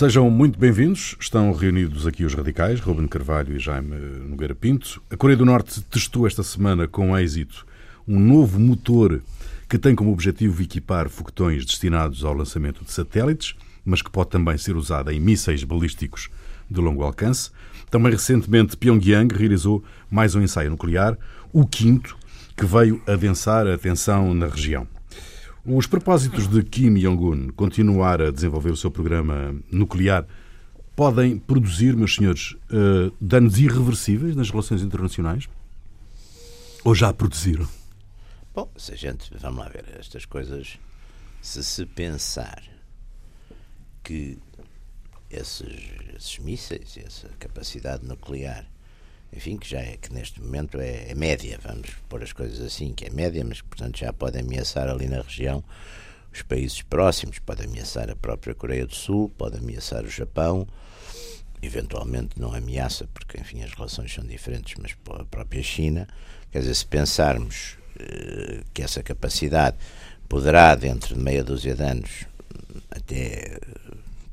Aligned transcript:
Sejam 0.00 0.30
muito 0.30 0.58
bem-vindos. 0.58 1.14
Estão 1.20 1.52
reunidos 1.52 2.06
aqui 2.06 2.24
os 2.24 2.32
radicais, 2.32 2.80
Ruben 2.80 3.06
Carvalho 3.06 3.54
e 3.54 3.58
Jaime 3.58 3.98
Nogueira 4.26 4.54
Pinto. 4.54 5.02
A 5.10 5.14
Coreia 5.14 5.36
do 5.36 5.44
Norte 5.44 5.82
testou 5.82 6.26
esta 6.26 6.42
semana 6.42 6.88
com 6.88 7.14
êxito 7.18 7.66
um 8.08 8.18
novo 8.18 8.58
motor 8.58 9.20
que 9.68 9.78
tem 9.78 9.94
como 9.94 10.10
objetivo 10.10 10.62
equipar 10.62 11.10
foguetões 11.10 11.66
destinados 11.66 12.24
ao 12.24 12.32
lançamento 12.32 12.82
de 12.82 12.90
satélites, 12.90 13.54
mas 13.84 14.00
que 14.00 14.10
pode 14.10 14.30
também 14.30 14.56
ser 14.56 14.74
usado 14.74 15.10
em 15.10 15.20
mísseis 15.20 15.64
balísticos 15.64 16.30
de 16.70 16.80
longo 16.80 17.02
alcance. 17.02 17.50
Também 17.90 18.12
recentemente 18.12 18.78
Pyongyang 18.78 19.34
realizou 19.34 19.84
mais 20.10 20.34
um 20.34 20.40
ensaio 20.40 20.70
nuclear, 20.70 21.18
o 21.52 21.66
quinto, 21.66 22.16
que 22.56 22.64
veio 22.64 23.02
adensar 23.06 23.66
a 23.66 23.76
tensão 23.76 24.32
na 24.32 24.46
região. 24.46 24.88
Os 25.72 25.86
propósitos 25.86 26.48
de 26.48 26.64
Kim 26.64 26.94
Jong-un 26.94 27.50
continuar 27.50 28.20
a 28.20 28.32
desenvolver 28.32 28.72
o 28.72 28.76
seu 28.76 28.90
programa 28.90 29.54
nuclear 29.70 30.26
podem 30.96 31.38
produzir, 31.38 31.94
meus 31.94 32.16
senhores, 32.16 32.56
uh, 32.72 33.14
danos 33.20 33.56
irreversíveis 33.56 34.34
nas 34.34 34.50
relações 34.50 34.82
internacionais? 34.82 35.48
Ou 36.84 36.92
já 36.92 37.12
produziram? 37.12 37.68
Bom, 38.52 38.68
se 38.76 38.94
a 38.94 38.96
gente, 38.96 39.30
vamos 39.38 39.60
lá 39.60 39.68
ver, 39.68 39.84
estas 39.96 40.24
coisas, 40.24 40.76
se 41.40 41.62
se 41.62 41.86
pensar 41.86 42.60
que 44.02 44.38
esses, 45.30 45.68
esses 46.16 46.38
mísseis, 46.40 46.96
essa 46.96 47.28
capacidade 47.38 48.04
nuclear 48.04 48.66
enfim, 49.32 49.56
que 49.56 49.68
já 49.68 49.80
é 49.80 49.96
que 49.96 50.12
neste 50.12 50.40
momento 50.42 50.80
é, 50.80 51.10
é, 51.10 51.14
média, 51.14 51.58
vamos 51.62 51.90
pôr 52.08 52.22
as 52.22 52.32
coisas 52.32 52.60
assim, 52.60 52.92
que 52.92 53.06
é 53.06 53.10
média, 53.10 53.44
mas 53.44 53.60
portanto 53.60 53.98
já 53.98 54.12
pode 54.12 54.38
ameaçar 54.38 54.88
ali 54.88 55.08
na 55.08 55.20
região 55.20 55.62
os 56.32 56.42
países 56.42 56.82
próximos, 56.82 57.38
pode 57.38 57.64
ameaçar 57.64 58.08
a 58.08 58.16
própria 58.16 58.54
Coreia 58.54 58.86
do 58.86 58.94
Sul, 58.94 59.28
pode 59.36 59.58
ameaçar 59.58 60.04
o 60.04 60.10
Japão, 60.10 60.66
eventualmente 61.60 62.38
não 62.38 62.54
ameaça, 62.54 63.08
porque 63.12 63.40
enfim 63.40 63.62
as 63.62 63.72
relações 63.72 64.12
são 64.12 64.24
diferentes, 64.24 64.74
mas 64.80 64.96
a 65.18 65.24
própria 65.24 65.62
China, 65.62 66.06
quer 66.52 66.60
dizer, 66.60 66.74
se 66.74 66.86
pensarmos 66.86 67.76
eh, 67.98 68.62
que 68.72 68.82
essa 68.82 69.02
capacidade 69.02 69.76
poderá, 70.28 70.74
dentro 70.76 71.16
de 71.16 71.20
meia 71.20 71.42
dúzia 71.42 71.74
de 71.74 71.82
anos, 71.82 72.24
até 72.90 73.58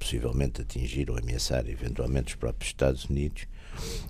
possivelmente 0.07 0.61
atingir 0.61 1.11
ou 1.11 1.17
ameaçar 1.17 1.67
eventualmente 1.67 2.33
os 2.33 2.35
próprios 2.35 2.69
Estados 2.69 3.05
Unidos, 3.05 3.45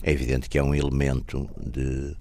é 0.03 0.11
evidente 0.11 0.47
que 0.47 0.59
é 0.59 0.63
um 0.63 0.75
elemento 0.75 1.49
de 1.59 2.15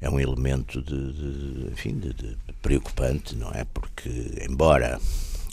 é 0.00 0.10
um 0.10 0.20
elemento 0.20 0.82
de, 0.82 1.12
de 1.12 1.72
enfim 1.72 1.98
de, 1.98 2.12
de, 2.12 2.36
preocupante 2.60 3.36
não 3.36 3.50
é? 3.52 3.64
Porque 3.64 4.10
embora 4.48 5.00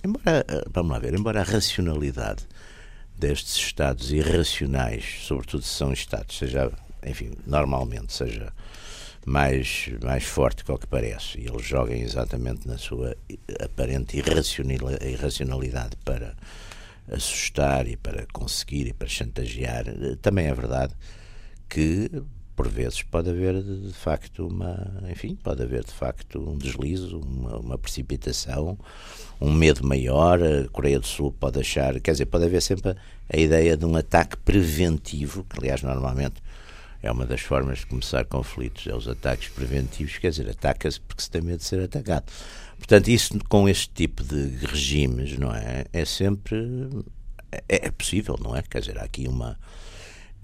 embora 0.04 0.46
vamos 0.72 0.92
lá 0.92 1.00
ver 1.00 1.14
embora 1.14 1.42
a 1.42 1.44
racionalidade 1.44 2.46
destes 3.16 3.56
estados 3.56 4.12
irracionais 4.12 5.20
sobretudo 5.22 5.64
se 5.64 5.70
são 5.70 5.94
estados 5.94 6.38
seja 6.38 6.72
enfim 7.06 7.32
normalmente 7.46 8.12
seja 8.12 8.52
mais 9.26 9.90
mais 10.04 10.26
forte 10.26 10.66
que 10.66 10.72
o 10.72 10.78
que 10.78 10.88
parece 10.88 11.40
e 11.40 11.48
eles 11.48 11.66
joguem 11.66 12.02
exatamente 12.02 12.68
na 12.68 12.78
sua 12.78 13.16
aparente 13.64 14.18
irracionalidade 14.18 15.96
para 16.04 16.36
assustar 17.12 17.88
e 17.88 17.96
para 17.96 18.26
conseguir 18.32 18.88
e 18.88 18.94
para 18.94 19.08
chantagear, 19.08 19.86
também 20.22 20.48
é 20.48 20.54
verdade 20.54 20.94
que 21.70 22.10
por 22.56 22.68
vezes 22.68 23.02
pode 23.02 23.30
haver 23.30 23.62
de 23.62 23.94
facto 23.94 24.48
uma, 24.48 25.04
enfim, 25.10 25.36
pode 25.36 25.64
haver 25.64 25.84
de 25.84 25.92
facto 25.92 26.40
um 26.40 26.58
deslizo, 26.58 27.20
uma, 27.20 27.58
uma, 27.58 27.78
precipitação, 27.78 28.78
um 29.42 29.52
medo 29.52 29.86
maior. 29.86 30.40
A 30.42 30.68
Coreia 30.70 31.00
do 31.00 31.08
Sul 31.08 31.32
pode 31.32 31.60
achar, 31.60 32.00
quer 32.00 32.12
dizer, 32.12 32.28
pode 32.28 32.46
haver 32.46 32.62
sempre 32.62 32.96
a 33.28 33.38
ideia 33.38 33.76
de 33.76 33.86
um 33.86 33.96
ataque 33.96 34.38
preventivo, 34.38 35.44
que 35.44 35.58
aliás 35.60 35.82
normalmente 35.82 36.36
é 37.02 37.12
uma 37.12 37.26
das 37.26 37.42
formas 37.42 37.80
de 37.80 37.88
começar 37.88 38.24
conflitos, 38.26 38.88
é 38.88 38.96
os 38.96 39.08
ataques 39.08 39.50
preventivos, 39.50 40.18
quer 40.18 40.30
dizer, 40.30 40.50
ataca-se 40.50 41.02
porque 41.02 41.24
se 41.24 41.30
tem 41.30 41.42
medo 41.42 41.58
de 41.58 41.66
ser 41.66 41.84
atacado. 41.84 42.26
Portanto, 42.84 43.08
isso 43.08 43.40
com 43.48 43.70
este 43.70 43.90
tipo 43.92 44.22
de 44.22 44.66
regimes, 44.66 45.38
não 45.38 45.56
é? 45.56 45.86
É 45.94 46.04
sempre. 46.04 46.90
É, 47.50 47.88
é 47.88 47.92
possível, 47.92 48.38
não 48.44 48.54
é? 48.54 48.62
Quer 48.62 48.82
dizer, 48.82 49.00
há 49.00 49.04
aqui 49.04 49.26
uma. 49.26 49.58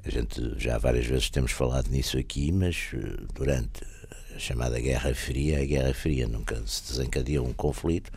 A 0.05 0.09
gente 0.09 0.53
já 0.57 0.77
várias 0.77 1.05
vezes 1.05 1.29
temos 1.29 1.51
falado 1.51 1.89
nisso 1.89 2.17
aqui, 2.17 2.49
mas 2.53 2.91
eh, 2.93 3.23
durante 3.35 3.83
a 4.33 4.39
chamada 4.39 4.79
Guerra 4.79 5.13
Fria, 5.13 5.61
a 5.61 5.65
Guerra 5.65 5.93
Fria 5.93 6.29
nunca 6.29 6.55
se 6.65 6.87
desencadeou 6.87 7.45
um 7.45 7.51
conflito, 7.51 8.09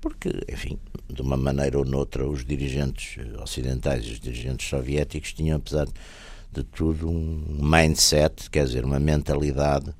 porque, 0.00 0.30
enfim, 0.52 0.76
de 1.08 1.22
uma 1.22 1.36
maneira 1.36 1.78
ou 1.78 1.84
noutra, 1.84 2.28
os 2.28 2.44
dirigentes 2.44 3.24
ocidentais 3.40 4.04
e 4.04 4.10
os 4.10 4.18
dirigentes 4.18 4.68
soviéticos 4.68 5.32
tinham, 5.32 5.58
apesar 5.58 5.86
de 6.52 6.64
tudo, 6.64 7.08
um 7.08 7.60
mindset, 7.62 8.50
quer 8.50 8.64
dizer, 8.64 8.84
uma 8.84 8.98
mentalidade 8.98 9.94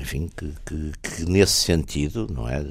enfim, 0.00 0.28
que, 0.28 0.52
que, 0.64 0.92
que, 1.02 1.24
nesse 1.24 1.64
sentido, 1.64 2.26
não 2.32 2.48
é? 2.48 2.64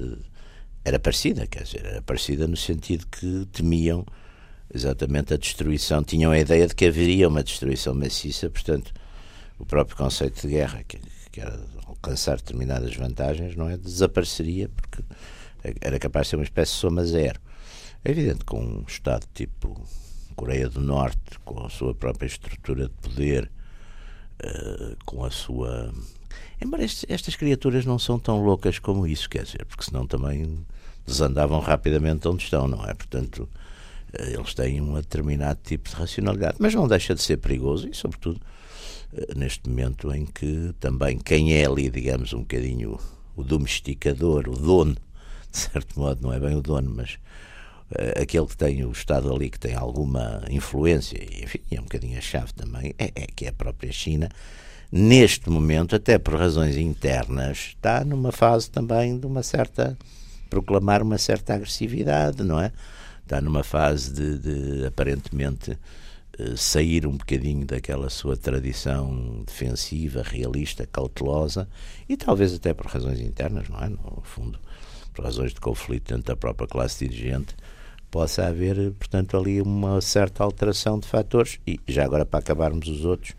Era 0.83 0.99
parecida, 0.99 1.45
quer 1.45 1.63
dizer, 1.63 1.85
era 1.85 2.01
parecida 2.01 2.47
no 2.47 2.57
sentido 2.57 3.05
que 3.07 3.47
temiam 3.51 4.05
exatamente 4.73 5.33
a 5.33 5.37
destruição, 5.37 6.03
tinham 6.03 6.31
a 6.31 6.39
ideia 6.39 6.67
de 6.67 6.73
que 6.73 6.85
haveria 6.85 7.27
uma 7.27 7.43
destruição 7.43 7.93
maciça, 7.93 8.49
portanto, 8.49 8.91
o 9.59 9.65
próprio 9.65 9.97
conceito 9.97 10.41
de 10.41 10.47
guerra, 10.47 10.83
que, 10.87 10.99
que 11.31 11.41
era 11.41 11.59
alcançar 11.85 12.37
determinadas 12.37 12.95
vantagens, 12.95 13.55
não 13.55 13.69
é? 13.69 13.77
Desapareceria, 13.77 14.69
porque 14.69 15.03
era 15.81 15.99
capaz 15.99 16.27
de 16.27 16.31
ser 16.31 16.35
uma 16.37 16.43
espécie 16.43 16.71
de 16.73 16.77
soma 16.79 17.05
zero. 17.05 17.39
É 18.03 18.11
evidente 18.11 18.43
que 18.43 18.55
um 18.55 18.83
Estado 18.87 19.27
tipo 19.33 19.79
Coreia 20.35 20.67
do 20.67 20.81
Norte, 20.81 21.37
com 21.45 21.63
a 21.63 21.69
sua 21.69 21.93
própria 21.93 22.25
estrutura 22.25 22.85
de 22.85 22.93
poder, 22.95 23.51
uh, 24.43 24.97
com 25.05 25.23
a 25.23 25.29
sua 25.29 25.93
Embora 26.61 26.83
estes, 26.83 27.05
estas 27.09 27.35
criaturas 27.35 27.85
não 27.85 27.97
são 27.97 28.19
tão 28.19 28.43
loucas 28.43 28.79
como 28.79 29.07
isso, 29.07 29.29
quer 29.29 29.43
dizer, 29.43 29.65
porque 29.65 29.85
senão 29.85 30.05
também 30.05 30.59
desandavam 31.05 31.59
rapidamente 31.59 32.27
onde 32.27 32.43
estão, 32.43 32.67
não 32.67 32.85
é? 32.85 32.93
Portanto, 32.93 33.49
eh, 34.13 34.33
eles 34.33 34.53
têm 34.53 34.81
um 34.81 34.93
determinado 34.93 35.59
tipo 35.63 35.89
de 35.89 35.95
racionalidade, 35.95 36.57
mas 36.59 36.73
não 36.73 36.87
deixa 36.87 37.15
de 37.15 37.21
ser 37.21 37.37
perigoso 37.37 37.87
e, 37.89 37.93
sobretudo, 37.93 38.39
eh, 39.13 39.33
neste 39.35 39.67
momento 39.69 40.13
em 40.13 40.25
que 40.25 40.73
também 40.79 41.17
quem 41.17 41.53
é 41.53 41.65
ali, 41.65 41.89
digamos, 41.89 42.33
um 42.33 42.39
bocadinho 42.41 42.99
o 43.35 43.43
domesticador, 43.43 44.47
o 44.47 44.55
dono, 44.55 44.95
de 45.51 45.57
certo 45.57 45.99
modo, 45.99 46.21
não 46.21 46.33
é 46.33 46.39
bem 46.39 46.55
o 46.55 46.61
dono, 46.61 46.91
mas 46.95 47.17
uh, 47.91 48.21
aquele 48.21 48.45
que 48.45 48.57
tem 48.57 48.85
o 48.85 48.91
Estado 48.91 49.33
ali, 49.33 49.49
que 49.49 49.59
tem 49.59 49.73
alguma 49.73 50.43
influência, 50.49 51.17
enfim, 51.43 51.59
é 51.71 51.79
um 51.79 51.83
bocadinho 51.83 52.17
a 52.17 52.21
chave 52.21 52.53
também, 52.53 52.93
é, 52.97 53.11
é 53.15 53.27
que 53.27 53.45
é 53.45 53.49
a 53.49 53.53
própria 53.53 53.91
China 53.91 54.29
neste 54.91 55.49
momento, 55.49 55.95
até 55.95 56.17
por 56.19 56.35
razões 56.35 56.75
internas, 56.75 57.69
está 57.69 58.03
numa 58.03 58.31
fase 58.31 58.69
também 58.69 59.17
de 59.17 59.25
uma 59.25 59.43
certa. 59.43 59.97
proclamar 60.49 61.01
uma 61.01 61.17
certa 61.17 61.53
agressividade, 61.53 62.43
não 62.43 62.59
é? 62.59 62.71
Está 63.23 63.39
numa 63.39 63.63
fase 63.63 64.11
de, 64.11 64.37
de 64.37 64.85
aparentemente 64.85 65.77
eh, 66.37 66.55
sair 66.57 67.05
um 67.07 67.15
bocadinho 67.17 67.65
daquela 67.65 68.09
sua 68.09 68.35
tradição 68.35 69.43
defensiva, 69.45 70.23
realista, 70.23 70.85
cautelosa 70.85 71.67
e 72.09 72.17
talvez 72.17 72.53
até 72.53 72.73
por 72.73 72.87
razões 72.87 73.19
internas, 73.19 73.69
não 73.69 73.79
é? 73.79 73.89
No 73.89 74.21
fundo, 74.23 74.59
por 75.13 75.23
razões 75.23 75.53
de 75.53 75.61
conflito 75.61 76.13
dentro 76.13 76.25
da 76.25 76.35
própria 76.35 76.67
classe 76.67 77.07
dirigente, 77.07 77.55
possa 78.09 78.47
haver, 78.47 78.91
portanto, 78.93 79.37
ali 79.37 79.61
uma 79.61 80.01
certa 80.01 80.43
alteração 80.43 80.99
de 80.99 81.07
fatores 81.07 81.59
e 81.65 81.79
já 81.87 82.03
agora 82.03 82.25
para 82.25 82.39
acabarmos 82.39 82.87
os 82.87 83.05
outros 83.05 83.33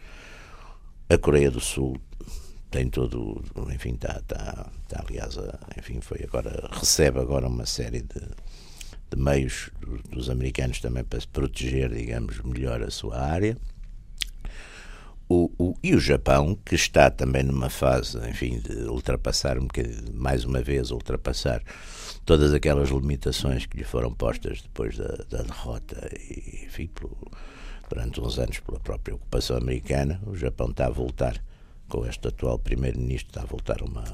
a 1.12 1.19
Coreia 1.19 1.50
do 1.50 1.61
Sul 1.61 2.00
tem 2.70 2.88
todo, 2.88 3.44
enfim, 3.70 3.93
está, 3.94 4.19
está, 4.19 4.70
está 4.82 5.05
aliás, 5.06 5.38
enfim, 5.76 6.00
foi 6.00 6.25
agora, 6.25 6.70
recebe 6.73 7.20
agora 7.20 7.47
uma 7.47 7.67
série 7.67 8.00
de, 8.00 8.20
de 9.11 9.17
meios 9.17 9.70
dos 10.11 10.31
americanos 10.31 10.81
também 10.81 11.05
para 11.05 11.20
se 11.20 11.29
proteger, 11.29 11.93
digamos, 11.93 12.41
melhor 12.41 12.82
a 12.82 12.91
sua 12.91 13.20
área. 13.20 13.59
O, 15.29 15.50
o, 15.59 15.75
e 15.82 15.94
o 15.94 16.00
Japão, 16.00 16.59
que 16.64 16.75
está 16.75 17.11
também 17.11 17.43
numa 17.43 17.69
fase, 17.69 18.19
enfim, 18.29 18.58
de 18.58 18.85
ultrapassar, 18.85 19.58
um 19.58 19.69
mais 20.15 20.44
uma 20.44 20.62
vez, 20.62 20.91
ultrapassar 20.91 21.62
todas 22.25 22.55
aquelas 22.55 22.88
limitações 22.88 23.67
que 23.67 23.76
lhe 23.76 23.85
foram 23.85 24.12
postas 24.12 24.62
depois 24.62 24.97
da, 24.97 25.25
da 25.29 25.43
derrota 25.43 26.08
e, 26.15 26.65
enfim, 26.67 26.87
pelo, 26.87 27.17
durante 27.93 28.21
uns 28.23 28.39
anos 28.39 28.59
pela 28.61 28.81
própria 28.81 29.15
ocupação 29.15 29.56
americana, 29.56 30.19
o 30.27 30.35
Japão 30.35 30.71
está 30.71 30.87
a 30.87 30.91
voltar, 30.91 31.37
com 31.89 32.06
este 32.06 32.27
atual 32.27 32.59
primeiro-ministro, 32.59 33.29
está 33.29 33.43
a 33.43 33.44
voltar 33.44 33.83
uma, 33.83 34.05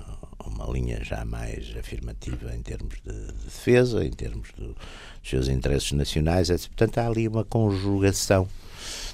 uma 0.44 0.66
linha 0.72 1.04
já 1.04 1.24
mais 1.24 1.76
afirmativa 1.78 2.52
em 2.56 2.60
termos 2.60 2.96
de, 3.04 3.12
de 3.12 3.44
defesa, 3.44 4.04
em 4.04 4.10
termos 4.10 4.50
do, 4.56 4.74
dos 4.74 5.30
seus 5.30 5.48
interesses 5.48 5.92
nacionais, 5.92 6.50
etc. 6.50 6.66
Portanto, 6.68 6.98
há 6.98 7.06
ali 7.06 7.28
uma 7.28 7.44
conjugação 7.44 8.48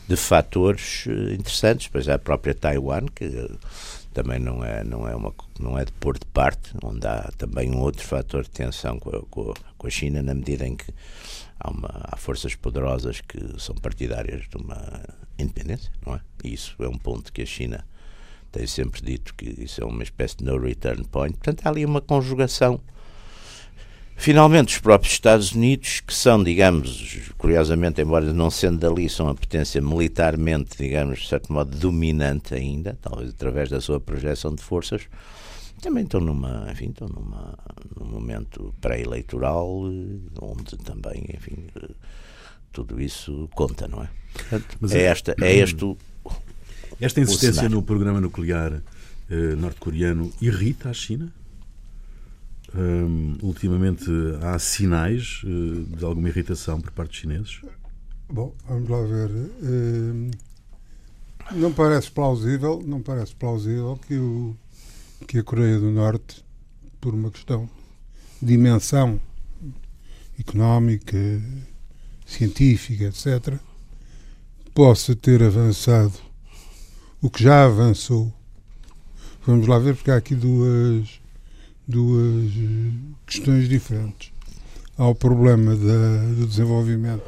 de 0.09 0.17
fatores 0.17 1.05
eh, 1.09 1.35
interessantes, 1.35 1.89
pois 1.89 2.09
há 2.09 2.15
a 2.15 2.19
própria 2.19 2.55
Taiwan, 2.55 3.07
que 3.15 3.51
também 4.15 4.39
não 4.39 4.65
é, 4.65 4.83
não 4.83 5.07
é, 5.07 5.15
uma, 5.15 5.35
não 5.59 5.79
é 5.79 5.85
de 5.85 5.93
pôr 5.93 6.19
de 6.19 6.27
parte, 6.27 6.73
onde 6.83 7.07
há 7.07 7.31
também 7.37 7.71
um 7.71 7.81
outro 7.81 8.03
fator 8.03 8.45
de 8.45 8.51
tensão 8.51 8.99
com 8.99 9.11
a, 9.11 9.55
com 9.77 9.87
a 9.87 9.91
China, 9.91 10.23
na 10.23 10.33
medida 10.33 10.67
em 10.67 10.75
que 10.75 10.87
há, 11.65 11.71
uma, 11.71 11.91
há 12.05 12.17
forças 12.17 12.55
poderosas 12.55 13.21
que 13.21 13.39
são 13.59 13.75
partidárias 13.75 14.43
de 14.49 14.57
uma 14.57 15.03
independência, 15.39 15.91
não 16.07 16.15
é? 16.15 16.21
E 16.45 16.53
isso 16.53 16.77
é 16.79 16.87
um 16.87 16.99
ponto 16.99 17.33
que 17.33 17.43
a 17.43 17.47
China 17.47 17.85
tem 18.53 18.67
sempre 18.67 19.03
dito 19.03 19.35
que 19.35 19.47
isso 19.59 19.83
é 19.83 19.85
uma 19.85 20.03
espécie 20.03 20.37
de 20.37 20.45
no 20.45 20.59
return 20.59 21.03
point. 21.05 21.37
Portanto, 21.37 21.67
há 21.67 21.71
ali 21.71 21.85
uma 21.85 22.01
conjugação. 22.01 22.81
Finalmente, 24.17 24.75
os 24.75 24.81
próprios 24.81 25.13
Estados 25.13 25.53
Unidos, 25.53 26.01
que 26.01 26.15
são, 26.15 26.43
digamos, 26.45 27.33
curiosamente, 27.37 28.01
embora 28.01 28.33
não 28.33 28.49
sendo 28.49 28.79
dali, 28.79 29.09
são 29.09 29.29
a 29.29 29.35
potência 29.35 29.81
militarmente, 29.83 30.77
digamos, 30.79 31.23
de 31.23 31.29
certo 31.29 31.53
modo, 31.53 31.77
dominante 31.77 32.55
ainda, 32.55 32.97
talvez 33.03 33.31
através 33.31 33.71
da 33.71 33.81
sua 33.81 33.99
projeção 33.99 34.55
de 34.55 34.63
forças, 34.63 35.09
também 35.81 36.05
estão 36.05 36.21
numa, 36.21 36.67
enfim, 36.71 36.91
estão 36.91 37.09
numa, 37.09 37.59
num 37.99 38.07
momento 38.07 38.75
pré-eleitoral, 38.81 39.69
onde 40.41 40.77
também, 40.79 41.27
enfim, 41.35 41.67
tudo 42.73 43.01
isso 43.01 43.49
conta, 43.55 43.87
não 43.87 44.03
é? 44.03 44.11
Portanto, 44.33 44.79
é, 44.93 44.99
é, 44.99 45.03
esta, 45.05 45.35
é 45.41 45.57
este 45.57 45.85
o, 45.85 45.97
esta 47.01 47.21
insistência 47.21 47.69
no 47.69 47.83
programa 47.83 48.21
nuclear 48.21 48.83
eh, 49.31 49.57
norte-coreano 49.57 50.33
irrita 50.41 50.91
a 50.91 50.93
China? 50.93 51.33
Um, 52.77 53.37
ultimamente 53.41 54.11
há 54.43 54.59
sinais 54.59 55.43
uh, 55.45 55.97
de 55.97 56.05
alguma 56.05 56.29
irritação 56.29 56.81
por 56.81 56.91
parte 56.91 57.11
dos 57.11 57.19
chineses? 57.21 57.61
Bom, 58.29 58.53
vamos 58.69 58.89
lá 58.89 59.01
ver. 59.03 59.31
Uh, 59.31 60.31
não 61.53 61.73
parece 61.73 62.11
plausível, 62.11 62.83
não 62.85 63.01
parece 63.01 63.33
plausível 63.37 63.97
que, 64.09 64.17
o, 64.17 64.57
que 65.27 65.39
a 65.39 65.43
Coreia 65.43 65.79
do 65.79 65.91
Norte, 65.91 66.45
por 67.01 67.15
uma 67.15 67.31
questão 67.31 67.69
de 68.41 68.49
dimensão 68.49 69.21
económica, 70.39 71.17
científica, 72.27 73.05
etc., 73.05 73.59
possa 74.75 75.15
ter 75.15 75.43
avançado 75.43 76.15
o 77.23 77.31
que 77.31 77.43
já 77.43 77.65
avançou. 77.65 78.33
Vamos 79.47 79.67
lá 79.67 79.79
ver, 79.79 79.95
porque 79.95 80.11
há 80.11 80.17
aqui 80.17 80.35
duas, 80.35 81.21
duas 81.87 82.53
questões 83.27 83.69
diferentes. 83.69 84.33
Há 84.97 85.07
o 85.07 85.15
problema 85.15 85.75
da, 85.77 86.25
do 86.35 86.47
desenvolvimento 86.47 87.25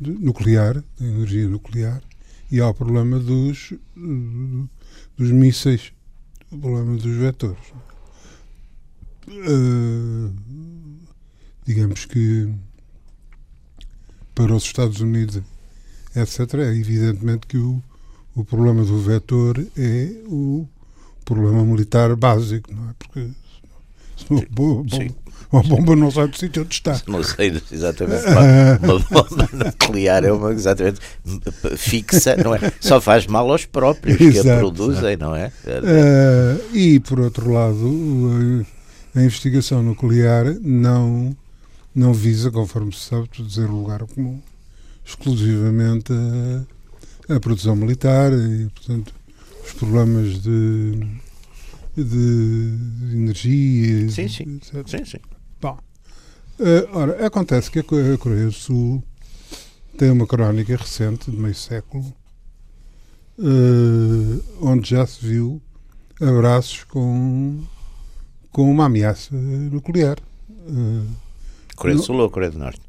nuclear, 0.00 0.82
da 0.98 1.06
energia 1.06 1.48
nuclear, 1.48 2.02
e 2.50 2.60
há 2.60 2.68
o 2.68 2.74
problema 2.74 3.18
dos, 3.18 3.74
dos 5.16 5.30
mísseis, 5.30 5.92
o 6.50 6.58
problema 6.58 6.96
dos 6.96 7.16
vetores. 7.16 7.72
Uh, 9.28 10.32
digamos 11.66 12.06
que 12.06 12.52
para 14.34 14.54
os 14.54 14.64
Estados 14.64 15.00
Unidos, 15.00 15.42
etc., 16.14 16.54
é 16.54 16.74
evidentemente 16.74 17.46
que 17.46 17.58
o, 17.58 17.82
o 18.34 18.44
problema 18.44 18.84
do 18.84 18.98
vetor 18.98 19.58
é 19.76 20.22
o 20.26 20.66
problema 21.24 21.64
militar 21.64 22.14
básico, 22.16 22.72
não 22.72 22.88
é? 22.88 22.94
Porque 22.98 23.30
uma 24.30 24.42
bomba, 24.50 24.96
uma 25.50 25.62
bomba 25.62 25.96
não 25.96 26.10
sai 26.10 26.28
do 26.28 26.36
sítio 26.36 26.62
onde 26.62 26.74
está. 26.74 27.00
Não 27.06 27.22
sei 27.22 27.60
exatamente. 27.72 28.26
Uma, 28.26 28.78
uma 28.94 28.98
bomba 28.98 29.48
nuclear 29.52 30.24
é 30.24 30.32
uma 30.32 30.52
exatamente 30.52 31.00
fixa, 31.76 32.36
não 32.36 32.54
é? 32.54 32.60
Só 32.80 33.00
faz 33.00 33.26
mal 33.26 33.50
aos 33.50 33.64
próprios 33.64 34.20
Exato. 34.20 34.42
que 34.42 34.50
a 34.50 34.58
produzem, 34.58 35.16
não 35.16 35.34
é? 35.34 35.52
Uh, 35.66 36.76
e, 36.76 37.00
por 37.00 37.20
outro 37.20 37.50
lado, 37.50 38.66
a 39.14 39.22
investigação 39.22 39.82
nuclear 39.82 40.56
não, 40.60 41.36
não 41.94 42.12
visa, 42.12 42.50
conforme 42.50 42.92
se 42.92 43.00
sabe, 43.00 43.28
dizer 43.38 43.66
lugar 43.66 44.00
comum, 44.04 44.40
exclusivamente 45.04 46.12
a 46.12 46.78
a 47.28 47.38
produção 47.38 47.76
militar 47.76 48.32
e, 48.32 48.68
portanto, 48.70 49.14
os 49.64 49.72
problemas 49.74 50.40
de, 50.42 50.98
de 51.96 52.74
energia. 53.12 54.10
Sim, 54.10 54.28
sim. 54.28 54.56
Etc. 54.56 54.88
sim, 54.88 55.04
sim. 55.04 55.18
Uh, 56.58 56.88
ora, 56.92 57.26
acontece 57.26 57.70
que 57.70 57.78
a 57.78 57.84
Coreia 57.84 58.46
do 58.46 58.52
Sul 58.52 59.02
tem 59.96 60.10
uma 60.10 60.26
crónica 60.26 60.76
recente, 60.76 61.30
de 61.30 61.36
meio 61.36 61.54
século, 61.54 62.04
uh, 63.38 64.44
onde 64.60 64.90
já 64.90 65.06
se 65.06 65.24
viu 65.24 65.62
abraços 66.20 66.82
com, 66.84 67.62
com 68.50 68.70
uma 68.70 68.86
ameaça 68.86 69.34
nuclear. 69.34 70.18
Uh, 70.50 71.06
Coreia 71.76 71.96
do 71.96 72.02
Sul 72.02 72.16
ou 72.16 72.30
Coreia 72.30 72.50
do 72.50 72.58
Norte? 72.58 72.87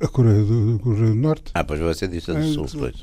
A 0.00 0.08
Coreia 0.08 0.42
do, 0.42 0.80
Coreia 0.82 1.06
do 1.06 1.14
Norte. 1.14 1.50
Ah, 1.54 1.62
pois 1.62 1.80
você 1.80 2.08
disse 2.08 2.30
a 2.30 2.34
do 2.34 2.44
Sul, 2.52 2.66
pois. 2.78 2.94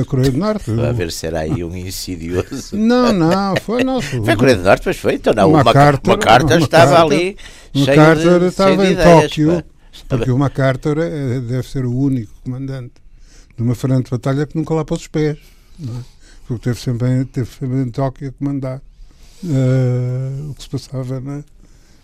A 0.00 0.04
Coreia 0.04 0.30
do 0.30 0.38
Norte. 0.38 0.70
Vai 0.70 0.92
ver 0.92 1.10
se 1.10 1.26
era 1.26 1.40
aí 1.40 1.64
um 1.64 1.76
insidioso. 1.76 2.76
Não, 2.76 3.12
não, 3.12 3.56
foi 3.56 3.82
não. 3.82 4.00
Foi 4.00 4.30
a 4.30 4.36
Coreia 4.36 4.56
do 4.56 4.62
Norte, 4.62 4.84
pois 4.84 4.96
foi. 4.96 5.14
Então, 5.14 5.34
não, 5.34 5.50
uma, 5.50 5.62
uma, 5.62 5.72
carta, 5.72 6.10
uma 6.10 6.18
carta 6.18 6.56
estava 6.56 7.02
ali. 7.02 7.36
Uma 7.74 7.86
carta 7.86 8.38
de, 8.38 8.46
estava 8.46 8.86
em 8.86 8.92
ideias, 8.92 9.22
Tóquio, 9.22 9.64
pá. 10.08 10.16
porque 10.16 10.30
uma 10.30 10.48
carta 10.48 10.90
é, 10.90 11.40
deve 11.40 11.68
ser 11.68 11.84
o 11.84 11.92
único 11.92 12.32
comandante 12.44 12.94
de 13.56 13.62
uma 13.62 13.74
frente 13.74 14.04
de 14.04 14.10
batalha 14.10 14.46
que 14.46 14.56
nunca 14.56 14.72
lá 14.72 14.84
pôs 14.84 15.00
os 15.00 15.08
pés. 15.08 15.36
Não 15.78 15.98
é? 15.98 16.00
Porque 16.46 16.64
teve 16.64 16.80
sempre, 16.80 17.24
teve 17.24 17.50
sempre 17.50 17.80
em 17.82 17.90
Tóquio 17.90 18.28
a 18.28 18.32
comandar 18.32 18.78
uh, 19.42 20.50
o 20.50 20.54
que 20.54 20.62
se 20.62 20.68
passava 20.68 21.20
na 21.20 21.42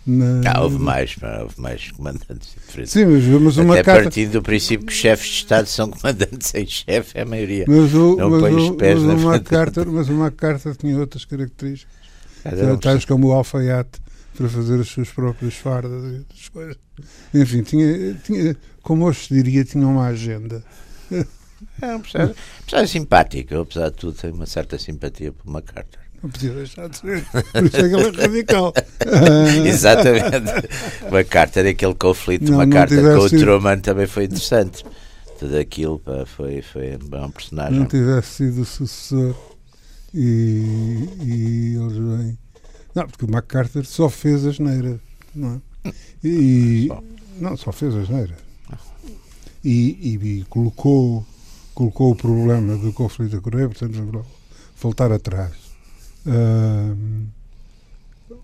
na... 0.05 0.41
Ah, 0.45 0.63
houve 0.63 0.79
mais, 0.79 1.15
houve 1.41 1.61
mais 1.61 1.91
comandantes 1.91 2.55
diferentes. 2.55 2.91
Sim, 2.91 3.05
mas, 3.05 3.23
mas 3.23 3.57
uma 3.57 3.73
Até 3.75 3.83
carta... 3.83 3.99
a 3.99 4.03
partir 4.03 4.27
do 4.27 4.41
princípio 4.41 4.87
que 4.87 4.93
os 4.93 4.99
chefes 4.99 5.27
de 5.27 5.35
Estado 5.35 5.67
são 5.67 5.89
comandantes 5.89 6.53
em 6.55 6.65
chefe, 6.65 7.17
é 7.17 7.21
a 7.21 7.25
maioria. 7.25 7.65
Mas, 7.67 7.93
o, 7.93 8.15
não 8.15 8.29
mas, 8.29 8.41
põe 8.41 8.55
os 8.55 8.75
pés 8.77 8.99
mas, 9.01 9.21
uma 9.21 9.39
carta, 9.39 9.85
mas 9.85 10.09
uma 10.09 10.31
carta 10.31 10.73
tinha 10.73 10.97
outras 10.97 11.25
características. 11.25 11.91
Tais 12.81 13.05
como 13.05 13.27
o 13.27 13.31
alfaiate 13.31 14.01
para 14.35 14.49
fazer 14.49 14.79
as 14.79 14.87
suas 14.87 15.09
próprias 15.09 15.53
fardas 15.53 16.03
e 16.03 16.17
outras 16.17 16.49
coisas. 16.49 16.77
Enfim, 17.33 17.61
tinha, 17.61 18.13
tinha, 18.23 18.57
como 18.81 19.05
hoje 19.05 19.27
se 19.27 19.33
diria, 19.33 19.63
tinha 19.63 19.87
uma 19.87 20.07
agenda. 20.07 20.63
É 21.79 21.95
um 21.95 22.01
personagem 22.01 22.87
simpático, 22.87 23.55
apesar 23.55 23.89
de 23.89 23.97
tudo, 23.97 24.17
tenho 24.17 24.33
uma 24.33 24.47
certa 24.47 24.79
simpatia 24.79 25.31
por 25.31 25.47
uma 25.47 25.61
carta. 25.61 25.99
Não 26.23 26.29
podia 26.29 26.53
deixar 26.53 26.87
de 26.87 26.97
ser. 26.97 27.25
Por 27.25 27.65
isso 27.65 27.77
é 27.77 27.89
que 27.89 27.95
ele 27.95 28.17
é 28.17 28.21
radical. 28.21 28.73
Exatamente. 29.65 30.69
Uma 31.07 31.23
carta 31.23 31.63
daquele 31.63 31.95
conflito, 31.95 32.45
não, 32.45 32.59
uma 32.59 32.65
não 32.65 32.73
carta 32.73 32.95
com 32.95 33.25
o 33.25 33.29
Truman 33.29 33.79
também 33.79 34.05
foi 34.05 34.25
interessante. 34.25 34.85
Tudo 35.39 35.57
aquilo 35.57 35.97
pá, 35.97 36.23
foi, 36.27 36.61
foi 36.61 36.95
um 36.95 37.31
personagem. 37.31 37.79
Não 37.79 37.87
tivesse 37.87 38.35
sido 38.35 38.61
o 38.61 38.65
sucessor 38.65 39.35
e, 40.13 41.09
e 41.23 41.75
eles 41.75 41.97
vêm. 41.97 42.37
Não, 42.93 43.07
porque 43.07 43.25
o 43.25 43.31
MacArthur 43.31 43.85
só 43.85 44.07
fez 44.07 44.45
a 44.45 44.51
geneira, 44.51 44.99
não 45.33 45.61
é? 45.85 45.93
E, 46.23 46.85
só. 46.87 47.03
Não, 47.39 47.57
só 47.57 47.71
fez 47.71 47.95
a 47.95 48.03
geneira. 48.03 48.37
E, 49.63 50.19
e, 50.21 50.39
e, 50.39 50.45
colocou, 50.45 51.25
colocou 51.73 52.11
o 52.11 52.15
problema 52.15 52.77
do 52.77 52.93
conflito 52.93 53.35
da 53.35 53.41
Coreia, 53.41 53.67
portanto, 53.67 54.25
voltar 54.79 55.11
atrás 55.11 55.60
Uh, 56.25 57.25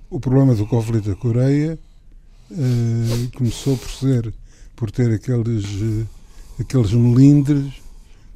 o 0.09 0.19
problema 0.19 0.55
do 0.55 0.65
conflito 0.65 1.09
da 1.09 1.15
Coreia 1.15 1.77
uh, 2.49 3.31
começou 3.35 3.77
por 3.77 3.89
ser 3.89 4.33
por 4.75 4.89
ter 4.89 5.11
aqueles 5.13 5.65
uh, 5.65 6.07
aqueles 6.59 6.91
melindres 6.91 7.73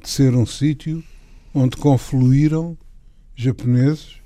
de 0.00 0.08
ser 0.08 0.34
um 0.34 0.46
sítio 0.46 1.02
onde 1.54 1.76
confluíram 1.76 2.78
japoneses, 3.34 4.16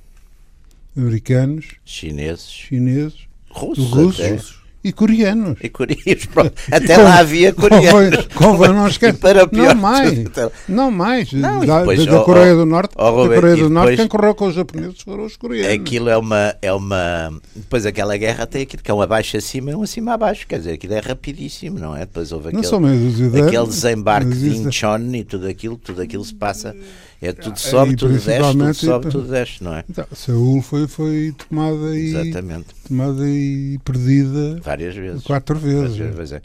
americanos, 0.96 1.76
chineses, 1.84 2.50
chineses, 2.50 3.26
russos, 3.48 3.90
russos 3.90 4.65
e 4.86 4.92
coreanos. 4.92 5.58
E 5.60 5.68
coreanos, 5.68 6.26
pronto. 6.32 6.52
Até 6.70 6.96
lá 6.96 7.18
havia 7.18 7.52
coreanos. 7.52 8.28
Convém, 8.34 8.68
não 8.72 8.86
esquece. 8.86 9.18
Para 9.18 9.46
pior, 9.48 9.74
não 9.74 9.82
mais. 9.82 10.24
Não 10.68 10.90
mais. 10.92 11.32
Não, 11.32 11.66
da, 11.66 11.80
depois, 11.80 12.06
da, 12.06 12.20
Coreia 12.20 12.54
do 12.54 12.64
Norte, 12.64 12.94
oh, 12.96 13.28
da 13.28 13.34
Coreia 13.34 13.56
do 13.56 13.68
Norte, 13.68 13.96
quem 13.96 14.06
correu 14.06 14.34
com 14.34 14.46
os 14.46 14.54
japoneses 14.54 15.00
foram 15.00 15.24
os 15.24 15.36
coreanos. 15.36 15.74
Aquilo 15.74 16.08
é 16.08 16.16
uma, 16.16 16.54
é 16.62 16.72
uma. 16.72 17.32
Depois 17.54 17.84
aquela 17.84 18.16
guerra 18.16 18.46
tem 18.46 18.62
aquilo 18.62 18.82
que 18.82 18.90
é 18.90 18.94
um 18.94 19.02
abaixo 19.02 19.36
acima 19.36 19.72
e 19.72 19.74
um 19.74 19.82
acima 19.82 20.14
abaixo. 20.14 20.46
Quer 20.46 20.58
dizer, 20.58 20.72
aquilo 20.74 20.94
é 20.94 21.00
rapidíssimo, 21.00 21.78
não 21.80 21.96
é? 21.96 22.00
Depois 22.00 22.30
houve 22.30 22.50
aquele, 22.50 23.40
aquele 23.42 23.66
desembarque 23.66 24.30
de 24.30 24.56
Incheon 24.56 25.14
e 25.14 25.24
tudo 25.24 25.48
aquilo, 25.48 25.76
tudo 25.76 26.00
aquilo 26.00 26.24
se 26.24 26.34
passa 26.34 26.76
é 27.20 27.32
tudo 27.32 27.58
sobe, 27.58 27.96
tudo 27.96 28.12
desce, 28.12 28.52
tudo 28.52 28.74
sobe, 28.74 29.08
tudo 29.08 29.28
desce, 29.28 29.64
não 29.64 29.74
é? 29.74 29.84
Então, 29.88 30.06
Saúl 30.12 30.62
foi, 30.62 30.86
foi 30.86 31.34
tomada 31.36 31.98
e 31.98 32.14
Exatamente. 32.14 32.66
tomada 32.86 33.28
e 33.28 33.78
perdida 33.84 34.60
várias 34.62 34.94
vezes. 34.94 35.22
Quatro 35.22 35.58
vezes. 35.58 35.96
Várias 35.96 36.16
vezes 36.16 36.32
é. 36.32 36.42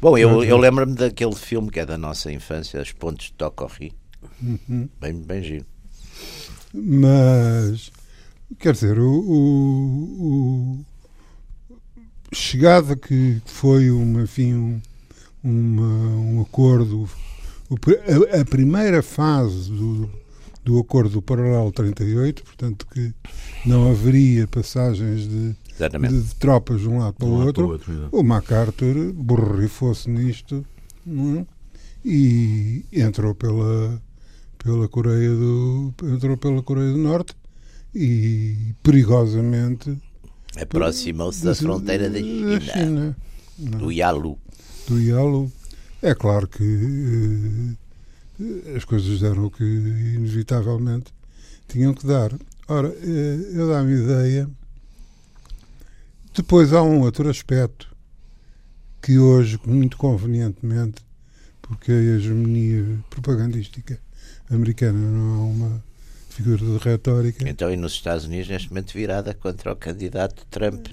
Bom, 0.00 0.18
eu, 0.18 0.42
eu 0.44 0.56
lembro-me 0.56 0.94
daquele 0.94 1.34
filme 1.34 1.70
que 1.70 1.80
é 1.80 1.86
da 1.86 1.96
nossa 1.96 2.30
infância, 2.32 2.80
As 2.80 2.92
Pontes 2.92 3.26
de 3.28 3.34
Tocorri. 3.34 3.92
Uhum. 4.42 4.88
Bem, 5.00 5.14
bem 5.14 5.42
giro. 5.42 5.66
Mas, 6.74 7.90
quer 8.58 8.72
dizer, 8.72 8.98
o, 8.98 9.10
o, 9.10 10.84
o 12.30 12.34
chegada 12.34 12.96
que 12.96 13.40
foi 13.44 13.90
uma, 13.90 14.22
enfim, 14.22 14.54
um, 14.54 14.80
uma, 15.44 16.16
um 16.16 16.42
acordo. 16.42 17.08
A, 18.40 18.44
primeira 18.44 19.02
fase 19.02 19.70
do, 19.70 20.10
do 20.64 20.78
acordo 20.78 21.10
do 21.10 21.22
Paralelo 21.22 21.72
38, 21.72 22.42
portanto, 22.42 22.86
que 22.92 23.12
não 23.66 23.90
haveria 23.90 24.46
passagens 24.46 25.28
de, 25.28 25.54
de, 25.54 26.22
de 26.22 26.34
tropas 26.36 26.80
de 26.80 26.88
um 26.88 26.98
lado 26.98 27.14
para 27.14 27.26
um 27.26 27.32
o 27.32 27.46
outro. 27.46 27.54
para 27.54 27.64
o 27.64 27.70
outro. 27.72 28.08
O 28.12 28.22
MacArthur 28.22 29.12
borrifou-se 29.12 30.08
nisto 30.08 30.64
não 31.04 31.40
é? 31.40 31.46
e 32.04 32.84
entrou 32.92 33.34
pela, 33.34 34.00
pela 34.58 34.88
Coreia 34.88 35.30
do 35.30 35.94
entrou 36.02 36.36
pela 36.36 36.62
Coreia 36.62 36.92
do 36.92 36.98
Norte 36.98 37.34
e 37.94 38.74
perigosamente 38.82 39.96
Aproximou-se 40.60 41.44
da 41.44 41.54
fronteira 41.54 42.10
da 42.10 42.18
China, 42.18 42.90
não 42.90 43.02
é? 43.08 43.14
do 43.58 43.92
Yalu. 43.92 44.38
do 44.86 45.00
Yalu. 45.00 45.50
É 46.02 46.16
claro 46.16 46.48
que 46.48 47.76
eh, 48.40 48.76
as 48.76 48.84
coisas 48.84 49.20
deram 49.20 49.44
o 49.46 49.50
que 49.52 49.62
inevitavelmente 49.62 51.14
tinham 51.68 51.94
que 51.94 52.04
dar. 52.04 52.32
Ora, 52.66 52.88
eh, 52.88 53.50
eu 53.52 53.68
dá-me 53.68 53.92
ideia. 53.94 54.50
Depois 56.34 56.72
há 56.72 56.82
um 56.82 57.02
outro 57.02 57.30
aspecto 57.30 57.94
que 59.00 59.16
hoje, 59.16 59.60
muito 59.64 59.96
convenientemente, 59.96 61.04
porque 61.60 61.92
a 61.92 62.16
hegemonia 62.16 62.98
propagandística 63.08 63.96
americana 64.50 64.98
não 64.98 65.34
é 65.34 65.52
uma 65.52 65.84
figura 66.32 66.56
de 66.58 66.78
retórica. 66.78 67.48
Então, 67.48 67.70
e 67.72 67.76
nos 67.76 67.92
Estados 67.92 68.24
Unidos, 68.24 68.48
neste 68.48 68.68
momento, 68.70 68.92
virada 68.92 69.34
contra 69.34 69.72
o 69.72 69.76
candidato 69.76 70.44
Trump 70.50 70.86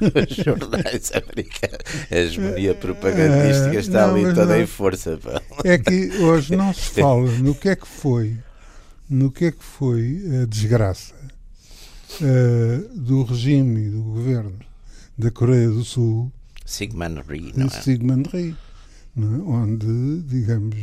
nos 0.00 0.34
jornais 0.44 1.12
americanos. 1.14 1.78
A 2.10 2.16
hegemonia 2.16 2.74
propagandística 2.74 3.78
está 3.78 4.06
Não, 4.06 4.14
ali 4.14 4.24
toda 4.34 4.46
não. 4.46 4.60
em 4.60 4.66
força. 4.66 5.18
pá. 5.18 5.40
É 5.64 5.78
que 5.78 6.16
hoje 6.18 6.56
não 6.56 6.72
se 6.72 6.90
fala 7.00 7.30
no 7.38 7.54
que 7.54 7.68
é 7.68 7.76
que 7.76 7.86
foi, 7.86 8.36
no 9.08 9.30
que 9.30 9.46
é 9.46 9.52
que 9.52 9.64
foi 9.64 10.22
a 10.42 10.46
desgraça 10.46 11.14
eh, 12.22 12.80
do 12.94 13.22
regime 13.22 13.86
e 13.86 13.90
do 13.90 14.02
governo 14.02 14.58
da 15.16 15.30
Coreia 15.30 15.68
do 15.68 15.84
Sul 15.84 16.32
Sigmund 16.64 17.22
Rhee, 17.28 17.52
não 17.56 17.66
é? 17.66 17.70
Sigmund 17.70 18.28
Rhee, 18.30 18.54
é? 19.16 19.20
onde, 19.20 20.22
digamos, 20.22 20.76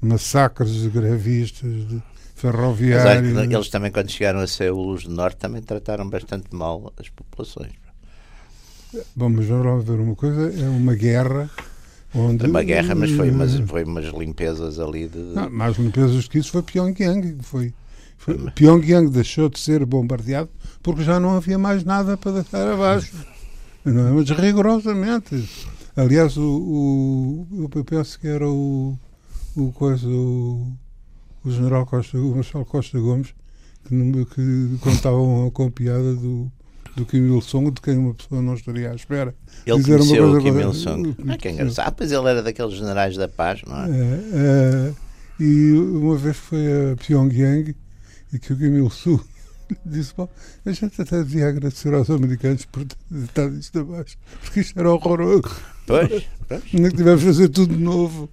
massacres 0.00 0.70
de 0.72 0.88
grevistas, 0.88 1.88
de 1.88 2.02
Mas 2.42 2.54
olha 2.54 2.62
ferroviários. 2.62 3.48
que 3.48 3.54
eles 3.56 3.68
também, 3.68 3.90
quando 3.90 4.10
chegaram 4.10 4.40
a 4.40 4.46
Seul, 4.46 4.92
os 4.92 5.04
do 5.04 5.10
Norte, 5.10 5.36
também 5.38 5.62
trataram 5.62 6.08
bastante 6.08 6.54
mal 6.54 6.92
as 6.98 7.08
populações. 7.08 7.72
Bom, 9.14 9.28
mas 9.28 9.46
vamos 9.46 9.84
ver 9.84 10.00
uma 10.00 10.14
coisa: 10.14 10.62
é 10.62 10.68
uma 10.68 10.94
guerra 10.94 11.50
onde. 12.14 12.46
Uma 12.46 12.62
guerra, 12.62 12.94
mas 12.94 13.10
foi 13.10 13.30
umas, 13.30 13.54
eh, 13.54 13.66
foi 13.66 13.84
umas 13.84 14.06
limpezas 14.06 14.78
ali 14.78 15.08
de. 15.08 15.18
Não, 15.18 15.50
mais 15.50 15.76
limpezas 15.76 16.26
que 16.28 16.38
isso 16.38 16.52
foi 16.52 16.62
Pyongyang. 16.62 17.36
Foi, 17.42 17.74
foi- 18.16 18.50
Pyongyang 18.52 19.10
deixou 19.10 19.48
de 19.48 19.58
ser 19.58 19.84
bombardeado 19.84 20.48
porque 20.82 21.02
já 21.02 21.20
não 21.20 21.36
havia 21.36 21.58
mais 21.58 21.84
nada 21.84 22.16
para 22.16 22.32
deixar 22.32 22.66
abaixo. 22.72 23.12
Não 23.84 24.08
é? 24.08 24.10
Mas 24.12 24.30
rigorosamente. 24.30 25.48
Aliás, 25.96 26.36
o, 26.36 26.42
o, 27.50 27.70
eu 27.74 27.84
penso 27.84 28.20
que 28.20 28.28
era 28.28 28.48
o, 28.48 28.96
o, 29.56 29.72
coisa, 29.72 30.06
o, 30.06 30.72
o 31.44 31.50
general 31.50 31.86
Costa, 31.86 32.18
o 32.18 32.34
Marcelo 32.34 32.64
Costa 32.64 32.98
Gomes, 32.98 33.34
que, 33.86 33.94
não- 33.94 34.24
que 34.24 34.76
contavam 34.80 35.50
com 35.50 35.66
a 35.66 35.70
piada 35.70 36.14
do, 36.14 36.50
do 36.96 37.06
Kim 37.06 37.18
Il-sung, 37.34 37.70
de 37.70 37.80
quem 37.80 37.96
uma 37.96 38.14
pessoa 38.14 38.42
não 38.42 38.54
estaria 38.54 38.90
à 38.90 38.94
espera. 38.94 39.34
Ele 39.66 39.78
dizer 39.78 39.96
uma 39.96 39.98
conheceu 40.06 40.24
o 40.28 40.30
coisa 40.32 40.46
Kim 40.46 40.52
para- 40.52 40.62
Il-sung. 40.68 41.16
Ah, 41.28 41.36
que 41.36 41.48
engraçado. 41.50 41.94
Pois 41.94 42.12
ele 42.12 42.28
era 42.28 42.42
daqueles 42.42 42.74
generais 42.74 43.16
da 43.16 43.28
paz, 43.28 43.60
não 43.66 43.76
é? 43.76 43.88
É, 43.90 43.94
é, 44.32 44.94
e 45.42 45.72
uma 45.72 46.16
vez 46.16 46.36
foi 46.36 46.92
a 46.92 46.96
Pyongyang 46.96 47.74
e 48.32 48.38
que 48.38 48.52
o 48.52 48.56
Kim 48.56 48.76
Il-sung 48.84 49.20
disse: 49.86 50.12
Bom, 50.16 50.28
a 50.66 50.72
gente 50.72 51.00
até 51.00 51.18
devia 51.22 51.48
agradecer 51.48 51.94
aos 51.94 52.10
americanos 52.10 52.64
por 52.66 52.84
ter 52.84 52.96
dado 53.34 53.56
isto 53.58 53.78
abaixo, 53.78 54.16
porque 54.42 54.60
isto 54.60 54.78
era 54.78 54.90
horroroso. 54.92 55.42
Pois, 55.86 56.26
pois. 56.48 56.62
Que 56.64 56.90
tivemos 56.90 57.20
de 57.20 57.26
fazer 57.26 57.48
tudo 57.48 57.74
de 57.76 57.82
novo, 57.82 58.28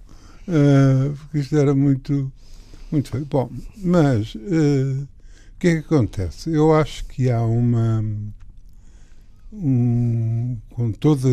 eh, 0.48 1.10
porque 1.16 1.38
isto 1.38 1.56
era 1.56 1.74
muito, 1.74 2.30
muito 2.90 3.10
feio. 3.10 3.24
Bom, 3.26 3.50
mas 3.76 4.36
eh, 4.36 5.04
o 5.54 5.58
que 5.58 5.68
é 5.68 5.72
que 5.82 5.86
acontece? 5.86 6.50
Eu 6.50 6.74
acho 6.74 7.04
que 7.06 7.30
há 7.30 7.42
uma. 7.42 8.04
Um, 9.52 10.58
com 10.70 10.92
toda 10.92 11.28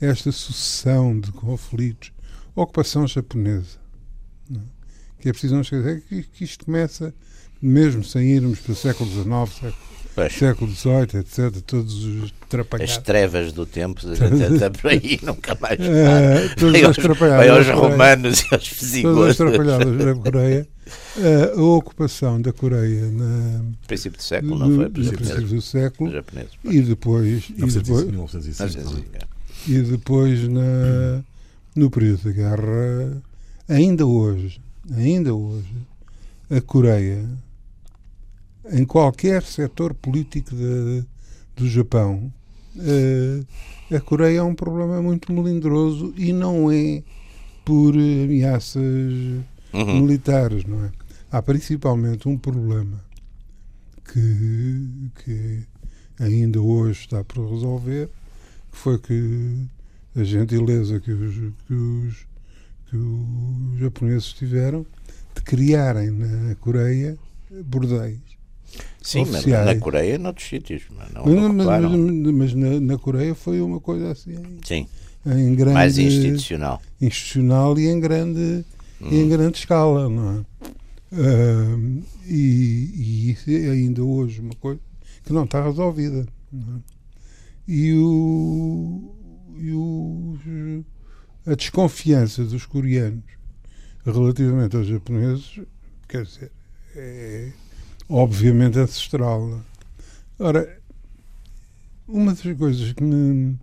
esta 0.00 0.32
sucessão 0.32 1.18
de 1.18 1.30
conflitos, 1.32 2.12
ocupação 2.54 3.06
japonesa, 3.06 3.78
é? 4.50 4.58
que 5.20 5.28
é 5.28 5.32
preciso 5.32 5.54
não 5.54 5.62
esquecer 5.62 6.00
que, 6.02 6.22
que 6.22 6.44
isto 6.44 6.64
começa, 6.64 7.12
mesmo 7.60 8.02
sem 8.04 8.30
irmos 8.30 8.60
para 8.60 8.72
o 8.72 8.76
século 8.76 9.10
XIX, 9.10 9.60
século, 9.60 9.88
Pois. 10.22 10.32
século 10.32 10.70
XVIII, 10.70 11.20
etc., 11.20 11.62
todos 11.66 12.04
os 12.04 12.24
As 12.24 12.48
trapalhados. 12.48 12.96
trevas 12.98 13.52
do 13.52 13.64
tempo, 13.66 14.00
a 14.08 14.14
gente 14.14 14.42
anda 14.42 14.70
por 14.70 14.90
aí 14.90 15.18
nunca 15.22 15.56
mais 15.60 15.76
para. 15.76 15.86
Eh, 15.86 16.48
todas 16.56 16.80
Vai 16.80 17.48
as 17.48 17.58
aos, 17.58 17.66
vai 17.66 17.74
romanos 17.76 18.40
e 18.40 18.54
aos 18.54 18.68
todas 18.68 18.72
as 18.72 18.80
visigodos. 18.80 19.40
atrapalhadas 19.40 19.96
da 19.98 20.14
Coreia, 20.30 20.68
a 21.56 21.60
ocupação 21.62 22.40
da 22.40 22.52
Coreia 22.52 23.10
na, 23.12 23.60
Princípio 23.86 24.18
do 24.18 24.22
século, 24.22 24.58
não 24.58 24.68
no, 24.68 24.76
foi? 24.76 24.84
no 24.86 24.90
princípio 24.90 25.46
do 25.46 25.62
século 25.62 26.08
Os 26.08 26.14
japoneses. 26.14 26.50
e 26.64 26.80
depois, 26.80 27.44
e 27.50 27.52
1905, 27.52 27.82
depois, 27.84 28.04
1905. 28.06 29.08
Mas, 29.12 29.68
e 29.68 29.82
depois 29.82 30.48
na, 30.48 31.22
no 31.76 31.90
período 31.90 32.24
da 32.24 32.32
guerra, 32.32 33.22
ainda 33.68 34.06
hoje, 34.06 34.60
ainda 34.96 35.34
hoje, 35.34 35.72
a 36.50 36.60
Coreia, 36.60 37.24
em 38.72 38.84
qualquer 38.84 39.42
setor 39.42 39.94
político 39.94 40.54
de- 40.54 41.04
do 41.56 41.68
Japão, 41.68 42.32
eh, 42.78 43.42
a 43.96 44.00
Coreia 44.00 44.38
é 44.38 44.42
um 44.42 44.54
problema 44.54 45.00
muito 45.02 45.32
melindroso 45.32 46.12
e 46.16 46.32
não 46.32 46.70
é 46.70 47.02
por 47.64 47.94
ameaças 47.94 48.82
Uhum. 49.72 50.00
militares, 50.02 50.64
não 50.64 50.84
é? 50.84 50.90
Há 51.30 51.42
principalmente 51.42 52.28
um 52.28 52.38
problema 52.38 53.02
que, 54.12 55.10
que 55.24 55.62
ainda 56.18 56.60
hoje 56.60 57.00
está 57.00 57.22
por 57.24 57.50
resolver, 57.50 58.08
que 58.72 58.78
foi 58.78 58.98
que 58.98 59.66
a 60.16 60.24
gentileza 60.24 60.98
que 61.00 61.12
os, 61.12 61.34
que 61.66 61.74
os, 61.74 62.26
que 62.88 62.96
os 62.96 63.78
japoneses 63.78 64.32
tiveram 64.32 64.86
de 65.34 65.42
criarem 65.42 66.10
na 66.10 66.54
Coreia 66.56 67.16
bordéis. 67.66 68.18
Sim, 69.02 69.24
mas 69.30 69.46
na 69.46 69.74
Coreia 69.76 70.14
e 70.16 70.18
noutros 70.18 70.46
sítios. 70.48 70.82
Mas, 70.96 71.10
não 71.12 71.24
Mas, 71.24 71.66
mas- 71.66 72.34
mas- 72.34 72.54
na, 72.54 72.80
na 72.80 72.98
Coreia 72.98 73.34
foi 73.34 73.60
uma 73.60 73.80
coisa 73.80 74.10
assim 74.12 74.34
Sim, 74.64 74.86
em 75.24 75.54
grande 75.54 75.74
mais 75.74 75.96
institucional. 75.98 76.82
institucional 77.00 77.78
e 77.78 77.86
em 77.88 77.98
grande, 78.00 78.64
e 79.00 79.14
em 79.16 79.28
grande 79.28 79.58
escala, 79.58 80.08
não 80.08 80.40
é? 80.40 80.44
Ahm, 81.10 82.02
e, 82.26 82.92
e 82.94 83.30
isso 83.30 83.50
é 83.50 83.70
ainda 83.70 84.02
hoje 84.04 84.40
uma 84.40 84.54
coisa 84.56 84.80
que 85.24 85.32
não 85.32 85.44
está 85.44 85.64
resolvida. 85.64 86.26
não 86.52 86.76
é? 86.76 86.80
E, 87.66 87.94
o, 87.94 89.14
e 89.58 89.70
os- 89.72 90.84
a 91.46 91.54
desconfiança 91.54 92.44
dos 92.44 92.66
coreanos 92.66 93.22
relativamente 94.04 94.76
aos 94.76 94.86
japoneses, 94.86 95.60
quer 96.08 96.24
dizer, 96.24 96.50
é 96.94 97.50
obviamente 98.08 98.78
ancestral. 98.78 99.60
Ora, 100.38 100.80
uma 102.06 102.32
das 102.32 102.56
coisas 102.56 102.92
que 102.92 103.02
me 103.02 103.58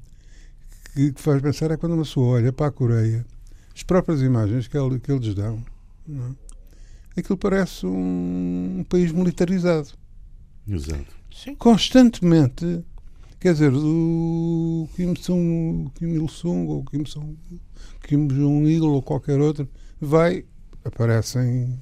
que, 0.93 1.11
que 1.11 1.21
faz 1.21 1.41
pensar 1.41 1.71
é 1.71 1.77
quando 1.77 1.93
uma 1.93 2.03
pessoa 2.03 2.37
olha 2.37 2.53
para 2.53 2.67
a 2.67 2.71
Coreia, 2.71 3.25
as 3.75 3.83
próprias 3.83 4.21
imagens 4.21 4.67
que, 4.67 4.77
ele- 4.77 4.99
que 4.99 5.11
eles 5.11 5.33
dão, 5.35 5.61
não 6.07 6.27
é? 6.27 7.19
aquilo 7.19 7.37
parece 7.37 7.85
um, 7.85 8.85
país 8.89 9.11
militarizado. 9.11 9.89
Exato. 10.67 11.05
Sim. 11.33 11.55
Constantemente, 11.55 12.83
quer 13.39 13.53
dizer, 13.53 13.73
o 13.73 14.87
Kim, 14.95 15.13
Sung, 15.15 15.89
Kim 15.95 16.13
Il-sung 16.15 16.67
ou 16.69 16.83
Kim, 16.85 17.05
Sung, 17.05 17.35
Kim 18.07 18.27
Jong-il 18.27 18.83
ou 18.83 19.01
qualquer 19.01 19.39
outro, 19.39 19.67
vai, 19.99 20.45
aparecem 20.83 21.77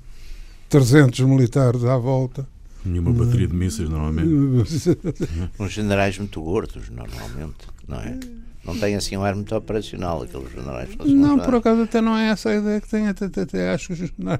300 0.69 1.19
militares 1.21 1.83
à 1.83 1.97
volta. 1.97 2.47
Nenhuma 2.85 3.13
bateria 3.13 3.47
de 3.47 3.55
mísseis, 3.55 3.87
normalmente. 3.89 4.29
Uns 5.59 5.71
generais 5.71 6.17
muito 6.17 6.41
gordos, 6.41 6.89
normalmente, 6.89 7.55
não 7.87 7.97
é? 7.99 8.19
Não 8.65 8.77
tem 8.77 8.95
assim 8.95 9.17
um 9.17 9.23
ar 9.23 9.35
muito 9.35 9.53
operacional, 9.55 10.23
aqueles 10.23 10.51
generais. 10.51 10.89
são 10.95 11.05
Não, 11.07 11.39
por 11.39 11.55
acaso 11.55 11.81
até 11.81 12.01
não 12.01 12.17
é 12.17 12.29
essa 12.29 12.49
a 12.49 12.55
ideia 12.55 12.79
que 12.81 12.89
tem, 12.89 13.07
até, 13.07 13.25
até, 13.25 13.41
até 13.41 13.71
acho 13.71 13.87
que 13.87 13.93
os 13.93 13.99
generais 13.99 14.39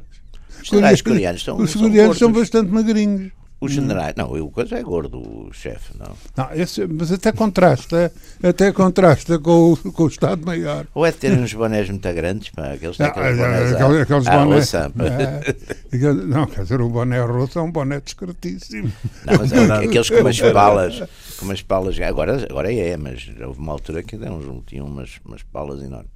Os 0.61 0.67
generais 0.67 1.01
coreanos 1.01 1.43
são, 1.45 1.57
Os 1.57 1.71
são 1.71 1.81
coreanos 1.81 2.17
são 2.17 2.31
gordos. 2.31 2.49
bastante 2.49 2.71
magrinhos. 2.71 3.31
Os 3.65 3.71
generais. 3.71 4.13
Não, 4.15 4.31
o 4.31 4.51
coisa 4.51 4.77
é 4.77 4.83
gordo, 4.83 5.19
o 5.19 5.53
chefe, 5.53 5.93
não. 5.97 6.11
Não, 6.35 6.53
esse, 6.53 6.85
mas 6.87 7.11
até 7.11 7.31
contrasta, 7.31 8.11
até 8.41 8.71
contrasta 8.71 9.39
com 9.39 9.73
o, 9.73 9.77
com 9.93 10.03
o 10.03 10.07
Estado-Maior. 10.07 10.85
Ou 10.93 11.05
é 11.05 11.11
de 11.11 11.17
terem 11.17 11.39
uns 11.41 11.53
bonés 11.53 11.89
muito 11.89 12.13
grandes, 12.13 12.49
pá, 12.49 12.73
aqueles 12.73 12.99
aqueles 12.99 13.39
ah, 13.39 13.45
bonés. 13.45 13.73
aqueles- 13.73 14.27
bonés. 14.27 14.75
Ah, 14.75 16.13
não, 16.27 16.45
quer 16.47 16.63
dizer, 16.63 16.81
o 16.81 16.89
boné 16.89 17.21
rosso 17.21 17.59
é 17.59 17.61
um 17.61 17.71
boné 17.71 18.01
discretíssimo. 18.01 18.91
Não, 19.25 19.37
mas 19.37 19.51
é 19.51 19.73
aqueles 19.85 20.09
com 20.09 20.15
umas 20.17 20.39
palas, 20.39 21.03
com 21.37 21.45
umas 21.45 21.61
palas, 21.61 21.99
agora, 21.99 22.45
agora 22.49 22.73
é, 22.73 22.97
mas 22.97 23.29
houve 23.45 23.59
uma 23.59 23.71
altura 23.71 24.03
que 24.03 24.15
uns- 24.15 24.63
tinham 24.65 24.85
umas, 24.85 25.19
umas 25.25 25.43
palas 25.43 25.81
enormes. 25.83 26.11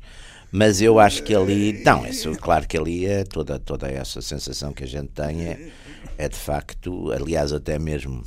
Mas 0.50 0.82
eu 0.82 0.98
acho 0.98 1.24
que 1.24 1.36
ali, 1.36 1.82
não, 1.84 2.08
isso, 2.08 2.32
claro 2.40 2.66
que 2.66 2.78
ali 2.78 3.06
é 3.06 3.26
toda, 3.26 3.60
toda 3.60 3.90
essa 3.92 4.22
sensação 4.22 4.72
que 4.72 4.86
a 4.86 4.88
gente 4.88 5.10
tem 5.10 5.46
é, 5.46 5.70
é 6.18 6.28
de 6.28 6.36
facto, 6.36 7.12
aliás, 7.12 7.54
até 7.54 7.78
mesmo, 7.78 8.24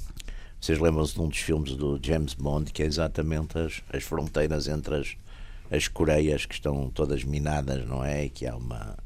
vocês 0.61 0.79
lembram-se 0.79 1.15
de 1.15 1.21
um 1.21 1.29
dos 1.29 1.39
filmes 1.39 1.75
do 1.75 1.99
James 2.03 2.35
Bond, 2.35 2.73
que 2.73 2.83
é 2.83 2.87
exatamente 2.87 3.59
as, 3.59 3.83
as 3.93 4.03
fronteiras 4.03 4.69
entre 4.69 4.95
as, 4.95 5.17
as 5.71 5.89
Coreias 5.89 6.47
que 6.47 6.55
estão 6.55 6.91
todas 6.91 7.25
minadas, 7.25 7.87
não 7.87 8.05
é? 8.05 8.25
E 8.25 8.31
que 8.31 8.47
há 8.47 8.57
uma 8.57 8.97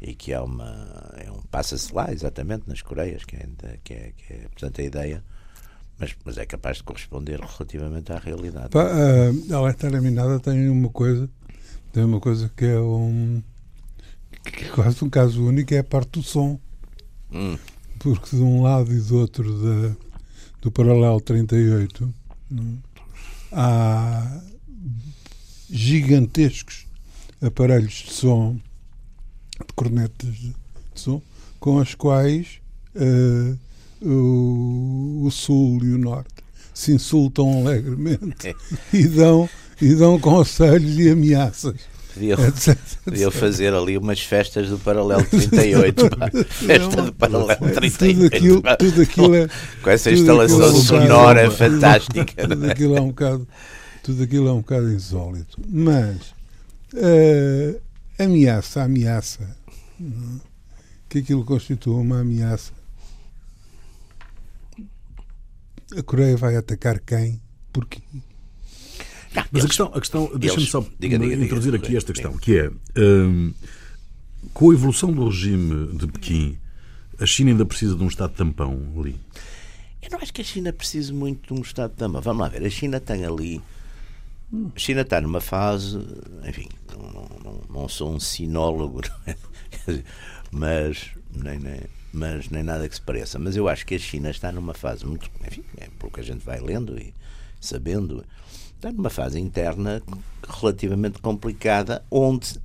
e 0.00 0.14
que 0.14 0.34
há 0.34 0.42
uma 0.42 1.12
é 1.16 1.30
um 1.30 1.40
passa-se 1.42 1.94
lá 1.94 2.12
exatamente 2.12 2.64
nas 2.68 2.82
Coreias 2.82 3.24
que 3.24 3.36
é, 3.36 3.48
que 3.82 3.94
é, 3.94 4.12
que 4.14 4.32
é 4.34 4.38
portanto 4.48 4.80
a 4.80 4.84
ideia 4.84 5.24
mas, 5.98 6.14
mas 6.24 6.36
é 6.36 6.44
capaz 6.44 6.78
de 6.78 6.82
corresponder 6.82 7.40
relativamente 7.40 8.12
à 8.12 8.18
realidade 8.18 8.68
Pá, 8.70 8.82
ah, 8.82 9.56
a 9.56 9.60
Letra 9.62 10.00
Minada 10.02 10.38
tem 10.40 10.68
uma 10.68 10.90
coisa, 10.90 11.30
tem 11.90 12.04
uma 12.04 12.20
coisa 12.20 12.52
que 12.54 12.66
é 12.66 12.78
um 12.78 13.42
que 14.44 14.64
é 14.64 14.68
quase 14.68 15.02
um 15.02 15.08
caso 15.08 15.42
único, 15.42 15.72
é 15.72 15.78
a 15.78 15.84
parte 15.84 16.10
do 16.12 16.22
som. 16.22 16.58
Hum, 17.32 17.56
Porque 18.04 18.36
de 18.36 18.42
um 18.42 18.60
lado 18.60 18.92
e 18.92 19.00
do 19.00 19.16
outro 19.16 19.50
da, 19.50 19.96
do 20.60 20.70
paralelo 20.70 21.22
38 21.22 22.14
não, 22.50 22.78
há 23.50 24.42
gigantescos 25.70 26.86
aparelhos 27.40 27.94
de 27.94 28.12
som, 28.12 28.60
de 29.58 29.72
cornetas 29.74 30.34
de, 30.34 30.54
som, 30.94 31.22
com 31.58 31.78
as 31.78 31.94
quais 31.94 32.60
eh, 32.94 33.56
o, 34.02 35.22
o 35.24 35.30
Sul 35.30 35.82
e 35.82 35.94
o 35.94 35.98
Norte 35.98 36.44
se 36.74 36.92
insultam 36.92 37.66
alegremente 37.66 38.54
e 38.92 39.08
dão, 39.08 39.48
e 39.80 39.94
dão 39.94 40.20
conselhos 40.20 40.98
e 40.98 41.08
ameaças. 41.08 41.93
Deviam, 42.14 42.38
deviam 43.06 43.30
fazer 43.30 43.72
ali 43.74 43.96
umas 43.98 44.20
festas 44.20 44.68
do 44.68 44.78
Paralelo 44.78 45.24
38 45.24 46.10
pá. 46.16 46.30
festa 46.44 47.02
do 47.02 47.12
Paralelo 47.12 47.56
Tudo 47.58 47.72
38 47.72 48.36
aquilo, 48.36 48.62
pá. 48.62 48.76
tudo 48.76 49.02
aquilo 49.02 49.34
é. 49.34 49.48
com 49.82 49.90
essa 49.90 50.10
tudo 50.10 50.20
instalação 50.20 50.56
aquilo 50.56 50.68
é 50.68 50.78
um 50.78 50.82
sonora 50.82 51.42
bocado- 51.50 51.56
fantástica 51.56 52.48
Tudo 52.48 52.66
é? 52.66 52.70
aquilo 52.72 52.96
é 52.96 53.00
um 53.00 53.08
bocado, 53.08 53.48
tudo 54.02 54.22
aquilo 54.22 54.48
é 54.48 54.52
um 54.52 54.58
bocado 54.60 54.92
insólito. 54.92 55.60
Mas 55.68 56.34
eh, 56.94 57.80
ameaça, 58.18 58.82
ameaça, 58.82 59.56
não 59.98 60.36
é? 60.36 60.40
que 61.08 61.18
aquilo 61.18 61.44
constitui 61.44 61.94
uma 61.94 62.20
ameaça. 62.20 62.72
A 65.96 66.02
Coreia 66.02 66.36
vai 66.36 66.56
atacar 66.56 66.98
quem? 67.00 67.40
Porquê? 67.72 68.00
Mas 69.34 69.44
a 69.46 69.48
Eles- 69.52 69.66
questão, 69.66 69.86
a 69.94 70.00
questão 70.00 70.30
deixa-me 70.36 70.66
só 70.66 70.80
diga, 70.98 71.18
diga, 71.18 71.34
introduzir 71.34 71.72
diga, 71.72 71.84
aqui 71.84 71.96
esta 71.96 72.12
questão, 72.12 72.36
que 72.36 72.58
é 72.58 72.70
hum, 72.96 73.52
com 74.52 74.70
a 74.70 74.74
evolução 74.74 75.12
do 75.12 75.28
regime 75.28 75.96
de 75.96 76.06
Pequim, 76.06 76.58
a 77.18 77.26
China 77.26 77.50
ainda 77.50 77.64
precisa 77.64 77.96
de 77.96 78.02
um 78.02 78.08
Estado 78.08 78.32
tampão 78.34 78.78
ali. 78.98 79.18
Eu 80.02 80.10
não 80.10 80.18
acho 80.18 80.32
que 80.32 80.42
a 80.42 80.44
China 80.44 80.72
precise 80.72 81.12
muito 81.12 81.52
de 81.54 81.58
um 81.58 81.62
Estado 81.62 81.94
dama. 81.96 82.20
Vamos 82.20 82.42
lá 82.42 82.48
ver, 82.48 82.64
a 82.64 82.70
China 82.70 83.00
tem 83.00 83.24
ali. 83.24 83.60
A 84.74 84.78
China 84.78 85.00
está 85.00 85.20
numa 85.20 85.40
fase. 85.40 85.98
Enfim, 86.46 86.68
não, 86.92 87.28
não, 87.42 87.60
não, 87.70 87.88
sou 87.88 88.14
um 88.14 88.20
sinólogo, 88.20 89.00
é? 89.26 89.34
Mas, 90.52 91.10
nem, 91.34 91.58
nem, 91.58 91.80
mas 92.12 92.48
nem 92.50 92.62
nada 92.62 92.88
que 92.88 92.94
se 92.94 93.00
pareça. 93.00 93.38
Mas 93.38 93.56
eu 93.56 93.68
acho 93.68 93.84
que 93.86 93.94
a 93.94 93.98
China 93.98 94.30
está 94.30 94.52
numa 94.52 94.74
fase 94.74 95.04
muito. 95.06 95.28
Enfim, 95.46 95.64
é 95.78 95.88
pelo 95.98 96.12
que 96.12 96.20
a 96.20 96.22
gente 96.24 96.44
vai 96.44 96.60
lendo 96.60 96.98
e 97.00 97.12
sabendo. 97.60 98.24
Está 98.84 98.92
numa 98.92 99.08
fase 99.08 99.40
interna 99.40 100.02
relativamente 100.46 101.18
complicada, 101.18 102.04
onde 102.10 102.60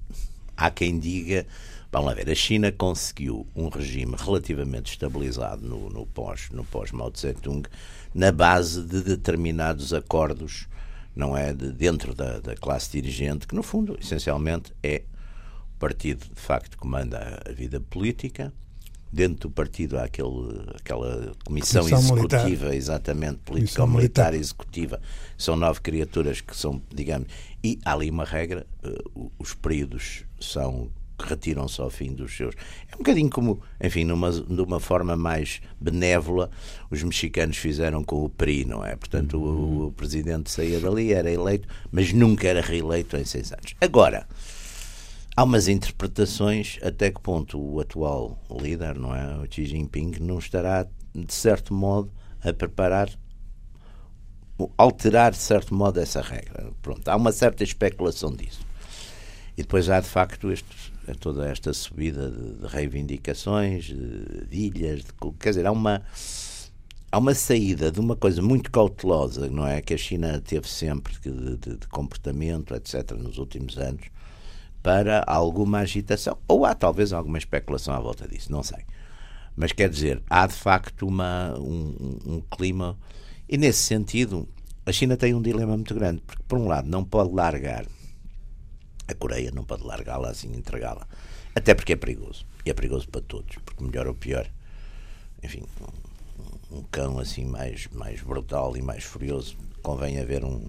há 0.57 0.69
quem 0.69 0.99
diga. 0.99 1.47
Vamos 1.89 2.09
lá 2.09 2.13
ver, 2.13 2.29
a 2.29 2.35
China 2.35 2.73
conseguiu 2.73 3.47
um 3.55 3.69
regime 3.69 4.15
relativamente 4.17 4.91
estabilizado 4.91 5.65
no, 5.65 5.89
no 5.89 6.05
pós 6.05 6.49
no 6.51 6.65
pós 6.65 6.91
Mao 6.91 7.09
Tse 7.09 7.33
Tung 7.35 7.65
na 8.13 8.33
base 8.33 8.83
de 8.83 9.01
determinados 9.01 9.93
acordos, 9.93 10.67
não 11.15 11.37
é, 11.37 11.53
de, 11.53 11.71
dentro 11.71 12.13
da, 12.13 12.41
da 12.41 12.53
classe 12.53 12.91
dirigente, 12.91 13.47
que 13.47 13.55
no 13.55 13.63
fundo, 13.63 13.97
essencialmente, 13.97 14.73
é 14.83 15.03
o 15.73 15.79
partido 15.79 16.27
de 16.35 16.41
facto 16.41 16.77
comanda 16.77 17.41
a 17.49 17.51
vida 17.53 17.79
política. 17.79 18.51
Dentro 19.11 19.49
do 19.49 19.51
partido 19.51 19.97
há 19.97 20.03
aquele, 20.03 20.27
aquela 20.75 21.31
comissão, 21.43 21.83
Comissão 21.83 22.15
militar. 22.15 22.37
executiva, 22.45 22.75
exatamente, 22.75 23.39
Comissão 23.45 23.85
político-militar 23.87 24.31
militar. 24.31 24.33
executiva. 24.35 25.01
São 25.37 25.55
nove 25.55 25.81
criaturas 25.81 26.41
que 26.41 26.55
são, 26.55 26.81
digamos, 26.93 27.27
e 27.63 27.79
há 27.83 27.93
ali 27.93 28.09
uma 28.11 28.23
regra, 28.23 28.67
o- 29.15 29.31
os 29.39 29.53
períodos 29.55 30.23
são 30.39 30.89
retiram-se 31.21 31.81
ao 31.81 31.89
fim 31.89 32.13
dos 32.13 32.33
seus. 32.37 32.55
É 32.89 32.95
um 32.95 32.99
bocadinho 32.99 33.29
como, 33.29 33.59
enfim, 33.83 34.05
numa, 34.05 34.31
numa 34.31 34.79
forma 34.79 35.17
mais 35.17 35.59
benévola, 35.77 36.49
os 36.89 37.03
mexicanos 37.03 37.57
fizeram 37.57 38.05
com 38.05 38.23
o 38.23 38.29
PRI, 38.29 38.63
não 38.63 38.85
é? 38.85 38.95
Portanto, 38.95 39.37
o, 39.37 39.87
o 39.87 39.91
presidente 39.91 40.49
saía 40.49 40.79
dali, 40.79 41.11
era 41.11 41.29
eleito, 41.29 41.67
mas 41.91 42.13
nunca 42.13 42.47
era 42.47 42.61
reeleito 42.61 43.17
em 43.17 43.25
seis 43.25 43.51
anos. 43.51 43.75
Agora, 43.81 44.25
há 45.39 45.43
umas 45.43 45.69
interpretações 45.69 46.77
até 46.83 47.09
que 47.09 47.21
ponto 47.21 47.57
o 47.57 47.79
atual 47.79 48.37
líder, 48.51 48.99
não 48.99 49.15
é? 49.15 49.37
O 49.37 49.47
Xi 49.49 49.65
Jinping, 49.65 50.15
não 50.19 50.37
estará, 50.37 50.85
de 51.15 51.33
certo 51.33 51.73
modo, 51.73 52.11
a 52.43 52.51
preparar 52.51 53.09
alterar 54.77 55.31
de 55.31 55.37
certo 55.37 55.73
modo 55.73 55.97
essa 55.97 56.21
regra. 56.21 56.73
Pronto, 56.81 57.07
há 57.07 57.15
uma 57.15 57.31
certa 57.31 57.63
especulação 57.63 58.35
disso. 58.35 58.59
E 59.57 59.61
depois 59.61 59.89
há 59.89 60.01
de 60.01 60.09
facto 60.09 60.51
este, 60.51 60.91
toda 61.21 61.47
esta 61.47 61.71
subida 61.71 62.29
de, 62.29 62.55
de 62.55 62.67
reivindicações, 62.67 63.85
de, 63.85 64.45
de 64.45 64.57
ilhas, 64.57 65.05
de, 65.05 65.13
quer 65.39 65.51
dizer, 65.51 65.65
há 65.65 65.71
uma 65.71 66.01
há 67.09 67.17
uma 67.17 67.33
saída 67.33 67.89
de 67.89 68.01
uma 68.01 68.17
coisa 68.17 68.41
muito 68.41 68.69
cautelosa, 68.69 69.47
não 69.49 69.65
é? 69.65 69.81
Que 69.81 69.93
a 69.93 69.97
China 69.97 70.41
teve 70.41 70.67
sempre 70.67 71.13
de- 71.21 71.55
de 71.77 71.87
comportamento, 71.87 72.75
etc., 72.75 73.13
nos 73.13 73.37
últimos 73.37 73.77
anos, 73.77 74.01
para 74.81 75.23
alguma 75.27 75.79
agitação. 75.79 76.37
Ou 76.47 76.65
há 76.65 76.73
talvez 76.73 77.13
alguma 77.13 77.37
especulação 77.37 77.93
à 77.93 77.99
volta 77.99 78.27
disso, 78.27 78.51
não 78.51 78.63
sei. 78.63 78.83
Mas 79.55 79.71
quer 79.71 79.89
dizer, 79.89 80.21
há 80.29 80.47
de 80.47 80.53
facto 80.53 81.05
uma, 81.07 81.53
um, 81.59 82.17
um- 82.25 82.41
clima. 82.49 82.97
E 83.47 83.57
nesse 83.57 83.79
sentido, 83.79 84.47
a 84.85 84.91
China 84.91 85.17
tem 85.17 85.33
um 85.33 85.41
dilema 85.41 85.75
muito 85.75 85.93
grande, 85.93 86.21
porque, 86.25 86.43
por 86.47 86.57
um 86.57 86.67
lado, 86.67 86.87
não 86.89 87.03
pode 87.03 87.33
largar 87.33 87.85
a 89.07 89.13
Coreia, 89.15 89.51
não 89.51 89.63
pode 89.65 89.83
largá-la 89.83 90.29
assim, 90.29 90.55
entregá-la. 90.55 91.07
Até 91.55 91.73
porque 91.73 91.93
é 91.93 91.95
perigoso. 91.95 92.45
E 92.65 92.69
é 92.69 92.73
perigoso 92.73 93.09
para 93.09 93.21
todos, 93.21 93.57
porque 93.65 93.83
melhor 93.83 94.07
ou 94.07 94.13
pior, 94.13 94.49
enfim, 95.43 95.63
um, 96.71 96.77
um 96.77 96.83
cão 96.83 97.19
assim 97.19 97.45
mais, 97.45 97.87
mais 97.91 98.21
brutal 98.21 98.77
e 98.77 98.81
mais 98.81 99.03
furioso, 99.03 99.57
convém 99.81 100.19
haver 100.19 100.43
um, 100.45 100.67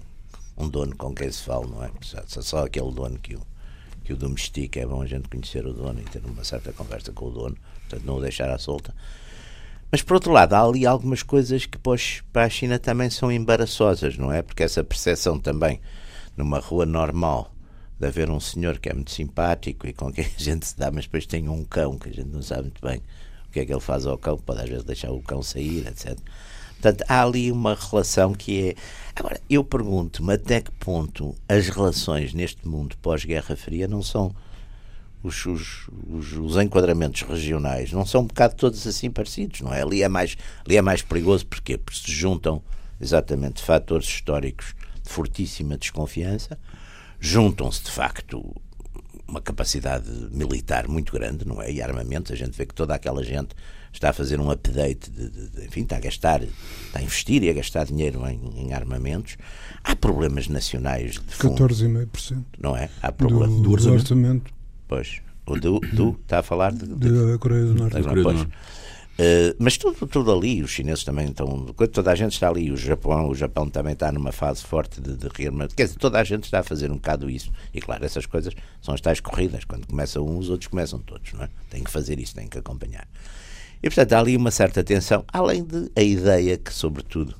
um 0.56 0.68
dono 0.68 0.96
com 0.96 1.14
quem 1.14 1.30
se 1.30 1.42
fala, 1.42 1.66
não 1.66 1.84
é? 1.84 1.90
Só, 2.00 2.42
só 2.42 2.64
aquele 2.64 2.90
dono 2.92 3.18
que 3.18 3.34
o, 3.34 3.40
que 4.10 4.14
o 4.14 4.16
domestica, 4.16 4.80
é 4.80 4.86
bom 4.86 5.02
a 5.02 5.06
gente 5.06 5.28
conhecer 5.28 5.64
o 5.64 5.72
dono 5.72 6.00
e 6.00 6.02
ter 6.02 6.20
uma 6.24 6.42
certa 6.42 6.72
conversa 6.72 7.12
com 7.12 7.26
o 7.26 7.30
dono, 7.30 7.56
portanto 7.82 8.04
não 8.04 8.16
o 8.16 8.20
deixar 8.20 8.50
à 8.50 8.58
solta. 8.58 8.92
Mas 9.88 10.02
por 10.02 10.14
outro 10.14 10.32
lado, 10.32 10.54
há 10.54 10.62
ali 10.62 10.84
algumas 10.84 11.22
coisas 11.22 11.64
que 11.64 11.78
para 12.32 12.44
a 12.44 12.48
China 12.48 12.76
também 12.76 13.08
são 13.08 13.30
embaraçosas, 13.30 14.18
não 14.18 14.32
é? 14.32 14.42
Porque 14.42 14.64
essa 14.64 14.82
percepção 14.82 15.38
também, 15.38 15.80
numa 16.36 16.58
rua 16.58 16.84
normal, 16.84 17.54
de 18.00 18.06
haver 18.06 18.28
um 18.30 18.40
senhor 18.40 18.80
que 18.80 18.88
é 18.88 18.94
muito 18.94 19.12
simpático 19.12 19.86
e 19.86 19.92
com 19.92 20.12
quem 20.12 20.24
a 20.26 20.42
gente 20.42 20.66
se 20.66 20.76
dá, 20.76 20.90
mas 20.90 21.04
depois 21.04 21.24
tem 21.24 21.48
um 21.48 21.64
cão 21.64 21.96
que 21.96 22.08
a 22.08 22.12
gente 22.12 22.30
não 22.30 22.42
sabe 22.42 22.62
muito 22.62 22.84
bem 22.84 23.00
o 23.46 23.52
que 23.52 23.60
é 23.60 23.66
que 23.66 23.72
ele 23.72 23.80
faz 23.80 24.06
ao 24.06 24.18
cão, 24.18 24.36
pode 24.38 24.60
às 24.60 24.68
vezes 24.68 24.84
deixar 24.84 25.12
o 25.12 25.22
cão 25.22 25.40
sair, 25.40 25.86
etc. 25.86 26.18
Portanto, 26.80 27.04
há 27.08 27.22
ali 27.22 27.52
uma 27.52 27.74
relação 27.74 28.32
que 28.32 28.70
é. 28.70 28.74
Agora, 29.20 29.38
eu 29.50 29.62
pergunto-me 29.62 30.32
até 30.32 30.62
que 30.62 30.70
ponto 30.70 31.36
as 31.46 31.68
relações 31.68 32.32
neste 32.32 32.66
mundo 32.66 32.96
pós-Guerra 33.02 33.54
Fria 33.54 33.86
não 33.86 34.02
são. 34.02 34.34
Os, 35.22 35.44
os, 35.44 35.90
os, 36.08 36.32
os 36.32 36.56
enquadramentos 36.56 37.20
regionais 37.20 37.92
não 37.92 38.06
são 38.06 38.22
um 38.22 38.26
bocado 38.26 38.54
todos 38.54 38.86
assim 38.86 39.10
parecidos, 39.10 39.60
não 39.60 39.74
é? 39.74 39.82
Ali 39.82 40.02
é 40.02 40.08
mais, 40.08 40.38
ali 40.64 40.78
é 40.78 40.80
mais 40.80 41.02
perigoso 41.02 41.46
porquê? 41.46 41.76
porque 41.76 42.00
se 42.00 42.10
juntam 42.10 42.62
exatamente 42.98 43.62
fatores 43.62 44.06
históricos 44.06 44.74
de 45.04 45.10
fortíssima 45.10 45.76
desconfiança, 45.76 46.58
juntam-se 47.20 47.84
de 47.84 47.90
facto 47.90 48.56
uma 49.28 49.42
capacidade 49.42 50.10
militar 50.30 50.88
muito 50.88 51.12
grande, 51.12 51.46
não 51.46 51.60
é? 51.60 51.70
E 51.70 51.82
armamentos, 51.82 52.32
a 52.32 52.34
gente 52.34 52.56
vê 52.56 52.64
que 52.64 52.74
toda 52.74 52.94
aquela 52.94 53.22
gente 53.22 53.54
está 53.92 54.10
a 54.10 54.12
fazer 54.12 54.40
um 54.40 54.50
update, 54.50 55.10
de, 55.10 55.28
de, 55.28 55.48
de, 55.48 55.66
enfim, 55.66 55.82
está 55.82 55.96
a 55.96 56.00
gastar, 56.00 56.42
está 56.42 56.98
a 56.98 57.02
investir 57.02 57.42
e 57.42 57.50
a 57.50 57.52
gastar 57.52 57.86
dinheiro 57.86 58.26
em, 58.26 58.40
em 58.56 58.72
armamentos. 58.72 59.36
Há 59.82 59.96
problemas 59.96 60.48
nacionais 60.48 61.12
de 61.12 61.34
fundo. 61.34 61.56
14,5%. 61.56 62.44
Não 62.58 62.76
é? 62.76 62.88
Há 63.02 63.12
problemas 63.12 63.56
do, 63.56 63.62
do 63.62 63.72
orçamento. 63.72 64.00
orçamento. 64.00 64.52
Pois. 64.86 65.20
O 65.46 65.58
do, 65.58 65.80
do 65.80 66.18
está 66.22 66.38
a 66.38 66.42
falar 66.42 66.72
de, 66.72 66.86
da 66.86 67.38
Coreia 67.38 67.64
do 67.64 67.74
Norte. 67.74 67.94
Da 67.94 68.02
Coreia 68.02 68.24
do 68.24 68.32
Norte. 68.34 68.52
Uh, 69.20 69.54
mas 69.58 69.76
tudo, 69.76 70.06
tudo 70.06 70.32
ali, 70.32 70.62
os 70.62 70.70
chineses 70.70 71.04
também 71.04 71.28
estão. 71.28 71.66
Toda 71.92 72.10
a 72.10 72.14
gente 72.14 72.32
está 72.32 72.48
ali, 72.48 72.70
o 72.72 72.76
Japão, 72.76 73.28
o 73.28 73.34
Japão 73.34 73.68
também 73.68 73.92
está 73.92 74.10
numa 74.10 74.32
fase 74.32 74.62
forte 74.62 74.98
de, 74.98 75.14
de 75.14 75.28
rearmamento. 75.28 75.74
Quer 75.74 75.84
dizer, 75.84 75.98
toda 75.98 76.18
a 76.18 76.24
gente 76.24 76.44
está 76.44 76.60
a 76.60 76.62
fazer 76.62 76.90
um 76.90 76.94
bocado 76.94 77.28
isso. 77.28 77.52
E 77.74 77.82
claro, 77.82 78.02
essas 78.02 78.24
coisas 78.24 78.54
são 78.80 78.94
as 78.94 79.00
tais 79.02 79.20
corridas. 79.20 79.64
Quando 79.64 79.86
começa 79.86 80.22
um, 80.22 80.38
os 80.38 80.48
outros 80.48 80.68
começam 80.68 81.00
todos, 81.00 81.34
não 81.34 81.42
é? 81.42 81.50
Tem 81.68 81.84
que 81.84 81.90
fazer 81.90 82.18
isso, 82.18 82.34
tem 82.34 82.48
que 82.48 82.58
acompanhar. 82.58 83.06
E 83.82 83.88
portanto 83.88 84.12
há 84.12 84.18
ali 84.18 84.36
uma 84.36 84.50
certa 84.50 84.84
tensão, 84.84 85.24
além 85.32 85.64
de 85.64 85.90
a 85.96 86.02
ideia 86.02 86.58
que, 86.58 86.72
sobretudo, 86.72 87.34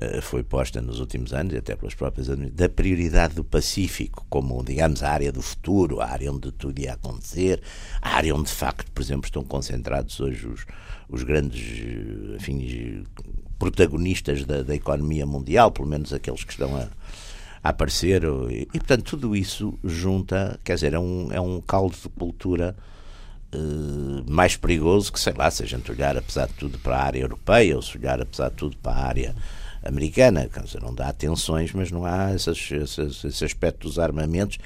uh, 0.00 0.20
foi 0.22 0.42
posta 0.42 0.80
nos 0.80 0.98
últimos 1.00 1.32
anos, 1.32 1.52
e 1.54 1.56
até 1.56 1.76
pelas 1.76 1.94
próprias 1.94 2.28
da 2.28 2.68
prioridade 2.68 3.34
do 3.34 3.44
Pacífico, 3.44 4.26
como, 4.28 4.62
digamos, 4.64 5.02
a 5.02 5.10
área 5.10 5.30
do 5.30 5.42
futuro, 5.42 6.00
a 6.00 6.06
área 6.06 6.32
onde 6.32 6.50
tudo 6.52 6.80
ia 6.80 6.94
acontecer, 6.94 7.62
a 8.02 8.16
área 8.16 8.34
onde, 8.34 8.48
de 8.48 8.54
facto, 8.54 8.90
por 8.92 9.02
exemplo, 9.02 9.26
estão 9.26 9.44
concentrados 9.44 10.18
hoje 10.18 10.46
os 10.46 10.66
os 11.10 11.22
grandes 11.24 11.82
enfim, 12.36 13.04
protagonistas 13.58 14.44
da, 14.44 14.62
da, 14.62 14.74
economia 14.74 15.26
mundial, 15.26 15.70
pelo 15.70 15.88
menos 15.88 16.12
aqueles 16.12 16.44
que 16.44 16.52
estão 16.52 16.74
a, 16.76 16.88
a 17.62 17.68
aparecer. 17.70 18.22
E, 18.50 18.62
e, 18.62 18.78
portanto, 18.78 19.02
tudo 19.02 19.34
isso 19.34 19.78
junta, 19.82 20.58
quer 20.64 20.74
dizer, 20.74 20.94
é 20.94 20.98
um, 20.98 21.28
é 21.32 21.40
um 21.40 21.60
caldo 21.60 21.96
de 22.00 22.08
cultura 22.08 22.76
mais 24.28 24.56
perigoso 24.56 25.12
que, 25.12 25.18
sei 25.18 25.32
lá, 25.32 25.50
se 25.50 25.62
a 25.62 25.66
gente 25.66 25.90
olhar, 25.90 26.16
apesar 26.16 26.46
de 26.46 26.54
tudo, 26.54 26.78
para 26.78 26.96
a 26.96 27.04
área 27.04 27.20
europeia, 27.20 27.76
ou 27.76 27.82
se 27.82 27.98
olhar, 27.98 28.20
apesar 28.20 28.50
de 28.50 28.56
tudo, 28.56 28.76
para 28.76 28.92
a 28.92 29.06
área 29.06 29.34
americana. 29.82 30.48
Quer 30.48 30.62
dizer, 30.62 30.82
não 30.82 30.94
dá 30.94 31.12
tensões, 31.12 31.72
mas 31.72 31.90
não 31.90 32.04
há 32.04 32.34
esses, 32.34 32.70
esses, 32.70 33.24
esse 33.24 33.44
aspecto 33.44 33.88
dos 33.88 33.98
armamentos. 33.98 34.58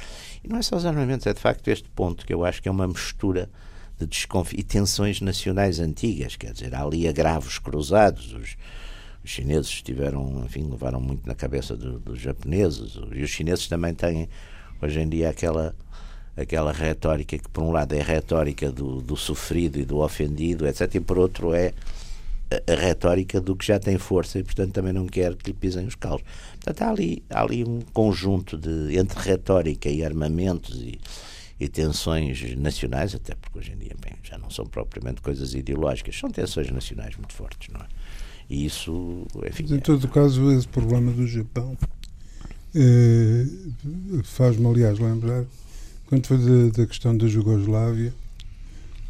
E 0.42 0.48
não 0.48 0.58
é 0.58 0.62
só 0.62 0.76
os 0.76 0.84
armamentos, 0.84 1.26
é 1.26 1.32
de 1.32 1.40
facto 1.40 1.68
este 1.68 1.88
ponto 1.88 2.26
que 2.26 2.34
eu 2.34 2.44
acho 2.44 2.60
que 2.62 2.68
é 2.68 2.72
uma 2.72 2.86
mistura 2.86 3.48
de 3.98 4.06
desconfi... 4.06 4.56
e 4.58 4.62
tensões 4.62 5.20
nacionais 5.20 5.80
antigas, 5.80 6.36
quer 6.36 6.52
dizer, 6.52 6.74
há 6.74 6.82
ali 6.82 7.08
agravos 7.08 7.58
cruzados. 7.58 8.34
Os, 8.34 8.56
os 9.24 9.30
chineses 9.30 9.80
tiveram, 9.80 10.42
enfim, 10.44 10.68
levaram 10.68 11.00
muito 11.00 11.26
na 11.26 11.34
cabeça 11.34 11.74
do, 11.76 11.98
dos 11.98 12.20
japoneses, 12.20 12.98
e 13.12 13.22
os 13.22 13.30
chineses 13.30 13.66
também 13.68 13.94
têm, 13.94 14.28
hoje 14.82 15.00
em 15.00 15.08
dia, 15.08 15.30
aquela 15.30 15.74
aquela 16.36 16.72
retórica 16.72 17.38
que 17.38 17.48
por 17.48 17.62
um 17.62 17.70
lado 17.70 17.94
é 17.94 18.00
a 18.00 18.04
retórica 18.04 18.70
do, 18.70 19.00
do 19.00 19.16
sofrido 19.16 19.78
e 19.78 19.84
do 19.84 19.98
ofendido, 19.98 20.66
etc, 20.66 20.96
e 20.96 21.00
por 21.00 21.18
outro 21.18 21.54
é 21.54 21.72
a, 22.50 22.72
a, 22.72 22.76
retórica 22.76 23.40
do 23.40 23.54
que 23.54 23.66
já 23.66 23.78
tem 23.78 23.98
força 23.98 24.38
e 24.38 24.42
portanto 24.42 24.72
também 24.72 24.92
não 24.92 25.06
quer 25.06 25.34
que 25.36 25.50
lhe 25.50 25.56
pisem 25.56 25.86
os 25.86 25.94
calos. 25.94 26.22
Portanto 26.54 26.82
há 26.82 26.90
ali, 26.90 27.22
há 27.30 27.42
ali 27.42 27.64
um 27.64 27.80
conjunto 27.92 28.58
de 28.58 28.98
entre 28.98 29.20
retórica 29.20 29.88
e 29.88 30.04
armamentos 30.04 30.76
e, 30.76 30.98
e 31.58 31.68
tensões 31.68 32.56
nacionais, 32.56 33.14
até 33.14 33.34
porque 33.34 33.58
hoje 33.58 33.72
em 33.72 33.76
dia 33.76 33.94
bem, 34.00 34.14
já 34.22 34.36
não 34.36 34.50
são 34.50 34.66
propriamente 34.66 35.20
coisas 35.20 35.54
ideológicas, 35.54 36.18
são 36.18 36.30
tensões 36.30 36.70
nacionais 36.70 37.16
muito 37.16 37.32
fortes, 37.32 37.68
não 37.72 37.80
é? 37.80 37.86
E 38.50 38.66
isso, 38.66 39.26
enfim. 39.48 39.74
Em 39.74 39.78
todo 39.78 40.06
é... 40.06 40.10
caso, 40.10 40.52
esse 40.52 40.68
problema 40.68 41.10
do 41.12 41.26
Japão 41.26 41.76
eh, 42.74 43.46
faz-me, 44.24 44.66
aliás, 44.66 44.98
lembrar, 44.98 45.44
quando 46.06 46.26
foi 46.26 46.38
da, 46.38 46.78
da 46.78 46.86
questão 46.86 47.16
da 47.16 47.26
Jugoslávia, 47.26 48.14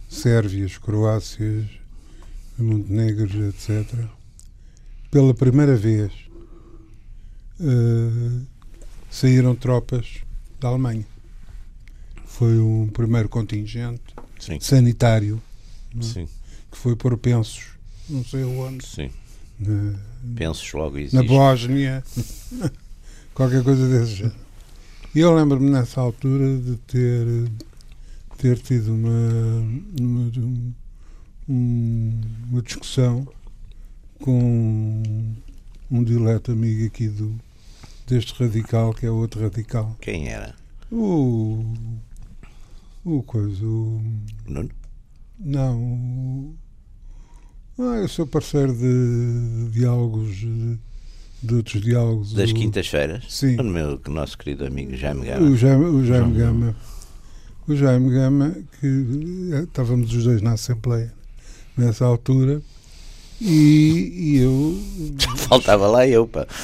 Sérvias, 0.09 0.79
Croácias, 0.79 1.67
Montenegros, 2.59 3.35
etc., 3.35 4.07
pela 5.11 5.35
primeira 5.35 5.77
vez 5.77 6.13
eh, 7.61 8.41
saíram 9.11 9.55
tropas 9.55 10.23
da 10.61 10.69
Alemanha 10.69 11.07
foi 12.35 12.59
um 12.59 12.89
primeiro 12.89 13.29
contingente 13.29 14.03
Sim. 14.41 14.59
sanitário 14.59 15.41
é? 15.97 16.27
que 16.71 16.77
foi 16.77 16.97
por 16.97 17.17
Pensos, 17.17 17.67
não 18.09 18.25
sei 18.25 18.43
onde. 18.43 18.85
Sim. 18.85 19.09
Na, 19.61 19.97
Pensos 20.35 20.73
logo 20.73 20.99
existe. 20.99 21.15
Na 21.15 21.23
Bósnia, 21.23 22.03
qualquer 23.33 23.63
coisa 23.63 23.89
desse 23.89 24.17
género. 24.17 24.44
E 25.15 25.21
eu 25.21 25.35
lembro-me 25.35 25.71
nessa 25.71 26.01
altura 26.01 26.59
de 26.59 26.77
ter, 26.79 27.27
ter 28.37 28.59
tido 28.59 28.93
uma, 28.95 29.63
uma, 30.01 30.33
uma 31.47 32.63
discussão 32.63 33.27
com 34.21 35.03
um 35.91 36.03
dileto 36.03 36.51
amigo 36.51 36.87
aqui 36.87 37.09
do, 37.09 37.33
deste 38.07 38.35
radical, 38.43 38.93
que 38.93 39.07
é 39.07 39.11
outro 39.11 39.41
radical. 39.41 39.97
Quem 40.01 40.29
era? 40.29 40.55
O 40.91 41.65
o 43.05 43.23
coisa. 43.23 43.65
O... 43.65 44.01
Nuno? 44.47 44.71
Não. 45.39 45.79
O... 45.83 46.57
Ah, 47.79 47.99
eu 47.99 48.09
sou 48.09 48.27
parceiro 48.27 48.73
de, 48.73 49.71
diálogos. 49.71 50.37
De, 50.37 50.79
de 51.45 51.55
outros 51.55 51.83
diálogos. 51.83 52.33
Das 52.33 52.51
o... 52.51 52.55
quintas-feiras? 52.55 53.25
Sim. 53.29 53.57
O 53.61 53.65
meu 53.65 54.01
o 54.07 54.11
nosso 54.11 54.37
querido 54.39 54.67
amigo 54.67 54.97
Jaime 54.97 55.27
Gama. 55.27 55.47
O 55.47 55.57
Jaime, 55.57 55.85
o 55.85 56.05
Jaime 56.05 56.39
Gama. 56.39 56.77
O 57.67 57.75
Jaime 57.75 58.11
Gama, 58.11 58.57
que 58.81 58.87
eh, 59.53 59.63
estávamos 59.63 60.13
os 60.13 60.25
dois 60.25 60.43
na 60.43 60.53
Assembleia 60.53 61.13
nessa 61.77 62.05
altura 62.05 62.63
e, 63.41 64.13
e 64.15 64.39
eu. 64.39 64.79
Faltava 65.49 65.87
lá 65.89 66.07
eu, 66.07 66.27
pá. 66.27 66.47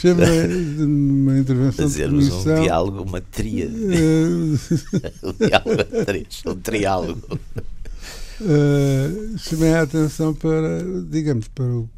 Chama 0.00 0.24
de 0.26 0.82
uma 0.82 1.38
intervenção 1.38 1.88
Fazermos 1.88 2.46
um 2.46 2.62
diálogo, 2.62 3.02
uma 3.02 3.20
tríade. 3.20 3.74
um 5.24 5.32
diálogo 5.32 5.80
a 5.80 6.04
três, 6.04 6.42
um 6.46 6.54
triálogo. 6.56 7.40
Uh, 8.40 9.38
chamei 9.38 9.72
a 9.74 9.82
atenção 9.82 10.32
para, 10.32 10.82
digamos, 11.10 11.48
para 11.48 11.64
o 11.64 11.88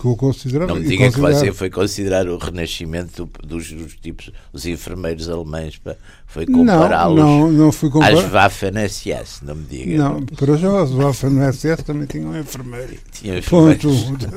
que 0.00 0.06
eu 0.06 0.16
considerava. 0.16 0.72
Não 0.72 0.80
me 0.80 0.88
diga 0.88 1.12
que 1.12 1.20
você 1.20 1.52
foi 1.52 1.68
considerar 1.68 2.26
o 2.26 2.38
renascimento 2.38 3.28
dos, 3.46 3.70
dos 3.70 3.94
tipos, 3.96 4.30
os 4.52 4.64
enfermeiros 4.64 5.28
alemães, 5.28 5.76
pá, 5.76 5.94
foi 6.26 6.46
compará-los 6.46 7.18
não, 7.18 7.40
não, 7.40 7.52
não 7.52 7.72
fui 7.72 7.90
comparar... 7.90 8.16
às 8.18 8.30
Waffen-SS, 8.30 9.44
não 9.44 9.54
me 9.54 9.64
diga. 9.64 9.98
Não, 9.98 10.22
para 10.22 10.56
já 10.56 10.82
as 10.82 10.90
Waffen-SS 10.90 11.84
também 11.84 12.06
tinham 12.06 12.30
um 12.30 12.40
enfermeiro. 12.40 12.94
Tinha 13.12 13.38
enfermeiros. 13.38 14.04
Ponto. 14.04 14.28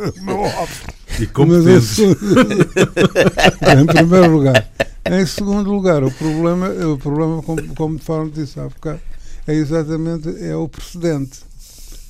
e 1.21 1.27
competentes. 1.27 1.99
em 3.79 3.85
primeiro 3.85 4.35
lugar. 4.35 4.69
Em 5.05 5.25
segundo 5.25 5.69
lugar, 5.69 6.03
o 6.03 6.11
problema, 6.11 6.69
o 6.69 6.97
problema 6.97 7.41
como, 7.41 7.75
como 7.75 7.97
de 7.97 8.03
forma 8.03 8.31
disse 8.31 8.59
há 8.59 8.63
bocado, 8.63 8.99
é 9.47 9.53
exatamente 9.53 10.29
é 10.43 10.55
o 10.55 10.67
precedente 10.67 11.39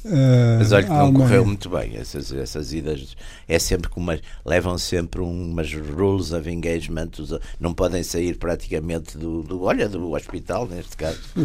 Uh, 0.05 0.59
Mas 0.59 0.73
olha 0.73 0.83
que 0.83 0.89
não 0.89 1.13
correu 1.13 1.45
muito 1.45 1.69
bem 1.69 1.95
essas, 1.95 2.31
essas 2.33 2.73
idas. 2.73 3.15
É 3.47 3.57
sempre 3.57 3.89
que 3.89 3.97
umas, 3.97 4.19
levam 4.45 4.77
sempre 4.77 5.21
umas 5.21 5.73
rules 5.73 6.33
of 6.33 6.49
engagement, 6.49 7.11
não 7.57 7.73
podem 7.73 8.03
sair 8.03 8.37
praticamente 8.37 9.17
do, 9.17 9.43
do 9.43 9.61
olha, 9.63 9.87
do 9.87 10.11
hospital, 10.11 10.67
neste 10.67 10.97
caso. 10.97 11.19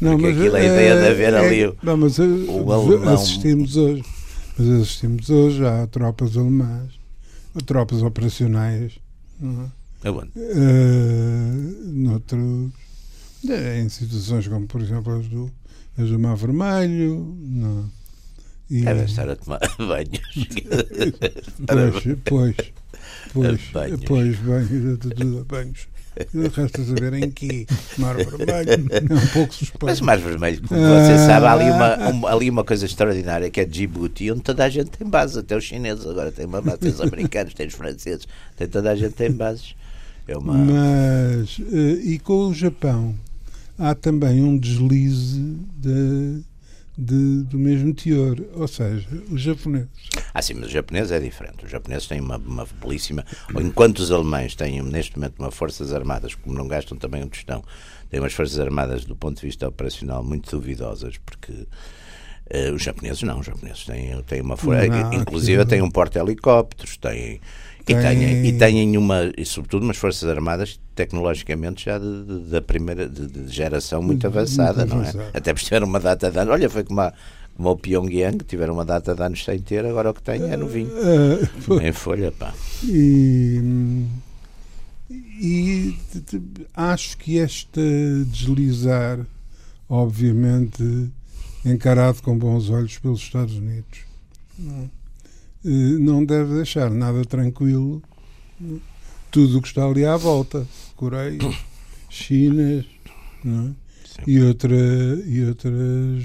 Não, 0.00 0.12
Porque 0.12 0.28
mas 0.28 0.38
aquilo 0.38 0.56
é 0.56 0.60
a 0.60 0.64
ideia 0.64 1.00
de 1.00 1.06
haver 1.08 1.34
é, 1.34 1.38
ali 1.38 1.76
não, 1.82 1.96
mas, 1.96 2.18
o, 2.18 2.24
o 2.64 2.72
alemão. 2.72 3.14
Assistimos 3.14 3.76
hoje, 3.76 4.04
mas 4.56 4.68
assistimos 4.68 5.28
hoje 5.28 5.66
a 5.66 5.86
tropas 5.88 6.36
alemãs, 6.36 6.90
a 7.54 7.60
tropas 7.60 8.02
operacionais, 8.02 8.92
não 9.38 9.70
é? 10.02 10.10
Uh, 10.10 10.24
noutros, 11.92 12.70
em 13.44 13.88
situações 13.88 14.46
como, 14.48 14.66
por 14.66 14.80
exemplo, 14.80 15.18
as 15.18 15.26
do 15.26 15.50
as 15.98 16.08
do 16.08 16.18
Mar 16.18 16.36
Vermelho. 16.36 17.36
Não. 17.40 17.90
E... 18.70 18.82
Deve 18.82 19.04
estar 19.04 19.28
a 19.28 19.36
tomar 19.36 19.60
banhos. 19.78 20.20
pois, 21.66 22.18
pois, 22.24 22.56
pois, 23.32 23.60
banhos. 23.72 24.00
pois, 24.06 24.36
banhos, 24.38 24.98
tudo 24.98 25.44
banhos. 25.44 25.88
Resta 26.54 26.84
saber 26.84 27.14
em 27.14 27.30
que 27.30 27.66
Mar 27.96 28.16
Vermelho 28.16 28.88
é 28.90 29.14
um 29.14 29.26
pouco 29.28 29.54
suspeito. 29.54 29.86
Mas 29.86 30.00
o 30.00 30.04
Mar 30.04 30.18
Vermelho, 30.18 30.60
como 30.66 30.80
você 30.80 31.12
ah, 31.12 31.26
sabe, 31.26 31.46
há 31.46 31.52
ali 31.52 31.70
uma, 31.70 32.10
um, 32.10 32.26
ali 32.26 32.50
uma 32.50 32.64
coisa 32.64 32.84
extraordinária 32.84 33.48
que 33.48 33.60
é 33.60 33.64
Djibouti, 33.64 34.30
onde 34.30 34.42
toda 34.42 34.64
a 34.64 34.68
gente 34.68 34.90
tem 34.90 35.08
bases, 35.08 35.36
até 35.36 35.56
os 35.56 35.64
chineses 35.64 36.06
agora 36.06 36.30
têm 36.32 36.46
uma 36.46 36.60
base, 36.60 36.78
tem 36.78 36.90
os 36.90 37.00
americanos, 37.00 37.54
tem 37.54 37.66
os 37.66 37.74
franceses, 37.74 38.26
tem 38.56 38.68
toda 38.68 38.90
a 38.90 38.96
gente 38.96 39.14
tem 39.14 39.30
bases. 39.30 39.74
É 40.26 40.36
uma... 40.36 40.52
Mas, 40.54 41.60
eh, 41.72 42.00
e 42.04 42.18
com 42.18 42.48
o 42.48 42.54
Japão? 42.54 43.14
Há 43.80 43.94
também 43.94 44.42
um 44.42 44.56
deslize 44.58 45.40
de, 45.74 46.42
de, 46.96 47.42
do 47.44 47.58
mesmo 47.58 47.94
teor. 47.94 48.36
Ou 48.54 48.68
seja, 48.68 49.08
os 49.30 49.40
japoneses 49.40 49.88
Ah, 50.34 50.42
sim, 50.42 50.54
mas 50.54 50.66
o 50.66 50.70
japonês 50.70 51.10
é 51.10 51.18
diferente. 51.18 51.64
Os 51.64 51.70
japoneses 51.70 52.06
têm 52.06 52.20
uma, 52.20 52.36
uma 52.36 52.66
belíssima. 52.80 53.24
Enquanto 53.58 53.98
os 54.00 54.12
alemães 54.12 54.54
têm, 54.54 54.82
neste 54.82 55.16
momento, 55.16 55.38
uma 55.38 55.50
forças 55.50 55.92
armadas, 55.92 56.34
como 56.34 56.56
não 56.56 56.68
gastam 56.68 56.96
também 56.98 57.24
um 57.24 57.28
tostão, 57.28 57.64
têm 58.10 58.20
umas 58.20 58.34
forças 58.34 58.60
armadas, 58.60 59.04
do 59.04 59.16
ponto 59.16 59.40
de 59.40 59.46
vista 59.46 59.66
operacional, 59.66 60.22
muito 60.22 60.50
duvidosas, 60.50 61.16
porque. 61.18 61.66
Uh, 62.52 62.74
os 62.74 62.82
japoneses 62.82 63.22
não, 63.22 63.38
os 63.38 63.46
japoneses 63.46 63.84
têm, 63.84 64.20
têm 64.24 64.40
uma 64.40 64.56
força, 64.56 64.84
inclusive 65.14 65.64
têm 65.66 65.82
um 65.82 65.88
porta-helicópteros, 65.88 66.96
têm, 66.96 67.40
e 67.90 68.02
têm, 68.02 68.46
e 68.46 68.52
têm 68.58 68.96
uma, 68.96 69.32
e 69.36 69.44
sobretudo 69.44 69.82
umas 69.82 69.96
forças 69.96 70.28
armadas 70.28 70.78
tecnologicamente 70.94 71.84
já 71.84 71.98
de, 71.98 72.24
de, 72.24 72.50
da 72.50 72.62
primeira 72.62 73.08
de, 73.08 73.26
de, 73.26 73.48
geração 73.48 74.02
muito 74.02 74.26
avançada, 74.26 74.86
muito 74.86 75.16
não 75.16 75.22
é? 75.22 75.30
Até 75.34 75.52
por 75.52 75.60
tiveram 75.60 75.86
uma 75.86 76.00
data 76.00 76.30
de 76.30 76.38
anos, 76.38 76.52
olha, 76.52 76.68
foi 76.68 76.84
como, 76.84 77.00
a, 77.00 77.12
como 77.56 77.70
o 77.70 77.76
Pyongyang, 77.76 78.44
tiveram 78.44 78.74
uma 78.74 78.84
data 78.84 79.14
de 79.14 79.22
anos 79.22 79.44
sem 79.44 79.58
ter, 79.58 79.84
agora 79.84 80.10
o 80.10 80.14
que 80.14 80.22
tem 80.22 80.50
é 80.50 80.56
novinho. 80.56 80.90
Uh, 80.90 81.74
uh, 81.74 81.80
em 81.80 81.92
folha, 81.92 82.32
pá. 82.32 82.52
E, 82.84 83.60
e 85.10 85.96
acho 86.74 87.16
que 87.16 87.36
este 87.36 87.80
deslizar, 88.26 89.18
obviamente, 89.88 91.10
encarado 91.64 92.22
com 92.22 92.36
bons 92.36 92.70
olhos 92.70 92.98
pelos 92.98 93.20
Estados 93.20 93.54
Unidos. 93.54 94.00
Não, 94.58 94.82
eh, 94.82 94.99
não 95.64 96.24
deve 96.24 96.54
deixar 96.54 96.90
nada 96.90 97.24
tranquilo. 97.24 98.02
Tudo 99.30 99.58
o 99.58 99.62
que 99.62 99.68
está 99.68 99.84
ali 99.84 100.04
à 100.04 100.16
volta. 100.16 100.66
Coreia, 100.96 101.38
China 102.08 102.84
é? 103.44 103.70
e, 104.26 104.40
outra, 104.42 104.76
e 104.76 105.44
outras 105.44 106.24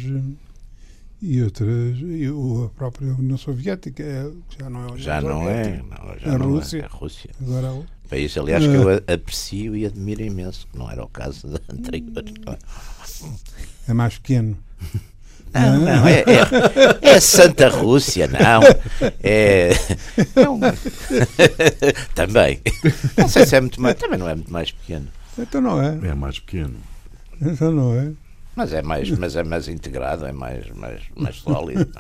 e 1.22 1.42
outras 1.42 1.98
e 2.02 2.26
a 2.28 2.70
própria 2.70 3.14
União 3.14 3.38
Soviética 3.38 4.04
é, 4.04 4.32
já 4.60 4.70
não 4.70 4.88
é 4.88 4.94
a 4.94 4.98
já 4.98 5.22
não 5.22 5.50
é, 5.50 5.82
não, 5.82 6.20
já 6.20 6.36
a 6.36 6.38
não 6.38 6.50
Rússia, 6.50 6.80
é 6.80 6.86
a 6.86 6.88
Rússia. 6.88 7.30
Agora 7.42 7.88
país 8.10 8.38
aliás 8.38 8.64
que 8.64 8.74
eu 8.74 8.90
ah. 8.90 9.14
aprecio 9.14 9.76
e 9.76 9.86
admiro 9.86 10.22
imenso 10.22 10.68
que 10.68 10.78
não 10.78 10.92
era 10.92 11.04
o 11.04 11.08
caso 11.08 11.48
da 11.48 11.60
anterior 11.70 12.24
é 13.88 13.94
mais 13.94 14.18
pequeno 14.18 14.58
não, 15.54 15.80
não, 15.80 16.08
é, 16.08 16.20
é, 16.22 17.16
é, 17.16 17.20
Santa 17.20 17.70
Rússia, 17.70 18.28
não. 18.28 18.62
É. 19.24 19.70
Não. 20.36 20.60
também. 22.14 22.60
Não 23.18 23.28
sei 23.30 23.46
se 23.46 23.56
é 23.56 23.62
muito 23.62 23.82
mais. 23.82 23.96
Também 23.96 24.20
não 24.20 24.30
é 24.30 24.36
muito 24.36 24.52
mais 24.52 24.72
pequeno. 24.72 25.08
Então 25.38 25.62
não 25.62 25.82
é. 25.82 25.98
É 26.10 26.14
mais 26.14 26.40
pequeno. 26.40 26.76
Então 27.42 27.72
não 27.72 27.94
é. 27.94 28.12
Mas 28.56 28.74
é 28.74 28.82
mais, 28.82 29.10
mas 29.12 29.36
é 29.36 29.44
mais 29.44 29.68
integrado, 29.68 30.26
é 30.26 30.32
mais, 30.32 30.70
mais, 30.72 31.02
mais 31.16 31.36
sólido. 31.36 31.92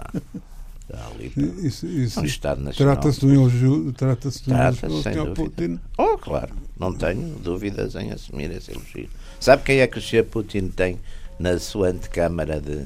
Ali, 0.93 1.33
isso, 1.63 1.87
isso, 1.87 2.19
é 2.19 2.21
um 2.21 2.25
Estado 2.25 2.61
Nacional. 2.61 2.95
Trata-se 2.95 3.19
de 3.19 3.25
um 3.25 3.33
elogio, 3.33 3.93
trata-se 3.93 4.43
de 4.43 4.51
um 4.51 4.55
trata 4.55 4.85
elogio 4.85 5.33
Putin. 5.33 5.79
Oh, 5.97 6.17
claro, 6.17 6.53
não 6.79 6.93
tenho 6.93 7.35
dúvidas 7.39 7.95
em 7.95 8.11
assumir 8.11 8.51
esse 8.51 8.71
elogio. 8.71 9.09
Sabe 9.39 9.63
quem 9.63 9.79
é 9.79 9.87
que 9.87 9.97
o 9.97 10.01
Sr. 10.01 10.23
Putin 10.23 10.69
tem 10.69 10.99
na 11.39 11.59
sua 11.59 11.89
antecâmara 11.89 12.61
de, 12.61 12.85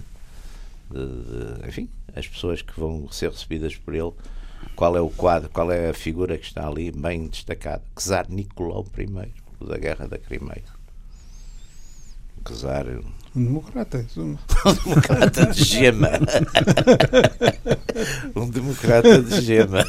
de, 0.92 1.06
de, 1.06 1.68
enfim, 1.68 1.90
as 2.16 2.28
pessoas 2.28 2.62
que 2.62 2.78
vão 2.80 3.10
ser 3.12 3.30
recebidas 3.30 3.76
por 3.76 3.94
ele, 3.94 4.12
qual 4.76 4.96
é 4.96 5.02
o 5.02 5.10
quadro, 5.10 5.50
qual 5.50 5.72
é 5.72 5.90
a 5.90 5.94
figura 5.94 6.38
que 6.38 6.46
está 6.46 6.68
ali 6.68 6.92
bem 6.92 7.28
destacada. 7.28 7.82
Czar 7.98 8.30
Nicolau 8.30 8.86
I, 8.98 9.66
da 9.66 9.78
Guerra 9.78 10.08
da 10.08 10.18
Crimeia. 10.18 10.64
Czar. 12.46 12.86
Um 13.36 13.44
democrata, 13.44 14.04
um 14.18 14.38
democrata 14.74 15.46
de 15.48 15.64
gema. 15.64 16.10
um 18.36 18.50
democrata 18.50 19.22
de 19.22 19.42
gema. 19.42 19.86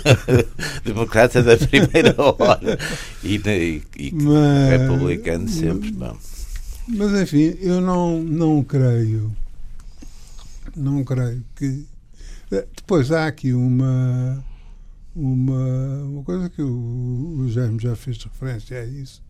democrata 0.85 1.43
da 1.43 1.57
primeira 1.57 2.15
hora. 2.19 2.79
E, 3.25 3.37
e, 3.37 3.83
e 3.97 4.13
mas, 4.13 4.71
republicano 4.71 5.49
sempre. 5.49 5.91
Bom. 5.91 6.17
Mas 6.87 7.13
enfim, 7.23 7.57
eu 7.61 7.81
não, 7.81 8.19
não 8.23 8.63
creio 8.63 9.35
não 10.77 11.05
creio 11.05 11.45
que. 11.55 11.87
Eh, 12.53 12.67
depois 12.77 13.13
há 13.13 13.27
aqui 13.27 13.53
uma, 13.53 14.45
uma, 15.15 16.03
uma 16.05 16.23
coisa 16.23 16.49
que 16.49 16.63
o, 16.63 17.37
o 17.39 17.49
Jaime 17.51 17.79
já 17.81 17.95
fez 17.97 18.23
referência 18.23 18.81
a 18.81 18.85
isso. 18.85 19.23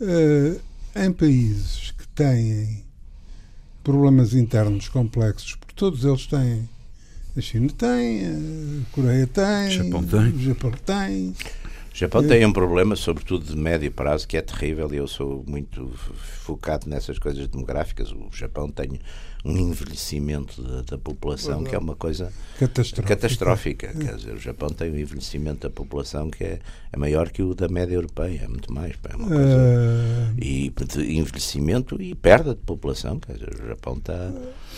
Uh, 0.00 0.60
em 0.94 1.12
países 1.12 1.92
que 1.92 2.06
têm 2.08 2.84
problemas 3.82 4.34
internos 4.34 4.88
complexos, 4.88 5.54
porque 5.54 5.74
todos 5.74 6.04
eles 6.04 6.26
têm. 6.26 6.68
A 7.36 7.40
China 7.40 7.68
tem, 7.76 8.24
a 8.26 8.92
Coreia 8.92 9.26
tem, 9.26 9.70
Japão 9.70 10.02
tem. 10.02 10.28
o 10.28 10.38
Japão 10.38 10.72
tem. 10.84 11.34
O 11.96 11.98
Japão 11.98 12.22
tem 12.22 12.44
um 12.44 12.52
problema, 12.52 12.94
sobretudo 12.94 13.46
de 13.46 13.56
médio 13.56 13.90
prazo, 13.90 14.28
que 14.28 14.36
é 14.36 14.42
terrível 14.42 14.92
e 14.92 14.98
eu 14.98 15.08
sou 15.08 15.42
muito 15.48 15.90
focado 16.42 16.86
nessas 16.90 17.18
coisas 17.18 17.48
demográficas. 17.48 18.12
O 18.12 18.28
Japão 18.30 18.70
tem 18.70 19.00
um 19.42 19.56
envelhecimento 19.56 20.62
da, 20.62 20.82
da 20.82 20.98
população 20.98 21.64
que 21.64 21.74
é 21.74 21.78
uma 21.78 21.96
coisa 21.96 22.30
catastrófica. 22.58 23.16
catastrófica. 23.16 23.94
Quer 23.94 24.16
dizer, 24.16 24.34
o 24.34 24.38
Japão 24.38 24.68
tem 24.68 24.92
um 24.92 24.96
envelhecimento 24.98 25.60
da 25.60 25.70
população 25.70 26.30
que 26.30 26.44
é, 26.44 26.58
é 26.92 26.98
maior 26.98 27.30
que 27.30 27.42
o 27.42 27.54
da 27.54 27.66
média 27.66 27.94
europeia, 27.94 28.42
é 28.44 28.46
muito 28.46 28.70
mais. 28.70 28.92
É 29.02 29.16
uma 29.16 29.28
coisa, 29.28 29.56
uh... 29.56 30.34
E 30.38 30.70
envelhecimento 30.98 32.02
e 32.02 32.14
perda 32.14 32.54
de 32.54 32.60
população. 32.60 33.18
Quer 33.20 33.38
dizer, 33.38 33.54
o 33.54 33.68
Japão 33.68 33.96
está, 33.96 34.34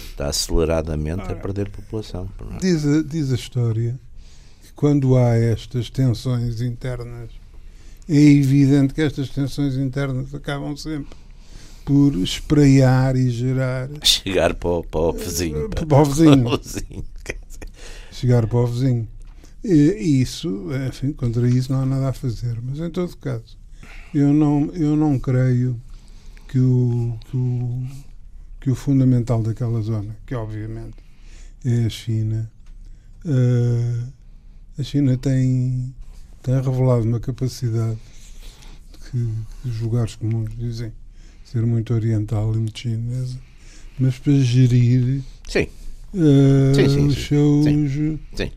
está 0.09 0.29
aceleradamente 0.29 1.23
a 1.23 1.35
perder 1.35 1.69
população. 1.69 2.31
Diz 2.61 2.87
a, 2.87 3.03
diz 3.03 3.33
a 3.33 3.35
história 3.35 3.99
quando 4.79 5.17
há 5.17 5.35
estas 5.35 5.91
tensões 5.91 6.61
internas, 6.61 7.31
é 8.09 8.15
evidente 8.15 8.95
que 8.95 9.03
estas 9.03 9.29
tensões 9.29 9.75
internas 9.75 10.33
acabam 10.33 10.77
sempre 10.77 11.17
por 11.85 12.15
espraiar 12.15 13.17
e 13.17 13.29
gerar. 13.29 13.89
Chegar 14.05 14.55
para 14.55 14.71
o, 14.71 14.85
para 14.85 15.01
o 15.01 15.13
vizinho. 15.15 15.69
Para, 15.69 15.85
para 15.85 15.99
o 15.99 16.05
vizinho. 16.05 16.45
Para 16.45 16.55
o 16.55 16.59
vizinho. 16.59 17.05
Chegar 18.13 18.47
para 18.47 18.57
o 18.57 18.67
vizinho. 18.69 19.09
E 19.65 20.21
isso, 20.23 20.69
enfim, 20.87 21.13
contra 21.13 21.49
isso 21.49 21.73
não 21.73 21.83
há 21.83 21.87
nada 21.87 22.11
a 22.11 22.13
fazer. 22.13 22.57
Mas 22.63 22.79
em 22.79 22.89
todo 22.89 23.17
caso, 23.17 23.59
eu 24.15 24.33
não, 24.33 24.71
eu 24.75 24.95
não 24.95 25.19
creio 25.19 25.77
que 26.47 26.61
o, 26.61 27.19
que 27.29 27.37
o, 27.37 27.83
que 28.61 28.71
o 28.71 28.77
fundamental 28.77 29.43
daquela 29.43 29.81
zona, 29.81 30.17
que 30.25 30.37
obviamente 30.37 30.99
é 31.65 31.85
a 31.85 31.89
China, 31.89 32.49
uh, 33.25 34.18
a 34.79 34.83
China 34.83 35.17
tem, 35.17 35.95
tem 36.43 36.55
revelado 36.55 37.03
uma 37.03 37.19
capacidade 37.19 37.99
que, 39.11 39.29
que 39.63 39.69
os 39.69 39.81
lugares 39.81 40.15
comuns 40.15 40.51
dizem 40.57 40.93
ser 41.45 41.65
muito 41.67 41.93
oriental 41.95 42.55
e 42.55 42.59
muito 42.59 42.79
chinesa, 42.79 43.39
mas 43.99 44.19
para 44.19 44.35
gerir 44.35 45.23
sim. 45.49 45.67
Uh, 46.15 46.75
sim, 46.75 46.89
sim, 46.89 47.07
os, 47.07 47.27
seus, 47.27 47.67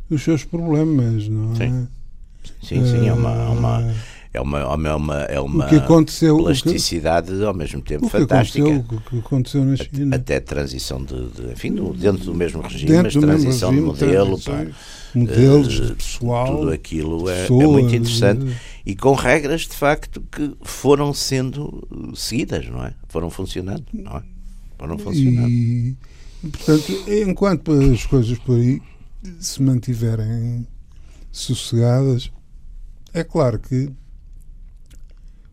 os 0.10 0.24
seus 0.24 0.46
problemas, 0.46 1.28
não 1.28 1.54
é? 1.54 1.56
Sim, 1.56 2.86
sim, 2.86 3.08
é 3.08 3.14
uma, 3.14 3.50
uma, 3.50 3.96
é 4.34 4.40
uma, 4.40 4.60
é 4.60 4.96
uma, 4.96 5.22
é 5.24 5.40
uma 5.40 5.66
aconteceu, 5.66 6.38
plasticidade 6.38 7.36
que, 7.36 7.44
ao 7.44 7.54
mesmo 7.54 7.82
tempo 7.82 8.08
fantástica. 8.08 8.66
O 8.66 9.02
que 9.02 9.20
aconteceu 9.20 9.66
na 9.66 9.76
China. 9.76 10.16
Até 10.16 10.40
transição 10.40 11.04
de, 11.04 11.30
de 11.32 11.52
enfim, 11.52 11.74
do, 11.74 11.94
dentro 11.94 12.24
do 12.24 12.34
mesmo 12.34 12.62
regime, 12.62 13.04
mas 13.04 13.14
transição 13.14 13.72
regime, 13.72 13.92
de 13.94 14.04
modelo. 14.06 14.40
Pá, 14.40 14.66
modelos 15.14 15.80
uh, 15.80 15.86
de 15.88 15.94
pessoal. 15.96 16.58
Tudo 16.58 16.72
aquilo 16.72 17.30
é, 17.30 17.46
é 17.46 17.50
muito 17.50 17.94
interessante. 17.94 18.56
E 18.86 18.96
com 18.96 19.14
regras 19.14 19.62
de 19.62 19.76
facto 19.76 20.22
que 20.32 20.56
foram 20.62 21.14
sendo 21.14 21.86
seguidas, 22.16 22.68
não 22.70 22.86
é? 22.86 22.94
Foram 23.10 23.30
funcionando, 23.30 23.84
não 23.92 24.16
é? 24.16 24.24
Foram 24.78 24.98
funcionando. 24.98 25.50
E, 25.50 25.98
portanto, 26.42 27.04
enquanto 27.08 27.72
as 27.74 28.06
coisas 28.06 28.38
por 28.40 28.56
aí 28.56 28.82
se 29.42 29.62
mantiverem 29.62 30.66
sossegadas, 31.32 32.32
é 33.14 33.24
claro 33.26 33.60
que 33.60 33.92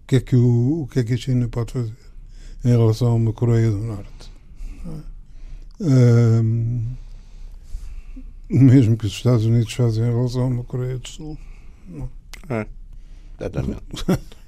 que 0.09 0.17
é 0.17 0.21
que, 0.21 0.35
o, 0.37 0.83
o 0.83 0.89
que, 0.91 1.01
é 1.01 1.05
que 1.05 1.13
a 1.13 1.17
China 1.19 1.47
pode 1.49 1.71
fazer 1.71 1.93
em 2.65 2.71
relação 2.71 3.09
a 3.09 3.15
uma 3.15 3.33
Coreia 3.33 3.71
do 3.71 3.77
Norte? 3.77 4.33
Um, 5.81 6.83
o 8.51 8.59
mesmo 8.59 8.97
que 8.97 9.07
os 9.07 9.13
Estados 9.13 9.45
Unidos 9.45 9.71
fazem 9.75 10.03
em 10.03 10.11
relação 10.11 10.45
a 10.45 10.47
uma 10.47 10.65
Coreia 10.65 10.99
do 10.99 11.07
Sul. 11.07 11.39
Não. 11.87 12.09
É. 12.49 12.67
Exatamente. 13.39 13.83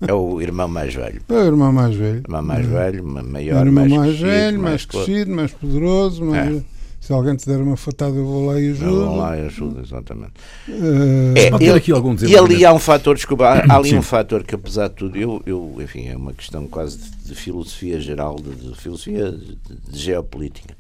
É 0.01 0.15
o 0.15 0.41
irmão 0.41 0.67
mais 0.67 0.95
velho. 0.95 1.23
É 1.29 1.35
o 1.35 1.45
irmão 1.45 1.73
mais 1.73 1.95
velho. 1.95 2.21
Irmão 2.21 2.43
mais 2.43 2.67
é. 2.67 2.69
velho, 2.69 3.07
maior, 3.07 3.57
é 3.57 3.63
o 3.63 3.67
irmão 3.67 3.89
mais, 3.89 3.93
mais 3.93 4.19
crescido, 4.19 4.31
velho, 4.31 4.63
mais, 4.63 4.85
crescido, 4.87 5.31
mais 5.31 5.53
poderoso. 5.53 6.25
Mais... 6.25 6.57
É. 6.57 6.65
Se 7.11 7.15
alguém 7.15 7.35
te 7.35 7.45
der 7.45 7.61
uma 7.61 7.77
fatada, 7.77 8.15
eu 8.15 8.25
vou 8.25 8.47
lá 8.47 8.61
e 8.61 8.71
ajudo. 8.71 8.85
Eu 8.89 9.07
vou 9.09 9.17
lá 9.17 9.37
e 9.37 9.41
ajudo, 9.47 9.81
exatamente. 9.81 10.35
Uh... 10.69 11.35
É, 11.37 11.47
ele, 11.61 11.71
aqui 11.73 11.91
algum 11.91 12.15
e 12.15 12.37
ali 12.37 12.65
há 12.65 12.73
um 12.73 12.79
fator, 12.79 13.17
desculpa, 13.17 13.47
há, 13.49 13.79
ali 13.79 13.97
um 13.97 14.03
fator 14.03 14.45
que, 14.45 14.55
apesar 14.55 14.87
de 14.87 14.95
tudo, 14.95 15.19
eu, 15.19 15.43
eu 15.45 15.77
enfim, 15.81 16.07
é 16.07 16.17
uma 16.17 16.33
questão 16.33 16.69
quase 16.69 16.99
de, 16.99 17.11
de 17.11 17.35
filosofia 17.35 18.01
geral, 18.01 18.37
de, 18.37 18.55
de 18.55 18.77
filosofia 18.77 19.33
de, 19.33 19.57
de, 19.57 19.99
geopolítica. 19.99 20.77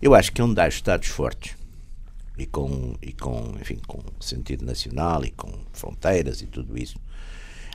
Eu 0.00 0.14
acho 0.14 0.32
que 0.32 0.40
onde 0.40 0.58
há 0.58 0.66
Estados 0.66 1.08
fortes, 1.08 1.54
e 2.38 2.46
com, 2.46 2.94
e 3.02 3.12
com, 3.12 3.52
enfim, 3.60 3.78
com 3.86 4.00
sentido 4.18 4.64
nacional 4.64 5.22
e 5.22 5.30
com 5.32 5.52
fronteiras 5.74 6.40
e 6.40 6.46
tudo 6.46 6.78
isso, 6.78 6.96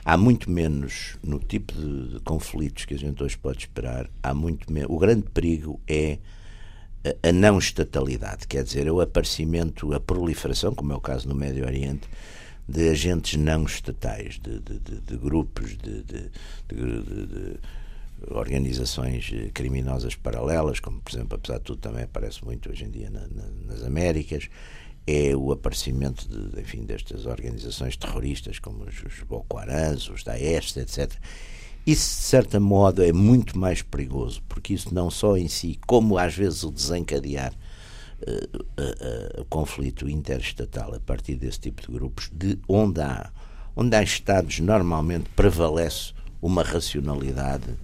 há 0.04 0.16
muito 0.16 0.50
menos, 0.50 1.16
no 1.22 1.38
tipo 1.38 1.72
de, 1.72 2.14
de 2.14 2.20
conflitos 2.24 2.86
que 2.86 2.94
a 2.94 2.98
gente 2.98 3.22
hoje 3.22 3.38
pode 3.38 3.58
esperar, 3.58 4.10
há 4.20 4.34
muito 4.34 4.72
menos. 4.72 4.90
O 4.90 4.98
grande 4.98 5.22
perigo 5.32 5.78
é 5.86 6.18
a, 7.22 7.32
não 7.32 7.58
estatalidade, 7.58 8.46
quer 8.46 8.64
dizer, 8.64 8.90
o 8.90 9.00
aparecimento, 9.00 9.92
a 9.92 10.00
proliferação, 10.00 10.74
como 10.74 10.92
é 10.92 10.96
o 10.96 11.00
caso 11.00 11.28
no 11.28 11.34
Médio 11.34 11.64
Oriente, 11.64 12.08
de 12.66 12.88
agentes 12.88 13.38
não 13.38 13.64
estatais, 13.64 14.38
de, 14.38 14.58
de, 14.60 14.78
de, 14.78 15.00
de 15.00 15.16
grupos, 15.16 15.76
de, 15.76 16.30
organizações 18.30 19.30
criminosas 19.52 20.14
paralelas, 20.14 20.80
como 20.80 21.00
por 21.00 21.12
exemplo, 21.12 21.36
apesar 21.36 21.58
de 21.58 21.64
tudo, 21.64 21.78
também 21.78 22.04
aparece 22.04 22.42
muito 22.42 22.70
hoje 22.70 22.84
em 22.84 22.90
dia 22.90 23.10
na, 23.10 23.20
na, 23.20 23.44
nas 23.66 23.82
Américas, 23.82 24.48
é 25.06 25.36
o 25.36 25.52
aparecimento 25.52 26.26
de, 26.26 26.58
enfim, 26.60 26.84
destas 26.84 27.26
organizações 27.26 27.96
terroristas 27.96 28.58
como 28.58 28.84
os, 28.84 29.02
os 29.02 29.20
Boko 29.24 29.58
Haram, 29.58 29.94
os 29.94 30.24
Daesh, 30.24 30.76
etc. 30.78 31.12
Isso, 31.86 32.18
de 32.18 32.24
certa 32.24 32.58
modo, 32.58 33.02
é 33.02 33.12
muito 33.12 33.58
mais 33.58 33.82
perigoso, 33.82 34.42
porque 34.48 34.72
isso 34.72 34.94
não 34.94 35.10
só 35.10 35.36
em 35.36 35.48
si, 35.48 35.78
como 35.86 36.16
às 36.16 36.34
vezes 36.34 36.64
o 36.64 36.70
desencadear 36.70 37.52
uh, 38.22 38.56
uh, 38.56 39.38
uh, 39.38 39.42
o 39.42 39.44
conflito 39.44 40.08
interestatal 40.08 40.94
a 40.94 41.00
partir 41.00 41.34
desse 41.34 41.60
tipo 41.60 41.82
de 41.82 41.88
grupos, 41.88 42.30
de 42.32 42.58
onde 42.66 43.02
há, 43.02 43.30
onde 43.76 43.94
há 43.94 44.02
Estados, 44.02 44.60
normalmente 44.60 45.28
prevalece 45.36 46.14
uma 46.40 46.62
racionalidade 46.62 47.76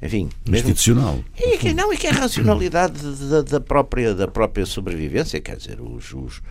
enfim, 0.00 0.30
institucional. 0.48 1.22
E 1.36 1.58
que, 1.58 1.74
não, 1.74 1.92
e 1.92 1.96
que 1.96 2.06
é 2.06 2.10
a 2.10 2.14
racionalidade 2.14 3.00
da, 3.28 3.42
da, 3.42 3.60
própria, 3.60 4.14
da 4.14 4.26
própria 4.26 4.66
sobrevivência, 4.66 5.40
quer 5.40 5.56
dizer, 5.58 5.80
os, 5.80 6.12
os 6.12 6.42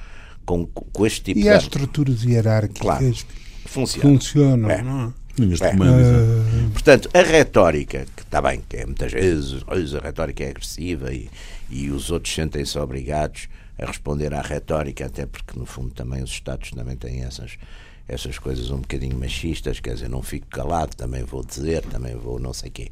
com, 0.46 0.66
com 0.66 1.06
este 1.06 1.22
tipo 1.22 1.40
e 1.40 1.44
de. 1.44 1.50
E 1.50 1.52
há 1.52 1.58
estruturas 1.58 2.24
hierárquicas 2.24 2.82
claro, 2.82 3.12
que 3.12 3.70
funciona. 3.70 4.10
funcionam, 4.10 4.70
é. 4.70 4.82
não 4.82 5.21
é? 5.39 5.70
É. 5.70 6.67
Uh... 6.67 6.72
Portanto, 6.72 7.10
a 7.13 7.22
retórica, 7.22 8.06
que 8.15 8.24
está 8.24 8.41
bem, 8.41 8.62
que 8.67 8.78
é 8.78 8.86
muitas 8.86 9.12
vezes 9.12 9.63
a 9.96 10.00
retórica 10.00 10.44
é 10.44 10.50
agressiva 10.50 11.13
e, 11.13 11.30
e 11.70 11.89
os 11.89 12.10
outros 12.12 12.34
sentem-se 12.34 12.78
obrigados 12.78 13.48
a 13.78 13.86
responder 13.86 14.34
à 14.34 14.41
retórica, 14.41 15.06
até 15.06 15.26
porque 15.26 15.58
no 15.58 15.65
fundo 15.65 15.91
também 15.91 16.24
os 16.24 16.32
Estados 16.32 16.72
também 16.72 16.96
têm 16.96 17.24
essas, 17.24 17.58
essas 18.08 18.38
coisas 18.38 18.70
um 18.70 18.82
bocadinho 18.82 19.17
machistas, 19.17 19.80
quer 19.80 19.96
dizer, 19.96 20.10
não 20.10 20.22
fico 20.22 20.48
calado, 20.48 20.96
também 20.96 21.24
vou 21.24 21.44
dizer, 21.44 21.82
também 21.84 22.15
vou 22.15 22.39
não 22.39 22.54
sei 22.54 22.70
quê. 22.70 22.91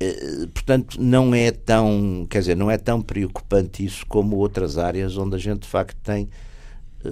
Eh, 0.00 0.46
portanto, 0.54 1.00
não 1.00 1.34
é 1.34 1.50
tão, 1.50 2.26
quer 2.30 2.38
dizer, 2.40 2.56
não 2.56 2.70
é 2.70 2.78
tão 2.78 3.02
preocupante 3.02 3.84
isso 3.84 4.06
como 4.06 4.36
outras 4.36 4.78
áreas 4.78 5.16
onde 5.16 5.34
a 5.34 5.38
gente 5.38 5.62
de 5.62 5.68
facto 5.68 5.96
tem 6.02 6.28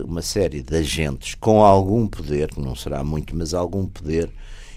uma 0.04 0.22
série 0.22 0.62
de 0.62 0.76
agentes 0.76 1.35
com 1.35 1.62
algum 1.62 2.06
poder, 2.06 2.48
que 2.48 2.61
não 2.61 2.74
será 2.74 3.02
muito, 3.04 3.35
mas 3.37 3.54
algum 3.54 3.87
poder, 3.87 4.30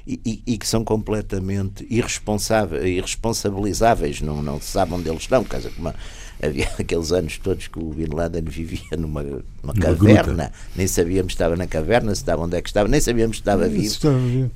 e, 0.06 0.20
e, 0.26 0.54
e 0.54 0.58
que 0.58 0.68
são 0.68 0.84
completamente 0.84 1.86
irresponsáveis, 1.90 2.84
irresponsabilizáveis, 2.84 4.22
não, 4.22 4.42
não 4.42 4.60
se 4.60 4.68
sabe 4.68 4.94
onde 4.94 5.10
eles 5.10 5.22
estão. 5.22 5.44
Quer 5.44 5.58
dizer, 5.58 5.72
como 5.76 5.94
havia 6.42 6.68
aqueles 6.80 7.12
anos 7.12 7.38
todos 7.38 7.68
que 7.68 7.80
o 7.80 7.90
Bin 7.90 8.14
Laden 8.14 8.44
vivia 8.44 8.98
numa, 8.98 9.24
numa 9.24 9.74
caverna, 9.74 10.46
gruta. 10.46 10.52
nem 10.76 10.88
sabíamos 10.88 11.34
se 11.34 11.36
estava 11.36 11.56
na 11.56 11.68
caverna, 11.68 12.16
se 12.16 12.22
estava 12.22 12.44
onde 12.44 12.58
é 12.58 12.62
que 12.62 12.70
estava, 12.70 12.88
nem 12.88 13.02
sabíamos 13.02 13.38
se 13.38 13.42
estava 13.42 13.68
vivo, 13.68 13.88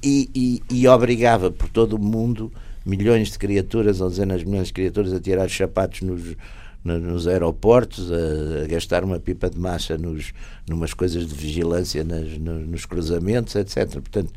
e, 0.02 0.30
e, 0.34 0.63
e 0.69 0.88
obrigava 0.88 1.52
por 1.52 1.69
todo 1.69 1.93
o 1.93 1.99
mundo 1.99 2.52
milhões 2.86 3.32
de 3.32 3.39
criaturas 3.39 4.02
ou 4.02 4.10
dezenas 4.10 4.41
de 4.41 4.45
milhões 4.47 4.67
de 4.67 4.73
criaturas 4.73 5.13
a 5.13 5.19
tirar 5.19 5.45
os 5.45 5.56
sapatos 5.56 6.02
nos, 6.02 6.36
nos 6.84 7.28
aeroportos, 7.28 8.12
a, 8.12 8.63
a, 8.63 8.67
gastar 8.67 9.04
uma 9.04 9.19
pipa 9.19 9.50
de 9.50 9.58
massa 9.58 9.98
nos, 9.98 10.34
numas 10.67 10.93
coisas 10.93 11.26
de 11.26 11.34
vigilância 11.34 12.04
nas, 12.04 12.38
nos, 12.38 12.67
nos 12.67 12.86
cruzamentos, 12.86 13.56
etc. 13.56 13.91
Portanto, 13.93 14.34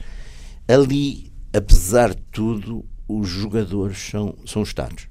ali, 0.68 1.32
apesar 1.52 2.14
de 2.14 2.22
tudo, 2.30 2.84
os 3.08 3.28
jogadores 3.28 3.98
são, 3.98 4.34
são 4.44 4.62
Estados. 4.62 5.08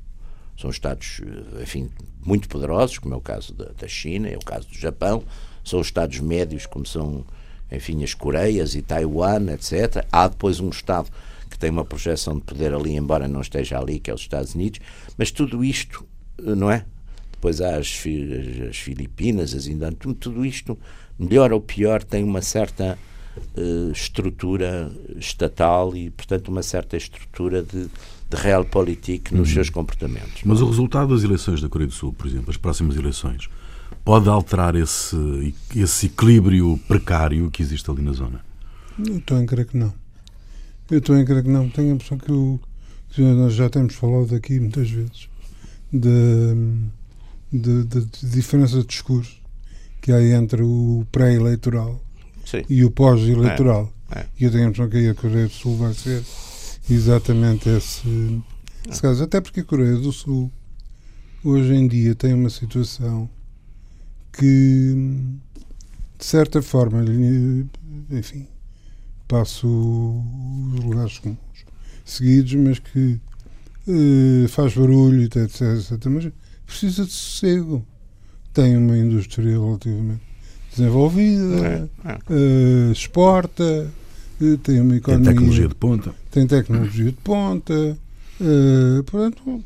São 0.58 0.70
Estados, 0.70 1.22
enfim, 1.62 1.90
muito 2.26 2.48
poderosos, 2.48 2.98
como 2.98 3.14
é 3.14 3.18
o 3.18 3.22
caso 3.22 3.54
da, 3.54 3.66
da 3.78 3.88
China, 3.88 4.30
é 4.30 4.38
o 4.38 4.46
caso 4.46 4.70
do 4.70 4.78
Japão, 4.78 5.24
são 5.64 5.82
Estados 5.82 6.20
médios, 6.20 6.66
como 6.66 6.86
são, 6.86 7.26
enfim, 7.70 8.04
as 8.04 8.14
Coreias 8.14 8.76
e 8.76 8.82
Taiwan, 8.82 9.52
etc. 9.52 10.06
Há 10.10 10.30
depois 10.30 10.62
um 10.62 10.70
Estado 10.70 11.10
que 11.50 11.60
tem 11.60 11.70
uma 11.70 11.86
projeção 11.86 12.36
de 12.36 12.42
poder 12.42 12.74
ali, 12.74 12.96
embora 12.96 13.28
não 13.28 13.42
esteja 13.42 13.80
ali, 13.80 14.00
que 14.00 14.10
é 14.10 14.14
os 14.14 14.22
Estados 14.22 14.56
Unidos, 14.56 14.80
mas 15.18 15.32
tudo 15.32 15.64
isto, 15.64 16.06
eh, 16.38 16.56
não 16.56 16.70
é? 16.72 16.86
Depois 17.46 17.62
há 17.62 17.78
as, 17.78 18.04
as 18.68 18.78
Filipinas, 18.78 19.54
as 19.54 19.68
Indonésia, 19.68 20.16
tudo 20.20 20.44
isto, 20.44 20.76
melhor 21.20 21.54
ou 21.54 21.62
pior, 21.62 22.04
tem 22.04 22.24
uma 22.24 22.42
certa 22.42 22.98
uh, 23.56 23.92
estrutura 23.92 24.92
estatal 25.16 25.96
e, 25.96 26.10
portanto, 26.10 26.48
uma 26.48 26.64
certa 26.64 26.98
estrutura 26.98 27.62
de, 27.62 27.84
de 27.84 28.36
realpolitik 28.36 29.32
nos 29.32 29.50
uhum. 29.50 29.54
seus 29.54 29.70
comportamentos. 29.70 30.42
Mas 30.44 30.60
o 30.60 30.66
resultado 30.66 31.14
das 31.14 31.24
eleições 31.24 31.62
da 31.62 31.70
Coreia 31.70 31.88
do 31.88 31.94
Sul, 31.94 32.14
por 32.14 32.26
exemplo, 32.26 32.50
as 32.50 32.58
próximas 32.58 32.96
eleições, 32.96 33.48
pode 34.04 34.28
alterar 34.28 34.76
esse, 34.76 35.54
esse 35.76 36.08
equilíbrio 36.08 36.80
precário 36.88 37.52
que 37.52 37.62
existe 37.62 37.92
ali 37.92 38.02
na 38.02 38.14
zona? 38.14 38.44
Não 38.98 39.18
estou 39.18 39.38
a 39.38 39.46
crer 39.46 39.68
que 39.68 39.78
não. 39.78 39.94
Eu 40.90 40.98
estou 40.98 41.16
a 41.16 41.24
crer 41.24 41.44
que 41.44 41.50
não. 41.50 41.70
Tenho 41.70 41.92
a 41.92 41.94
impressão 41.94 42.18
que, 42.18 42.32
o, 42.32 42.60
que 43.12 43.22
nós 43.22 43.54
já 43.54 43.70
temos 43.70 43.94
falado 43.94 44.34
aqui 44.34 44.60
muitas 44.60 44.90
vezes 44.90 45.30
de, 45.94 46.56
de, 47.52 47.84
de, 47.84 48.06
de 48.06 48.30
diferença 48.30 48.80
de 48.80 48.86
discurso 48.86 49.38
que 50.02 50.12
há 50.12 50.22
entre 50.22 50.62
o 50.62 51.06
pré-eleitoral 51.12 52.02
e 52.70 52.84
o 52.84 52.92
pós-eleitoral. 52.92 53.92
É, 54.12 54.20
é. 54.20 54.26
E 54.40 54.44
eu 54.44 54.52
tenho 54.52 54.66
a 54.66 54.68
impressão 54.68 54.90
que 54.90 54.98
aí 54.98 55.10
a 55.10 55.16
Coreia 55.16 55.48
do 55.48 55.54
Sul 55.54 55.78
vai 55.78 55.94
ser 55.94 56.24
exatamente 56.90 57.70
esse, 57.70 58.42
esse 58.88 59.02
caso. 59.02 59.24
Até 59.24 59.42
porque 59.42 59.62
a 59.62 59.64
Coreia 59.64 59.96
do 59.96 60.12
Sul 60.12 60.52
hoje 61.44 61.74
em 61.74 61.88
dia 61.88 62.14
tem 62.14 62.34
uma 62.34 62.50
situação 62.50 63.30
que 64.32 64.94
de 66.18 66.26
certa 66.26 66.62
forma 66.62 67.04
enfim 68.12 68.48
passo 69.28 69.68
os 69.68 70.84
lugares 70.84 71.18
comuns 71.20 71.40
seguidos, 72.06 72.54
mas 72.54 72.80
que 72.80 73.20
uh, 73.88 74.48
faz 74.48 74.76
barulho, 74.76 75.24
etc, 75.24 75.62
etc. 75.62 76.06
Mas 76.06 76.32
precisa 76.66 77.06
de 77.06 77.12
sossego. 77.12 77.86
Tem 78.54 78.78
uma 78.78 78.98
indústria 78.98 79.52
relativamente 79.52 80.22
desenvolvida, 80.76 81.68
é, 81.68 81.90
é. 82.06 82.18
Uh, 82.30 82.92
exporta, 82.92 83.92
uh, 84.42 84.58
tem 84.58 84.80
uma 84.80 84.96
economia. 84.96 85.26
Tem 85.26 85.34
tecnologia 85.36 85.68
de 85.68 85.76
ponta. 85.76 86.16
Tem 86.32 86.48
tecnologia 86.48 87.06
de 87.06 87.18
ponta. 87.18 87.98
portanto, 89.06 89.64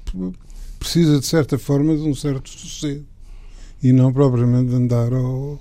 precisa 0.79 1.19
de 1.19 1.25
certa 1.25 1.57
forma 1.57 1.95
de 1.95 2.03
um 2.03 2.15
certo 2.15 2.49
sossego 2.49 3.05
e 3.81 3.91
não 3.91 4.11
propriamente 4.11 4.69
de 4.69 4.75
andar 4.75 5.13
ao 5.13 5.59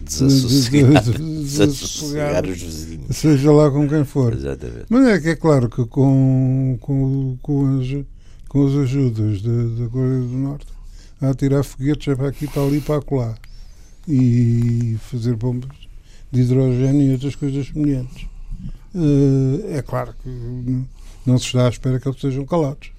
desassossegar, 0.00 1.02
desassossegar 1.12 2.46
os 2.46 2.60
vizinhos. 2.60 3.16
Seja 3.16 3.52
lá 3.52 3.70
com 3.70 3.88
quem 3.88 4.04
for. 4.04 4.32
Exatamente. 4.32 4.86
Mas 4.88 5.06
é 5.06 5.20
que 5.20 5.28
é 5.30 5.36
claro 5.36 5.68
que 5.68 5.84
com, 5.86 6.78
com, 6.80 7.36
com, 7.42 7.80
as, 7.80 7.86
com 8.50 8.66
as 8.66 8.74
ajudas 8.74 9.40
da 9.42 9.88
Coreia 9.88 10.20
do 10.22 10.36
Norte 10.36 10.66
a 11.22 11.32
tirar 11.32 11.62
foguetes 11.62 12.12
para 12.16 12.28
aqui, 12.28 12.48
para 12.48 12.62
ali, 12.62 12.80
para 12.80 12.96
acolá 12.96 13.36
e 14.08 14.96
fazer 15.08 15.36
bombas 15.36 15.70
de 16.32 16.40
hidrogênio 16.40 17.10
e 17.10 17.12
outras 17.12 17.36
coisas 17.36 17.68
semelhantes. 17.68 18.26
Uh, 18.92 19.62
é 19.72 19.80
claro 19.82 20.12
que 20.20 20.82
não 21.24 21.38
se 21.38 21.46
está 21.46 21.66
à 21.66 21.68
espera 21.68 22.00
que 22.00 22.08
eles 22.08 22.20
sejam 22.20 22.44
calados. 22.44 22.90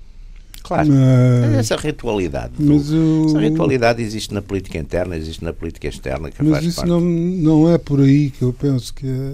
Claro. 0.64 0.88
Mas, 0.88 1.54
essa 1.54 1.76
ritualidade. 1.76 2.54
Mas 2.58 2.90
o... 2.90 3.26
Essa 3.28 3.40
ritualidade 3.40 4.02
existe 4.02 4.34
na 4.34 4.42
política 4.42 4.78
interna, 4.78 5.18
existe 5.18 5.44
na 5.44 5.52
política 5.52 5.90
externa. 5.90 6.32
Que 6.32 6.42
mas 6.44 6.64
isso 6.64 6.78
parte. 6.78 6.90
não, 6.90 7.02
não 7.02 7.70
é 7.70 7.78
por 7.78 8.00
aí 8.00 8.30
que 8.30 8.44
eu 8.44 8.54
penso 8.54 8.94
que, 8.94 9.06
é, 9.06 9.34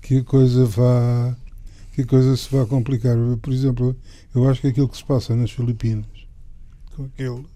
que 0.00 0.18
a 0.18 0.22
coisa 0.22 0.64
vá 0.64 1.34
que 1.94 2.02
a 2.02 2.06
coisa 2.06 2.36
se 2.36 2.54
vá 2.54 2.66
complicar. 2.66 3.16
Por 3.40 3.52
exemplo, 3.52 3.96
eu 4.34 4.48
acho 4.48 4.60
que 4.60 4.68
aquilo 4.68 4.88
que 4.88 4.96
se 4.96 5.04
passa 5.04 5.36
nas 5.36 5.52
Filipinas, 5.52 6.06
com 6.96 7.04
aquele, 7.04 7.46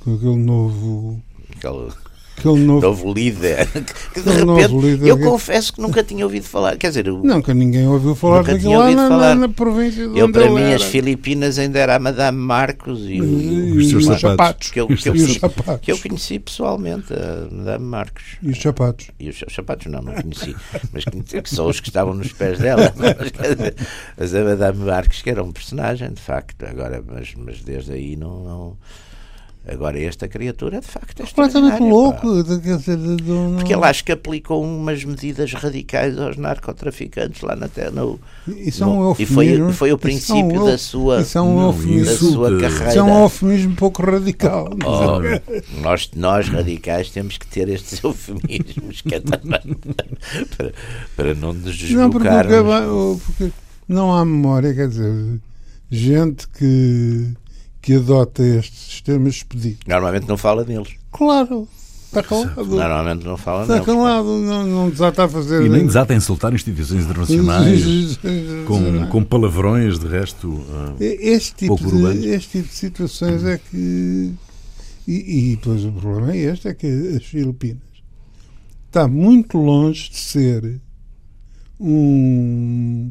com 0.00 0.14
aquele 0.14 0.36
novo. 0.36 1.22
Aquele 1.56 2.07
aquele 2.38 2.64
novo, 2.64 2.80
novo 2.80 3.12
líder. 3.12 3.68
Que 4.12 4.20
de 4.22 4.30
repente, 4.30 4.74
líder 4.74 5.08
eu 5.08 5.18
que... 5.18 5.24
confesso 5.24 5.72
que 5.72 5.80
nunca 5.80 6.02
tinha 6.02 6.24
ouvido 6.24 6.44
falar. 6.44 6.76
Quer 6.76 6.88
dizer, 6.88 7.06
nunca 7.06 7.52
ninguém 7.52 7.86
ouviu 7.86 8.14
falar 8.14 8.42
nunca 8.42 8.68
lá 8.68 9.08
falar. 9.08 9.34
Na, 9.34 9.46
na, 9.46 9.48
província 9.48 10.08
de 10.08 10.18
Eu, 10.18 10.30
para 10.30 10.50
mim, 10.50 10.62
era. 10.62 10.76
as 10.76 10.82
Filipinas 10.84 11.58
ainda 11.58 11.78
era 11.78 11.96
a 11.96 11.98
Madame 11.98 12.38
Marcos 12.38 13.00
e, 13.00 13.16
e, 13.16 13.78
os 13.78 13.90
seus 13.90 14.04
sapatos. 14.04 14.20
sapatos. 14.20 14.70
Que 14.70 14.80
eu, 14.80 14.86
que, 14.88 15.08
eu, 15.08 15.16
sapatos. 15.16 15.80
que 15.82 15.92
eu 15.92 15.98
conheci 15.98 16.38
pessoalmente, 16.38 17.12
a 17.12 17.54
Madame 17.54 17.84
Marcos. 17.84 18.24
E 18.42 18.50
os 18.50 18.60
sapatos. 18.60 19.10
E 19.18 19.28
os, 19.28 19.42
os 19.42 19.54
sapatos 19.54 19.86
não, 19.86 20.00
não 20.00 20.14
conheci. 20.14 20.56
mas 20.92 21.04
que, 21.04 21.42
que 21.42 21.50
são 21.50 21.66
os 21.66 21.80
que 21.80 21.88
estavam 21.88 22.14
nos 22.14 22.32
pés 22.32 22.58
dela. 22.58 22.92
Mas, 22.98 23.74
mas 24.16 24.34
a 24.34 24.44
Madame 24.44 24.78
Marcos, 24.84 25.22
que 25.22 25.30
era 25.30 25.42
um 25.42 25.52
personagem, 25.52 26.10
de 26.12 26.20
facto. 26.20 26.64
Agora, 26.64 27.02
mas, 27.06 27.34
mas 27.36 27.62
desde 27.62 27.92
aí 27.92 28.16
não, 28.16 28.44
não 28.44 28.76
Agora, 29.66 30.00
esta 30.00 30.26
criatura, 30.26 30.80
de 30.80 30.86
facto, 30.86 31.22
é 31.22 31.26
Completamente 31.26 31.82
louco. 31.82 32.42
de- 32.42 32.58
de- 32.58 33.16
de 33.16 33.30
um- 33.30 33.56
Porque 33.56 33.74
ele 33.74 33.84
acho 33.84 34.02
que 34.02 34.12
aplicou 34.12 34.64
umas 34.64 35.04
medidas 35.04 35.52
radicais 35.52 36.18
aos 36.18 36.38
narcotraficantes 36.38 37.42
lá 37.42 37.54
na 37.54 37.68
terra. 37.68 37.90
No, 37.90 38.18
Isso 38.46 38.82
é 38.82 38.86
um 38.86 38.94
no- 39.02 39.16
e 39.18 39.26
foi, 39.26 39.46
eufemismo. 39.48 39.72
foi 39.74 39.92
o 39.92 39.96
é 39.96 39.98
princípio 39.98 40.64
da 40.64 40.78
sua, 40.78 41.20
Isso 41.20 41.36
é 41.36 41.42
um 41.42 41.66
eufemismo. 41.66 42.04
da 42.06 42.16
sua 42.16 42.50
Isso 42.50 42.60
carreira. 42.60 42.88
Isso 42.88 42.98
é 42.98 43.02
um 43.02 43.22
eufemismo 43.24 43.76
pouco 43.76 44.02
radical. 44.10 44.70
Oh, 44.86 45.20
nós, 45.82 46.10
nós 46.16 46.48
radicais 46.48 47.10
temos 47.10 47.36
que 47.36 47.46
ter 47.46 47.68
estes 47.68 48.00
eufemismos 48.04 49.02
que 49.02 49.16
é 49.16 49.20
também 49.20 49.60
para, 50.56 50.72
para 51.14 51.34
não 51.34 51.52
nos 51.52 51.90
Não, 51.90 52.08
porque, 52.08 52.26
porque- 52.26 53.22
porque 53.26 53.52
não 53.86 54.16
há 54.16 54.24
memória, 54.24 54.72
quer 54.72 54.88
dizer, 54.88 55.38
gente 55.90 56.48
que, 56.48 57.34
que 57.80 57.94
adota 57.94 58.42
estes 58.42 58.78
sistemas 58.78 59.34
expedidos. 59.36 59.80
Normalmente 59.86 60.28
não 60.28 60.36
fala 60.36 60.64
neles. 60.64 60.88
Claro, 61.12 61.66
está 62.06 62.22
calado. 62.22 62.64
Normalmente 62.66 63.24
não 63.24 63.36
fala 63.36 63.62
Está 63.62 63.72
neles. 63.74 63.86
calado, 63.86 64.28
não, 64.40 64.66
não 64.66 64.90
desata 64.90 65.24
a 65.24 65.28
fazer. 65.28 65.64
E 65.64 65.68
nem 65.68 65.86
desata 65.86 66.12
a 66.12 66.16
insultar 66.16 66.52
instituições 66.54 67.04
internacionais 67.04 68.18
com, 68.66 69.06
com 69.08 69.24
palavrões, 69.24 69.98
de 69.98 70.06
resto. 70.08 70.62
ah, 70.70 70.94
Este 71.00 71.54
tipo, 71.54 71.76
pouco 71.78 71.94
urbanos. 71.96 72.20
de, 72.22 72.28
este 72.30 72.58
tipo 72.58 72.68
de 72.68 72.74
situações 72.74 73.44
é 73.44 73.58
que. 73.58 74.32
E, 75.06 75.52
e 75.52 75.56
depois 75.56 75.84
o 75.84 75.92
problema 75.92 76.32
é 76.32 76.36
este: 76.38 76.68
é 76.68 76.74
que 76.74 76.86
as 77.16 77.24
Filipinas 77.24 77.82
está 78.88 79.06
muito 79.08 79.56
longe 79.56 80.10
de 80.10 80.16
ser 80.18 80.80
um, 81.80 83.10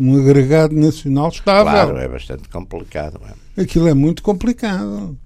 um 0.00 0.18
agregado 0.18 0.74
nacional 0.74 1.28
estável. 1.28 1.64
Claro, 1.64 1.96
é 1.98 2.08
bastante 2.08 2.48
complicado. 2.48 3.20
é. 3.56 3.62
Aquilo 3.62 3.88
é 3.88 3.94
muito 3.94 4.22
complicado. 4.22 5.16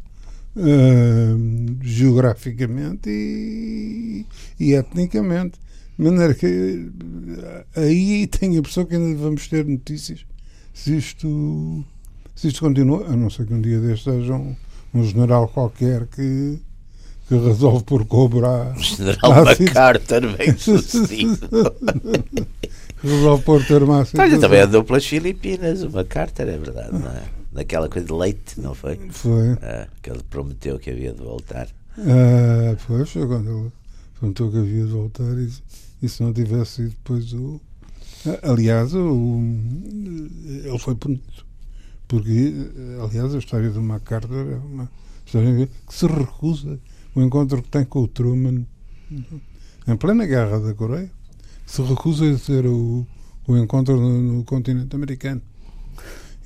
ah, 0.56 1.36
geograficamente 1.82 3.08
e, 3.08 4.26
e 4.58 4.74
etnicamente. 4.74 5.58
De 5.96 6.04
maneira 6.04 6.34
que 6.34 6.90
ah, 7.74 7.80
aí 7.80 8.26
tenho 8.26 8.54
a 8.54 8.56
impressão 8.56 8.84
que 8.84 8.94
ainda 8.96 9.16
vamos 9.16 9.46
ter 9.48 9.64
notícias 9.64 10.26
se 10.74 10.96
isto, 10.96 11.84
se 12.34 12.48
isto 12.48 12.60
continua, 12.60 13.06
a 13.06 13.16
não 13.16 13.30
ser 13.30 13.46
que 13.46 13.54
um 13.54 13.60
dia 13.60 13.78
destes 13.78 14.02
seja 14.02 14.34
um, 14.34 14.56
um 14.92 15.04
general 15.04 15.46
qualquer 15.48 16.06
que, 16.08 16.58
que 17.28 17.34
resolve 17.36 17.84
por 17.84 18.04
cobrar. 18.04 18.76
O 18.76 18.82
general. 18.82 19.44
MacArthur, 19.44 20.36
bem 20.36 20.58
sucedido. 20.58 21.48
Por 23.44 23.64
ter 23.64 23.82
uma 23.82 24.06
Olha, 24.18 24.38
também 24.38 24.60
andou 24.60 24.82
pelas 24.84 25.04
Filipinas, 25.04 25.82
o 25.82 25.90
MacArthur, 25.90 26.48
é 26.48 26.58
verdade, 26.58 26.92
não 26.92 27.10
é? 27.10 27.22
Naquela 27.52 27.88
coisa 27.88 28.06
de 28.06 28.12
leite, 28.12 28.60
não 28.60 28.74
foi? 28.74 28.96
Foi. 29.10 29.52
Ah, 29.62 29.86
que 30.02 30.10
ele 30.10 30.22
prometeu 30.28 30.78
que 30.78 30.90
havia 30.90 31.12
de 31.12 31.22
voltar. 31.22 31.68
Ah, 31.98 32.76
pois, 32.86 33.10
foi 33.10 33.26
quando 33.26 33.50
ele 33.50 33.72
perguntou 34.18 34.50
que 34.50 34.58
havia 34.58 34.84
de 34.84 34.90
voltar 34.90 35.38
e, 35.38 35.52
e 36.02 36.08
se 36.08 36.22
não 36.22 36.32
tivesse 36.32 36.72
sido 36.72 36.90
depois 36.90 37.32
o. 37.32 37.60
Aliás, 38.42 38.94
o, 38.94 39.40
ele 40.64 40.78
foi 40.78 40.94
punido. 40.94 41.22
Porque, 42.08 42.54
aliás, 43.02 43.34
a 43.34 43.38
história 43.38 43.70
do 43.70 43.82
MacArthur 43.82 44.52
é 44.52 44.56
uma 44.56 44.90
história 45.26 45.66
que 45.66 45.94
se 45.94 46.06
recusa 46.06 46.78
o 47.14 47.22
encontro 47.22 47.62
que 47.62 47.68
tem 47.68 47.84
com 47.84 48.00
o 48.00 48.08
Truman 48.08 48.66
em 49.86 49.96
plena 49.96 50.26
guerra 50.26 50.58
da 50.58 50.74
Coreia. 50.74 51.10
Se 51.66 51.82
recusa 51.82 52.30
a 52.30 52.38
ter 52.38 52.66
o, 52.66 53.06
o 53.46 53.56
encontro 53.56 53.98
no, 53.98 54.20
no 54.20 54.44
continente 54.44 54.94
americano. 54.94 55.42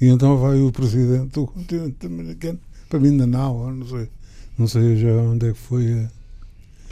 E 0.01 0.07
então 0.07 0.37
vai 0.39 0.61
o 0.61 0.71
presidente 0.71 1.33
do 1.33 1.47
continente 1.47 2.07
americano 2.07 2.61
para 2.89 3.01
Mindanao, 3.01 3.71
não 3.73 3.87
sei, 3.87 4.09
não 4.57 4.66
sei 4.66 4.97
já 4.97 5.09
onde 5.09 5.49
é 5.49 5.53
que 5.53 5.59
foi 5.59 5.93
a, 5.93 6.09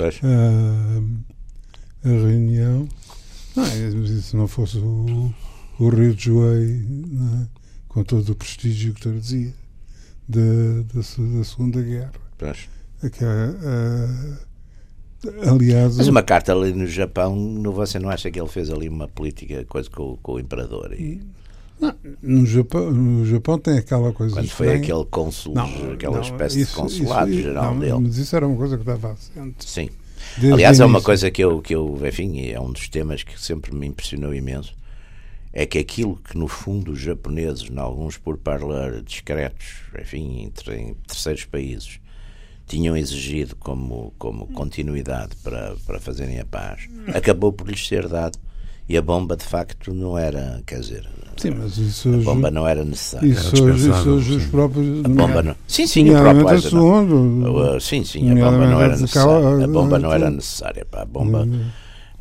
a, 0.05 1.01
a 2.05 2.09
reunião. 2.09 2.89
Não, 3.55 3.65
é, 3.65 4.21
se 4.21 4.37
não 4.37 4.47
fosse 4.49 4.79
o, 4.79 5.33
o 5.79 5.89
Ridgeway, 5.89 6.85
não 7.09 7.43
é? 7.43 7.47
com 7.89 8.05
todo 8.05 8.29
o 8.29 8.35
prestígio 8.35 8.93
que 8.93 9.01
trazia 9.01 9.55
da, 10.29 10.41
da, 10.93 11.01
da 11.39 11.45
Segunda 11.45 11.81
Guerra. 11.81 12.13
pois. 12.37 12.69
É 13.03 13.11
que, 13.11 13.25
ah, 13.25 13.55
ah, 13.63 14.39
aliás, 15.49 15.97
Mas 15.97 16.09
uma 16.09 16.23
carta 16.23 16.53
ali 16.53 16.73
no 16.73 16.87
Japão, 16.87 17.35
não, 17.37 17.73
você 17.73 17.99
não 17.99 18.09
acha 18.11 18.31
que 18.31 18.41
ele 18.41 18.49
fez 18.49 18.71
ali 18.71 18.89
uma 18.89 19.09
política, 19.09 19.65
coisa 19.65 19.89
com, 19.91 20.13
o- 20.13 20.17
com 20.19 20.33
o 20.35 20.41
imperador? 20.41 20.93
E 20.93 21.21
no, 22.23 22.47
Japão, 22.47 22.91
no 22.91 23.27
Japão 23.27 23.59
tem 23.59 23.77
aquela 23.79 24.13
coisa 24.13 24.35
quando 24.35 24.49
foi 24.49 24.67
estranha. 24.67 24.83
aquele 24.83 25.05
cônsul, 25.11 25.55
Não, 25.55 25.93
aquela 25.93 26.17
não, 26.17 26.23
espécie 26.23 26.61
isso- 26.63 26.71
de 26.75 26.77
consulado 26.81 27.31
isso- 27.31 27.43
geral 27.43 27.75
não, 27.75 27.81
dele. 27.81 27.99
Mas 28.01 28.17
isso 28.17 28.35
era 28.35 28.47
uma 28.47 28.57
coisa 28.57 28.77
que 28.77 28.83
estava 28.83 29.13
assente. 29.13 29.57
Sim. 29.69 29.91
desde 30.39 30.53
Aliás, 30.55 30.81
é 30.81 30.85
uma 30.85 31.03
coisa 31.03 31.31
que 31.31 31.43
eu, 31.45 31.61
que 31.61 31.75
eu, 31.75 32.01
enfim, 32.07 32.49
é 32.49 32.59
um 32.61 32.73
dos 32.73 32.89
temas 32.89 33.23
que 33.23 33.39
sempre 33.41 33.75
me 33.75 33.87
impressionou 33.87 34.35
imenso. 34.35 34.75
É 35.53 35.65
que 35.65 35.79
aquilo 35.79 36.17
que, 36.17 36.37
no 36.37 36.49
fundo, 36.49 36.93
os 36.93 36.99
japoneses, 37.01 37.69
em 37.71 37.79
alguns 37.79 38.17
por 38.19 38.37
parlar 38.37 39.01
discretos, 39.03 39.67
enfim, 40.01 40.51
ter- 40.55 40.79
em 40.79 40.95
terceiros 41.07 41.45
países, 41.47 41.99
tinham 42.67 42.97
exigido 42.97 43.55
como, 43.57 44.13
como 44.19 44.47
continuidade 44.49 45.37
para, 45.43 45.75
para 45.87 46.01
fazerem 46.01 46.41
a 46.41 46.45
paz, 46.45 46.89
acabou 47.15 47.53
por 47.53 47.69
lhes 47.69 47.87
ser 47.87 48.09
dado. 48.09 48.39
E 48.89 48.97
a 48.97 49.03
bomba, 49.03 49.37
de 49.37 49.45
facto, 49.45 49.93
não 49.93 50.17
era, 50.17 50.63
quer 50.65 50.79
dizer, 50.79 51.09
Sim, 51.37 51.51
mas 51.51 51.77
isso 51.77 52.09
a 52.09 52.17
bomba 52.19 52.51
não 52.51 52.67
era 52.67 52.83
necessária. 52.83 53.27
isso 53.27 53.63
hoje, 53.63 53.91
isso 53.91 54.11
hoje 54.11 54.37
os 54.37 54.47
próprios. 54.47 55.05
A 55.05 55.09
bomba 55.09 55.43
não. 55.43 55.57
Sim, 55.67 55.87
sim, 55.87 56.09
o 56.09 56.19
próprio 56.19 56.51
Eisenhower. 56.51 57.07
segundo. 57.07 57.77
Uh, 57.77 57.81
sim, 57.81 58.05
sim, 58.05 58.31
a 58.31 58.35
bomba 58.35 58.67
não 58.67 58.81
era 58.81 58.97
necessária. 58.97 59.65
A 59.65 59.69
bomba 59.69 59.99
não 59.99 60.13
era 60.13 60.31
necessária. 60.31 60.85
Pá. 60.87 61.03
A, 61.03 61.05
bomba, 61.05 61.49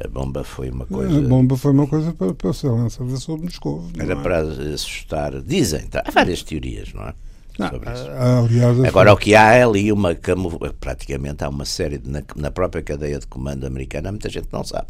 a 0.04 0.08
bomba 0.08 0.44
foi 0.44 0.70
uma 0.70 0.86
coisa. 0.86 1.18
A 1.18 1.22
bomba 1.22 1.56
foi 1.56 1.72
uma 1.72 1.88
coisa 1.88 2.14
para, 2.14 2.34
para 2.34 2.54
ser 2.54 2.68
lançada 2.68 3.16
sobre 3.18 3.46
Moscou. 3.46 3.86
Era 3.98 4.14
é? 4.14 4.16
para 4.16 4.40
assustar. 4.40 5.42
Dizem, 5.42 5.88
tá, 5.88 6.04
há 6.06 6.12
várias 6.12 6.44
teorias, 6.44 6.92
não 6.94 7.04
é? 7.04 7.14
Não, 7.58 7.70
Sobre 7.70 7.92
isso. 7.94 8.06
ah, 8.10 8.40
aliás, 8.40 8.84
Agora, 8.84 9.14
o 9.14 9.18
que 9.18 9.34
há 9.36 9.54
é 9.54 9.64
ali 9.64 9.92
uma 9.92 10.14
camu... 10.16 10.60
praticamente 10.80 11.44
há 11.44 11.50
uma 11.50 11.66
série, 11.66 11.98
de, 11.98 12.10
na, 12.10 12.22
na 12.36 12.52
própria 12.52 12.84
cadeia 12.84 13.18
de 13.20 13.28
comando 13.28 13.66
americana, 13.66 14.12
muita 14.12 14.30
gente 14.30 14.48
não 14.52 14.64
sabe. 14.64 14.88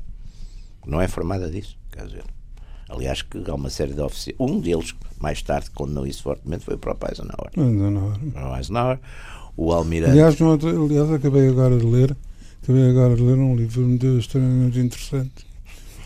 Não 0.86 1.00
é 1.02 1.06
informada 1.06 1.50
disso. 1.50 1.78
Quer 1.92 2.06
dizer, 2.08 2.24
aliás, 2.90 3.22
que 3.22 3.42
há 3.50 3.54
uma 3.54 3.70
série 3.70 3.94
de 3.94 4.02
oficiais. 4.02 4.38
Um 4.40 4.60
deles, 4.60 4.94
mais 5.20 5.42
tarde, 5.42 5.70
condenou 5.72 6.06
isso 6.08 6.24
fortemente, 6.24 6.64
foi 6.66 6.76
o 6.76 6.78
próprio 6.78 7.12
Eisenhower. 7.12 7.52
Não. 7.56 8.52
O 8.52 8.58
Eisenhower, 8.58 9.00
o 9.56 9.72
almirante. 9.72 10.12
Aliás, 10.12 10.40
outro- 10.42 10.86
aliás, 10.86 11.12
acabei 11.12 11.48
agora 11.50 11.78
de 11.78 11.86
ler, 11.86 12.16
acabei 12.64 12.90
agora 12.90 13.16
de 13.16 13.22
ler 13.22 13.38
um 13.38 13.56
livro 13.56 13.82
muito 13.82 14.06
extremamente 14.18 14.80
interessante 14.80 15.46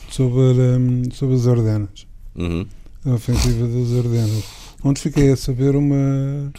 sobre, 0.09 0.41
hum, 0.77 1.03
sobre 1.13 1.35
as 1.35 1.47
Ardenas, 1.47 2.07
Uhum. 2.35 2.65
a 3.05 3.09
ofensiva 3.11 3.67
das 3.67 4.05
Ardenas, 4.05 4.43
onde 4.83 5.01
fiquei 5.01 5.31
a 5.31 5.37
saber 5.37 5.75
uma, 5.75 6.51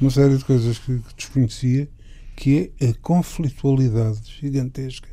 uma 0.00 0.10
série 0.10 0.36
de 0.36 0.44
coisas 0.44 0.78
que, 0.78 0.98
que 0.98 1.14
desconhecia, 1.16 1.88
que 2.36 2.72
é 2.80 2.88
a 2.88 2.94
conflitualidade 2.94 4.20
gigantesca 4.40 5.08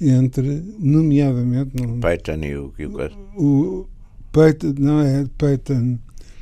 entre, 0.00 0.62
nomeadamente, 0.78 1.80
no, 1.80 2.00
Peyton 2.00 2.44
e 2.44 2.56
o. 2.56 2.74
E 2.78 2.86
o 2.86 2.92
o 3.36 3.86
Peyton, 4.32 4.74
não 4.78 5.00
é 5.00 5.24
Peyton, 5.38 5.98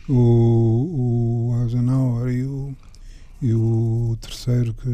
o, 0.08 1.52
o 1.52 1.62
Eisenhower 1.62 2.32
e 2.32 2.44
o, 2.44 2.74
e 3.42 3.52
o 3.52 4.16
terceiro 4.20 4.74
que. 4.74 4.88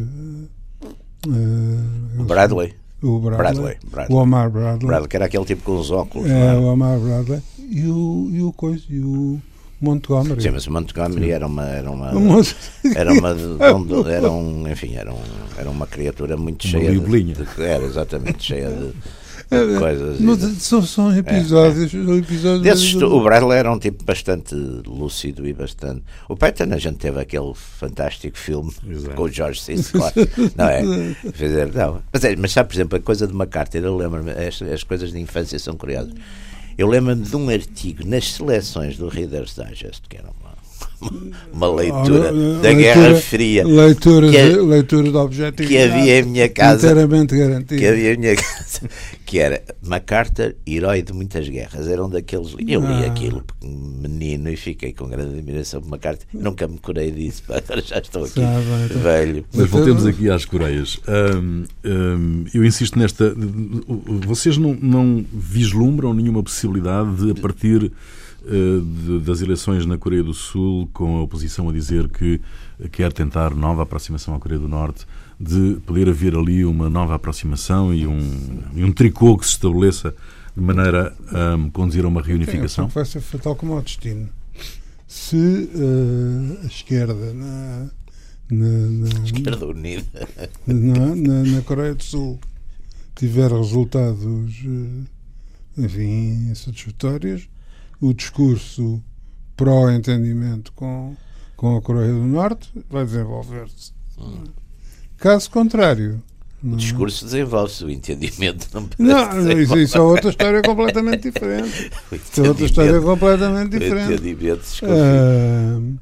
O 2.18 2.24
Bradley. 2.24 2.74
O 3.02 3.18
Bradley. 3.18 3.36
Bradley. 3.36 3.76
O 3.84 3.90
Bradley. 3.90 4.18
Omar 4.18 4.50
Bradley. 4.50 4.86
Bradley, 4.86 5.08
que 5.08 5.16
era 5.16 5.26
aquele 5.26 5.44
tipo 5.44 5.62
com 5.62 5.78
os 5.78 5.90
óculos. 5.90 6.28
É, 6.28 6.52
não 6.54 6.64
o 6.64 6.66
é? 6.68 6.70
Omar 6.72 6.98
Bradley. 6.98 7.42
E 7.58 7.86
o, 7.86 8.28
e 8.32 8.42
o 8.42 8.52
coisa, 8.52 8.84
e 8.88 9.00
o 9.00 9.40
Montgomery. 9.80 10.40
Sim, 10.40 10.50
mas 10.50 10.66
Montgomery 10.66 11.30
era 11.30 11.46
uma. 11.46 11.66
Era 11.66 11.90
uma, 11.90 12.10
era 12.94 13.12
uma, 13.12 13.34
de- 13.34 14.10
era 14.10 14.30
um, 14.30 14.68
enfim, 14.68 14.94
era, 14.94 15.12
um, 15.12 15.18
era 15.58 15.70
uma 15.70 15.86
criatura 15.86 16.36
muito 16.36 16.64
Uma 16.64 16.70
cheia 16.70 16.90
de, 16.98 17.32
de- 17.34 17.62
Era 17.62 17.84
exatamente 17.84 18.42
cheia 18.44 18.70
de, 18.70 18.92
É, 19.48 19.78
coisas. 19.78 20.18
Mas 20.20 20.38
são, 20.60 20.82
são 20.82 21.16
episódios. 21.16 21.92
são 21.92 22.18
episódios 22.18 22.62
Desses, 22.62 22.94
o 22.94 23.20
Bradley 23.22 23.56
era 23.56 23.70
um 23.70 23.78
tipo 23.78 24.02
bastante 24.04 24.56
lúcido 24.56 25.46
e 25.46 25.52
bastante. 25.52 26.02
O 26.28 26.34
Peyton, 26.36 26.64
a 26.72 26.78
gente 26.78 26.96
teve 26.96 27.20
aquele 27.20 27.52
fantástico 27.54 28.36
filme 28.36 28.72
Exato. 28.90 29.14
com 29.14 29.22
o 29.22 29.28
George 29.30 29.60
C. 29.60 29.76
Scott, 29.76 30.14
não 30.56 30.68
é? 30.68 30.82
Dizer, 31.38 31.72
não. 31.72 32.02
Mas, 32.12 32.24
é, 32.24 32.34
mas 32.34 32.50
sabe, 32.50 32.70
por 32.70 32.74
exemplo, 32.74 32.98
a 32.98 33.00
coisa 33.00 33.24
de 33.24 33.32
MacArthur, 33.34 33.84
eu 33.84 33.96
lembro-me, 33.96 34.32
as, 34.32 34.60
as 34.62 34.82
coisas 34.82 35.12
de 35.12 35.20
infância 35.20 35.56
são 35.60 35.76
curiosas. 35.76 36.12
Eu 36.78 36.88
lembro-me 36.88 37.22
de 37.22 37.34
um 37.34 37.48
artigo 37.48 38.06
nas 38.06 38.32
seleções 38.32 38.98
do 38.98 39.08
Reader's 39.08 39.54
Digest, 39.54 40.02
que 40.10 40.18
era 40.18 40.30
uma, 40.30 40.45
uma 41.52 41.74
leitura 41.74 42.20
Ora, 42.20 42.32
da 42.32 42.32
leitura, 42.32 42.74
Guerra 42.74 43.14
Fria. 43.16 43.66
Leitura, 43.66 44.30
que, 44.30 44.50
de, 44.50 44.56
leitura 44.56 45.10
de 45.10 45.16
objetividade. 45.16 45.68
Que 45.68 45.78
havia 45.78 46.18
em 46.20 46.22
minha 46.22 46.48
casa. 46.48 46.86
Inteiramente 46.86 47.36
garantida. 47.36 47.76
Que 47.76 47.86
havia 47.86 48.14
em 48.14 48.16
minha 48.16 48.36
casa. 48.36 48.88
Que 49.24 49.38
era 49.38 49.62
MacArthur, 49.82 50.54
herói 50.66 51.02
de 51.02 51.12
muitas 51.12 51.48
guerras. 51.48 51.86
Era 51.86 52.04
um 52.04 52.08
daqueles. 52.08 52.54
Eu 52.66 52.80
li 52.80 53.04
ah. 53.04 53.06
aquilo 53.06 53.44
menino 53.62 54.48
e 54.50 54.56
fiquei 54.56 54.92
com 54.92 55.08
grande 55.08 55.38
admiração 55.38 55.80
por 55.80 55.90
MacArthur. 55.90 56.26
Nunca 56.32 56.66
me 56.66 56.78
curei 56.78 57.10
disso. 57.10 57.42
Agora 57.52 57.82
já 57.82 57.98
estou 57.98 58.24
aqui 58.24 58.40
Sabe, 58.40 58.94
velho. 59.02 59.44
Mas 59.54 59.68
voltemos 59.68 60.06
aqui 60.06 60.30
às 60.30 60.44
Coreias. 60.44 60.98
Um, 61.06 61.64
um, 61.84 62.44
eu 62.54 62.64
insisto 62.64 62.98
nesta. 62.98 63.34
Vocês 64.26 64.56
não, 64.56 64.74
não 64.80 65.24
vislumbram 65.32 66.14
nenhuma 66.14 66.42
possibilidade 66.42 67.16
de, 67.16 67.30
a 67.32 67.34
partir 67.34 67.92
das 69.24 69.40
eleições 69.40 69.84
na 69.86 69.98
Coreia 69.98 70.22
do 70.22 70.32
Sul, 70.32 70.88
com 70.92 71.16
a 71.16 71.22
oposição 71.22 71.68
a 71.68 71.72
dizer 71.72 72.08
que 72.08 72.40
quer 72.92 73.12
tentar 73.12 73.54
nova 73.54 73.82
aproximação 73.82 74.34
à 74.34 74.38
Coreia 74.38 74.60
do 74.60 74.68
Norte, 74.68 75.06
de 75.38 75.78
poder 75.84 76.08
haver 76.08 76.34
ali 76.34 76.64
uma 76.64 76.88
nova 76.88 77.14
aproximação 77.14 77.92
e 77.92 78.06
um, 78.06 78.62
e 78.74 78.84
um 78.84 78.92
tricô 78.92 79.36
que 79.36 79.44
se 79.44 79.52
estabeleça 79.52 80.14
de 80.56 80.62
maneira 80.62 81.14
a 81.30 81.54
um, 81.54 81.68
conduzir 81.70 82.04
a 82.04 82.08
uma 82.08 82.22
reunificação? 82.22 82.88
Sim, 82.88 82.94
vai 82.94 83.04
ser 83.04 83.20
fatal 83.20 83.54
como 83.54 83.76
o 83.76 83.82
destino. 83.82 84.28
Se 85.06 85.36
uh, 85.36 86.58
a 86.62 86.66
esquerda 86.66 87.34
na, 87.34 87.90
na, 88.50 88.66
na, 88.66 89.24
esquerda 89.24 89.66
unida 89.66 90.28
na, 90.66 91.14
na, 91.14 91.42
na, 91.42 91.62
Coreia 91.62 91.94
do 91.94 92.02
Sul 92.02 92.40
tiver 93.14 93.52
resultados, 93.52 94.24
uh, 94.64 95.04
enfim, 95.76 96.54
satisfatórios, 96.54 97.48
o 98.00 98.12
discurso 98.12 99.02
pró-entendimento 99.56 100.72
com, 100.72 101.16
com 101.56 101.76
a 101.76 101.82
Coreia 101.82 102.12
do 102.12 102.26
Norte 102.26 102.70
vai 102.90 103.04
desenvolver-se. 103.04 103.92
Hum. 104.18 104.44
Caso 105.16 105.50
contrário. 105.50 106.22
O 106.62 106.68
não. 106.68 106.76
discurso 106.76 107.24
desenvolve-se, 107.24 107.84
o 107.84 107.90
entendimento 107.90 108.68
não 108.72 108.88
Não, 108.98 109.60
isso, 109.60 109.78
isso, 109.78 109.98
é 109.98 110.00
outra 110.00 110.30
história 110.30 110.62
completamente 110.62 111.30
diferente. 111.30 111.90
Isso 112.12 112.44
é 112.44 112.48
outra 112.48 112.64
história 112.64 113.00
completamente 113.00 113.78
diferente. 113.78 114.08
O 114.08 114.14
entendimento 114.14 114.62
uh, 114.82 115.98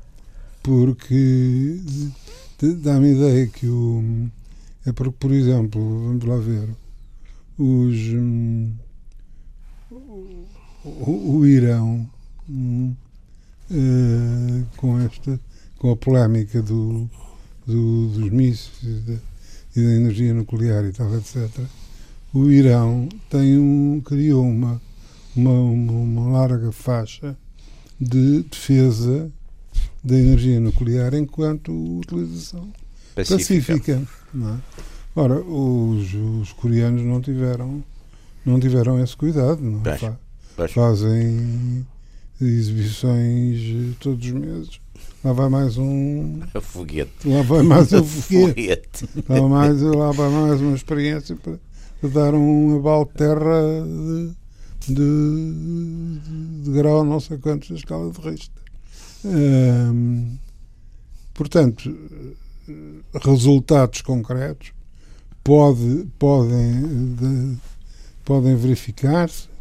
porque 0.63 1.81
dá-me 2.63 3.09
a 3.09 3.13
ideia 3.13 3.47
que 3.49 3.67
o. 3.67 4.31
É 4.87 4.93
porque, 4.93 5.17
por 5.19 5.33
exemplo, 5.33 5.81
vamos 5.81 6.25
lá 6.25 6.37
ver, 6.37 6.69
os. 7.59 7.97
Hum, 8.15 8.73
o, 10.85 11.39
o 11.39 11.47
Irão 11.47 12.09
hum, 12.49 12.95
uh, 13.71 14.67
com 14.77 14.99
esta 15.01 15.41
com 15.79 15.91
a 15.91 15.97
polémica 15.97 16.63
do, 16.63 17.09
do 17.67 18.09
dos 18.09 18.31
mísseis 18.31 18.83
e 18.83 19.01
da, 19.01 19.13
e 19.77 19.83
da, 19.83 19.93
energia 19.93 20.35
nuclear 20.35 20.85
e 20.85 20.93
tal 20.93 21.15
etc 21.17 21.49
o 22.33 22.51
Irão 22.51 23.09
tem 23.31 23.59
um 23.59 24.01
criou 24.05 24.45
uma 24.45 24.81
uma, 25.35 25.51
uma, 25.51 26.31
larga 26.31 26.71
faixa 26.71 27.37
de 28.01 28.43
defesa 28.43 29.31
da 30.03 30.17
energia 30.17 30.61
nuclear 30.61 31.15
enquanto 31.15 31.73
utilização 31.99 32.73
pacífica, 33.15 33.37
pacífica 33.37 34.03
é? 34.37 34.59
Ora, 35.17 35.41
os, 35.41 36.13
os 36.15 36.53
coreanos 36.53 37.03
não 37.03 37.21
tiveram 37.21 37.83
não 38.45 38.61
tiveram 38.61 39.03
esse 39.03 39.17
cuidado 39.17 39.61
não 39.61 39.81
é? 39.91 40.24
Pois. 40.57 40.73
Fazem 40.73 41.87
exibições 42.41 43.97
todos 43.99 44.25
os 44.27 44.33
meses. 44.33 44.81
Lá 45.25 45.33
vai 45.33 45.49
mais 45.49 45.79
um. 45.79 46.41
foguete. 46.61 47.29
Lá 47.29 47.43
vai 47.43 47.63
mais 47.63 47.93
um 47.95 48.05
foguete. 48.05 49.09
Lá, 49.29 49.41
vai 49.41 49.49
mais, 49.49 49.81
lá 49.81 50.13
vai 50.13 50.31
mais 50.31 50.61
uma 50.61 50.77
experiência 50.77 51.37
para, 51.37 51.59
dar 52.09 52.35
um 52.35 52.77
abalo 52.77 53.07
de 53.07 53.13
terra 53.13 53.83
de, 54.87 54.95
de, 54.95 56.21
de, 56.63 56.71
grau 56.71 57.05
não 57.05 57.19
sei 57.19 57.39
quantos 57.39 57.71
da 57.71 57.77
escala 57.77 58.11
de 58.13 58.21
Richter. 58.21 58.63
Hum, 59.25 60.37
portanto, 61.33 61.97
resultados 63.25 64.03
concretos 64.03 64.73
pode, 65.43 66.07
podem, 66.19 67.15
de, 67.15 67.57
podem 68.25 68.55
verificar-se 68.57 69.54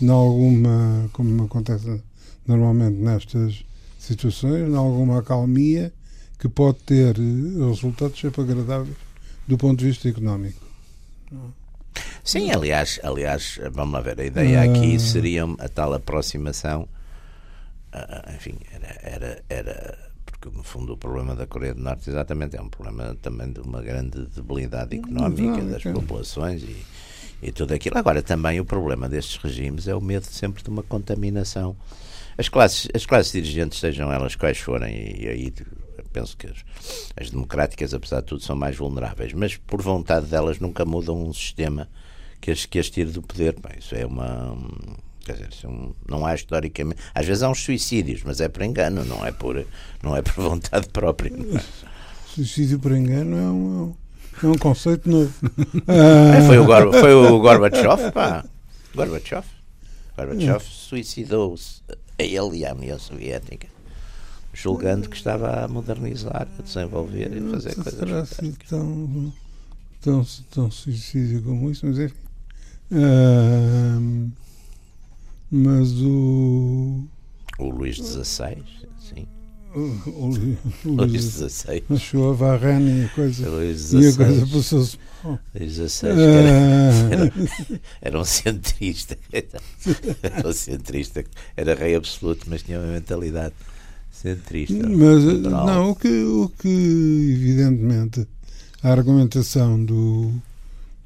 em 0.00 0.08
alguma, 0.08 1.08
como 1.12 1.44
acontece 1.44 2.02
normalmente 2.46 2.96
nestas 2.96 3.64
situações, 3.98 4.68
em 4.68 4.76
alguma 4.76 5.18
acalmia 5.18 5.92
que 6.38 6.48
pode 6.48 6.78
ter 6.78 7.16
eh, 7.18 7.68
resultados 7.68 8.18
sempre 8.18 8.42
agradáveis 8.42 8.96
do 9.46 9.58
ponto 9.58 9.78
de 9.78 9.86
vista 9.86 10.08
económico. 10.08 10.60
Sim, 12.22 12.50
aliás, 12.50 13.00
aliás, 13.02 13.58
vamos 13.72 13.94
lá 13.94 14.00
ver, 14.00 14.20
a 14.20 14.24
ideia 14.24 14.62
aqui 14.62 14.96
ah. 14.96 14.98
seria 14.98 15.44
a 15.58 15.68
tal 15.68 15.94
aproximação, 15.94 16.88
ah, 17.92 18.32
enfim, 18.36 18.58
era, 18.70 18.98
era, 19.02 19.42
era 19.48 19.98
porque 20.24 20.56
no 20.56 20.62
fundo 20.62 20.92
o 20.92 20.96
problema 20.96 21.34
da 21.34 21.46
Coreia 21.46 21.74
do 21.74 21.82
Norte 21.82 22.08
exatamente 22.10 22.56
é 22.56 22.62
um 22.62 22.68
problema 22.68 23.16
também 23.20 23.50
de 23.52 23.60
uma 23.60 23.82
grande 23.82 24.26
debilidade 24.26 24.96
económica 24.96 25.62
das 25.62 25.82
populações 25.82 26.62
e 26.62 26.76
e 27.42 27.52
tudo 27.52 27.74
aquilo. 27.74 27.98
Agora, 27.98 28.22
também 28.22 28.60
o 28.60 28.64
problema 28.64 29.08
destes 29.08 29.36
regimes 29.36 29.88
é 29.88 29.94
o 29.94 30.00
medo 30.00 30.26
sempre 30.26 30.62
de 30.62 30.68
uma 30.68 30.82
contaminação. 30.82 31.76
As 32.36 32.48
classes, 32.48 32.88
as 32.94 33.04
classes 33.04 33.32
dirigentes, 33.32 33.78
sejam 33.78 34.12
elas 34.12 34.36
quais 34.36 34.58
forem, 34.58 34.94
e 35.20 35.28
aí 35.28 35.52
penso 36.12 36.36
que 36.36 36.46
as, 36.46 36.64
as, 37.16 37.30
democráticas, 37.30 37.92
apesar 37.92 38.20
de 38.20 38.26
tudo, 38.26 38.42
são 38.42 38.56
mais 38.56 38.76
vulneráveis, 38.76 39.32
mas 39.32 39.56
por 39.56 39.82
vontade 39.82 40.26
delas 40.26 40.58
nunca 40.58 40.84
mudam 40.84 41.20
um 41.20 41.32
sistema 41.32 41.88
que 42.40 42.50
as, 42.50 42.64
que 42.64 42.78
as 42.78 42.90
tire 42.90 43.10
do 43.10 43.22
poder. 43.22 43.54
Bem, 43.60 43.78
isso 43.78 43.94
é 43.94 44.06
uma. 44.06 44.56
Quer 45.24 45.32
dizer, 45.32 45.48
é 45.64 45.68
um, 45.68 45.92
não 46.08 46.24
há 46.24 46.34
historicamente. 46.34 47.00
Às 47.14 47.26
vezes 47.26 47.42
há 47.42 47.50
uns 47.50 47.62
suicídios, 47.62 48.22
mas 48.24 48.40
é 48.40 48.48
por 48.48 48.62
engano, 48.62 49.04
não 49.04 49.24
é 49.26 49.32
por, 49.32 49.66
não 50.02 50.16
é 50.16 50.22
por 50.22 50.34
vontade 50.42 50.88
própria. 50.88 51.32
É? 51.32 51.60
Suicídio 52.26 52.78
por 52.78 52.92
engano 52.92 53.36
é 53.36 53.50
um 53.50 53.94
é 54.46 54.48
um 54.48 54.58
conceito 54.58 55.08
novo. 55.08 55.32
Ah. 55.86 56.40
Foi, 56.46 56.58
o 56.58 56.64
Gor 56.64 56.92
foi 56.92 57.14
o 57.14 57.38
Gorbachev, 57.38 58.12
pá. 58.12 58.44
Gorbachev. 58.94 59.44
Gorbachev 60.16 60.62
suicidou-se 60.62 61.82
a 62.18 62.22
ele 62.22 62.58
e 62.58 62.66
à 62.66 62.74
União 62.74 62.98
Soviética, 62.98 63.68
julgando 64.52 65.08
que 65.08 65.16
estava 65.16 65.64
a 65.64 65.68
modernizar, 65.68 66.48
a 66.58 66.62
desenvolver 66.62 67.36
e 67.36 67.50
fazer 67.50 67.76
Não 67.76 67.84
coisas. 67.84 68.00
Será 68.00 68.20
assim 68.20 68.52
tão, 68.68 69.32
tão, 70.00 70.26
tão 70.50 70.70
suicídio 70.70 71.42
como 71.42 71.70
isso, 71.70 71.86
mas 71.86 71.98
enfim. 71.98 72.14
Uh, 72.90 74.30
mas 75.50 75.92
o. 76.00 77.04
O 77.58 77.70
Luís 77.70 77.96
XVI, 77.96 78.62
sim 79.00 79.26
o, 79.74 80.30
Luís 80.84 81.22
XVI. 81.22 81.82
Chegou 81.98 82.30
a 82.30 82.34
Varane 82.34 83.02
e 83.02 83.04
a 83.04 83.08
coisa, 83.08 83.48
Luís 83.48 83.92
e 83.92 84.08
a 84.08 84.16
coisa 84.16 84.46
passou-se 84.46 84.98
Luís 85.54 85.72
XVI 85.74 86.08
era, 86.08 86.20
era, 87.14 87.32
era, 88.00 88.20
um 88.20 88.24
centrista. 88.24 89.18
Era 89.32 90.48
um 90.48 90.52
centrista. 90.52 91.24
Era 91.56 91.74
rei 91.74 91.94
absoluto, 91.94 92.46
mas 92.48 92.62
tinha 92.62 92.78
uma 92.78 92.92
mentalidade 92.92 93.54
centrista. 94.10 94.88
Mas, 94.88 95.24
não, 95.42 95.90
o 95.90 95.96
que, 95.96 96.08
o 96.08 96.48
que, 96.48 96.68
evidentemente, 96.68 98.26
a 98.82 98.90
argumentação 98.90 99.84
do, 99.84 100.32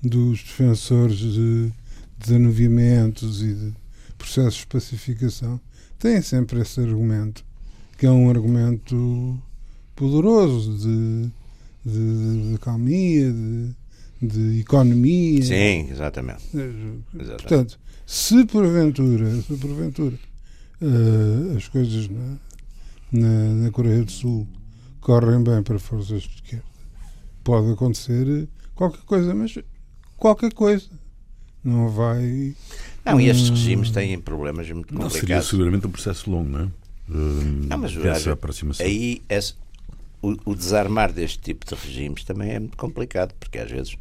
dos 0.02 0.42
defensores 0.42 1.18
de 1.18 1.72
desanuviamentos 2.18 3.42
e 3.42 3.54
de 3.54 3.72
processos 4.16 4.60
de 4.60 4.66
pacificação 4.66 5.60
tem 5.98 6.20
sempre 6.22 6.60
esse 6.60 6.80
argumento 6.80 7.44
que 8.02 8.06
é 8.06 8.10
um 8.10 8.28
argumento 8.28 9.40
poderoso 9.94 10.76
de, 10.76 11.30
de, 11.86 12.50
de 12.50 12.58
calmia, 12.58 13.32
de, 13.32 13.70
de, 14.20 14.58
economia. 14.58 15.40
Sim, 15.44 15.88
exatamente. 15.88 16.42
exatamente. 16.52 17.42
Portanto, 17.42 17.78
se 18.04 18.44
porventura, 18.46 19.40
se 19.42 19.56
porventura 19.56 20.18
uh, 20.80 21.56
as 21.56 21.68
coisas 21.68 22.08
na, 22.08 22.38
na, 23.12 23.54
na, 23.54 23.70
Coreia 23.70 24.02
do 24.02 24.10
Sul 24.10 24.48
correm 25.00 25.40
bem 25.40 25.62
para 25.62 25.78
forças 25.78 26.22
de 26.22 26.34
esquerda, 26.34 26.64
pode 27.44 27.70
acontecer 27.70 28.48
qualquer 28.74 29.02
coisa, 29.02 29.32
mas 29.32 29.56
qualquer 30.16 30.52
coisa. 30.52 30.88
Não 31.62 31.88
vai. 31.88 32.56
Não, 33.04 33.20
e 33.20 33.28
estes 33.28 33.50
regimes 33.50 33.92
têm 33.92 34.20
problemas 34.20 34.68
muito 34.68 34.88
complicados. 34.88 35.14
Não, 35.14 35.20
seria 35.20 35.42
seguramente 35.42 35.86
um 35.86 35.90
processo 35.92 36.28
longo, 36.28 36.48
não 36.48 36.60
é? 36.62 36.81
Não, 37.08 37.78
mas 37.78 37.94
dessa 37.94 38.32
aproximação. 38.32 38.86
Aí 38.86 39.22
o, 40.22 40.36
o, 40.44 40.54
desarmar 40.54 41.12
deste 41.12 41.38
tipo 41.38 41.66
de 41.66 41.74
regimes 41.74 42.24
também 42.24 42.52
é 42.52 42.60
muito 42.60 42.76
complicado, 42.76 43.34
porque 43.38 43.58
às 43.58 43.70
vezes 43.70 43.96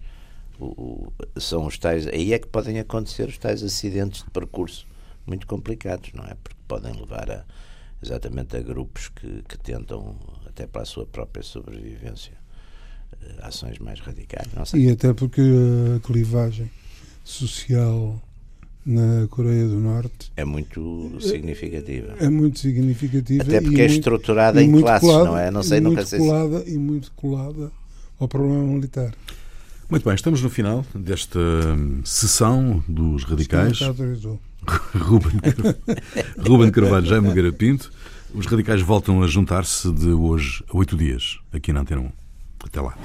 o, 0.60 0.66
o, 0.66 1.40
são 1.40 1.66
os 1.66 1.78
tais. 1.78 2.08
Aí 2.08 2.34
é 2.34 2.40
que 2.40 2.48
podem 2.48 2.80
acontecer 2.80 3.28
os 3.28 3.38
tais 3.38 3.64
acidentes 3.64 4.24
de 4.24 4.30
percurso 4.30 4.88
muito 5.26 5.48
complicados, 5.48 6.12
não 6.14 6.24
é? 6.24 6.36
Porque 6.44 6.60
podem 6.68 6.94
levar 6.94 7.30
a, 7.32 7.44
exatamente 8.02 8.56
a 8.56 8.62
grupos 8.62 9.10
que, 9.10 9.44
que 9.48 9.58
tentam, 9.58 10.16
até 10.46 10.68
para 10.68 10.84
a 10.84 10.86
sua 10.86 11.06
própria 11.06 11.44
sobrevivência, 11.44 12.34
eh, 13.22 13.36
ações 13.42 13.80
mais 13.80 14.00
radicais. 14.00 14.48
E 14.74 14.90
até 14.90 15.14
porque 15.14 15.42
a 15.42 16.00
clivagem 16.06 16.70
social 17.24 18.22
na 18.86 19.28
Coreia 19.30 19.68
do 19.68 19.80
Norte 19.80 20.32
É 20.36 20.44
muito 20.44 21.18
significativa. 21.22 22.16
é 22.20 22.30
muito 22.30 22.60
significativa. 22.60 23.44
Até 23.44 23.58
e 23.58 23.62
porque 23.62 23.82
é 23.82 23.86
muito- 23.88 24.00
estruturada 24.00 24.62
e 24.62 24.66
em 24.66 24.70
muito 24.70 24.86
classes, 24.86 25.08
colada- 25.08 25.26
não 25.30 25.38
é? 25.38 25.52
Não 25.52 25.64
sei, 25.64 25.78
e 25.78 25.82
nunca 25.82 25.96
muito 25.98 26.08
sei 26.10 26.20
se. 26.20 26.26
colada, 26.26 26.64
E 26.68 26.78
muito 26.78 27.12
colada 27.16 27.72
ao 28.20 28.28
problema 28.28 28.64
militar. 28.64 29.14
Muito 29.90 30.04
bem, 30.06 30.16
estamos 30.16 30.42
no 30.42 30.50
final 30.50 30.86
desta 30.96 31.38
hum, 31.40 32.02
sessão 32.06 32.84
dos 32.88 33.24
radicais. 33.24 33.80
Ruben, 34.96 35.40
Car- 35.40 35.76
Ruben 36.48 36.72
Carvalho, 36.72 37.06
Jaime 37.06 37.28
Nogueira 37.28 37.52
Pinto. 37.52 37.92
Os 38.34 38.46
radicais 38.46 38.82
voltam 38.82 39.22
a 39.22 39.28
juntar-se 39.28 39.92
de 39.92 40.10
hoje 40.12 40.64
a 40.74 40.78
oito 40.78 40.96
dias, 40.96 41.40
aqui 41.52 41.74
na 41.74 41.82
Antena 41.82 42.02
1. 42.02 42.12
Até 42.66 42.80
lá. 42.80 42.96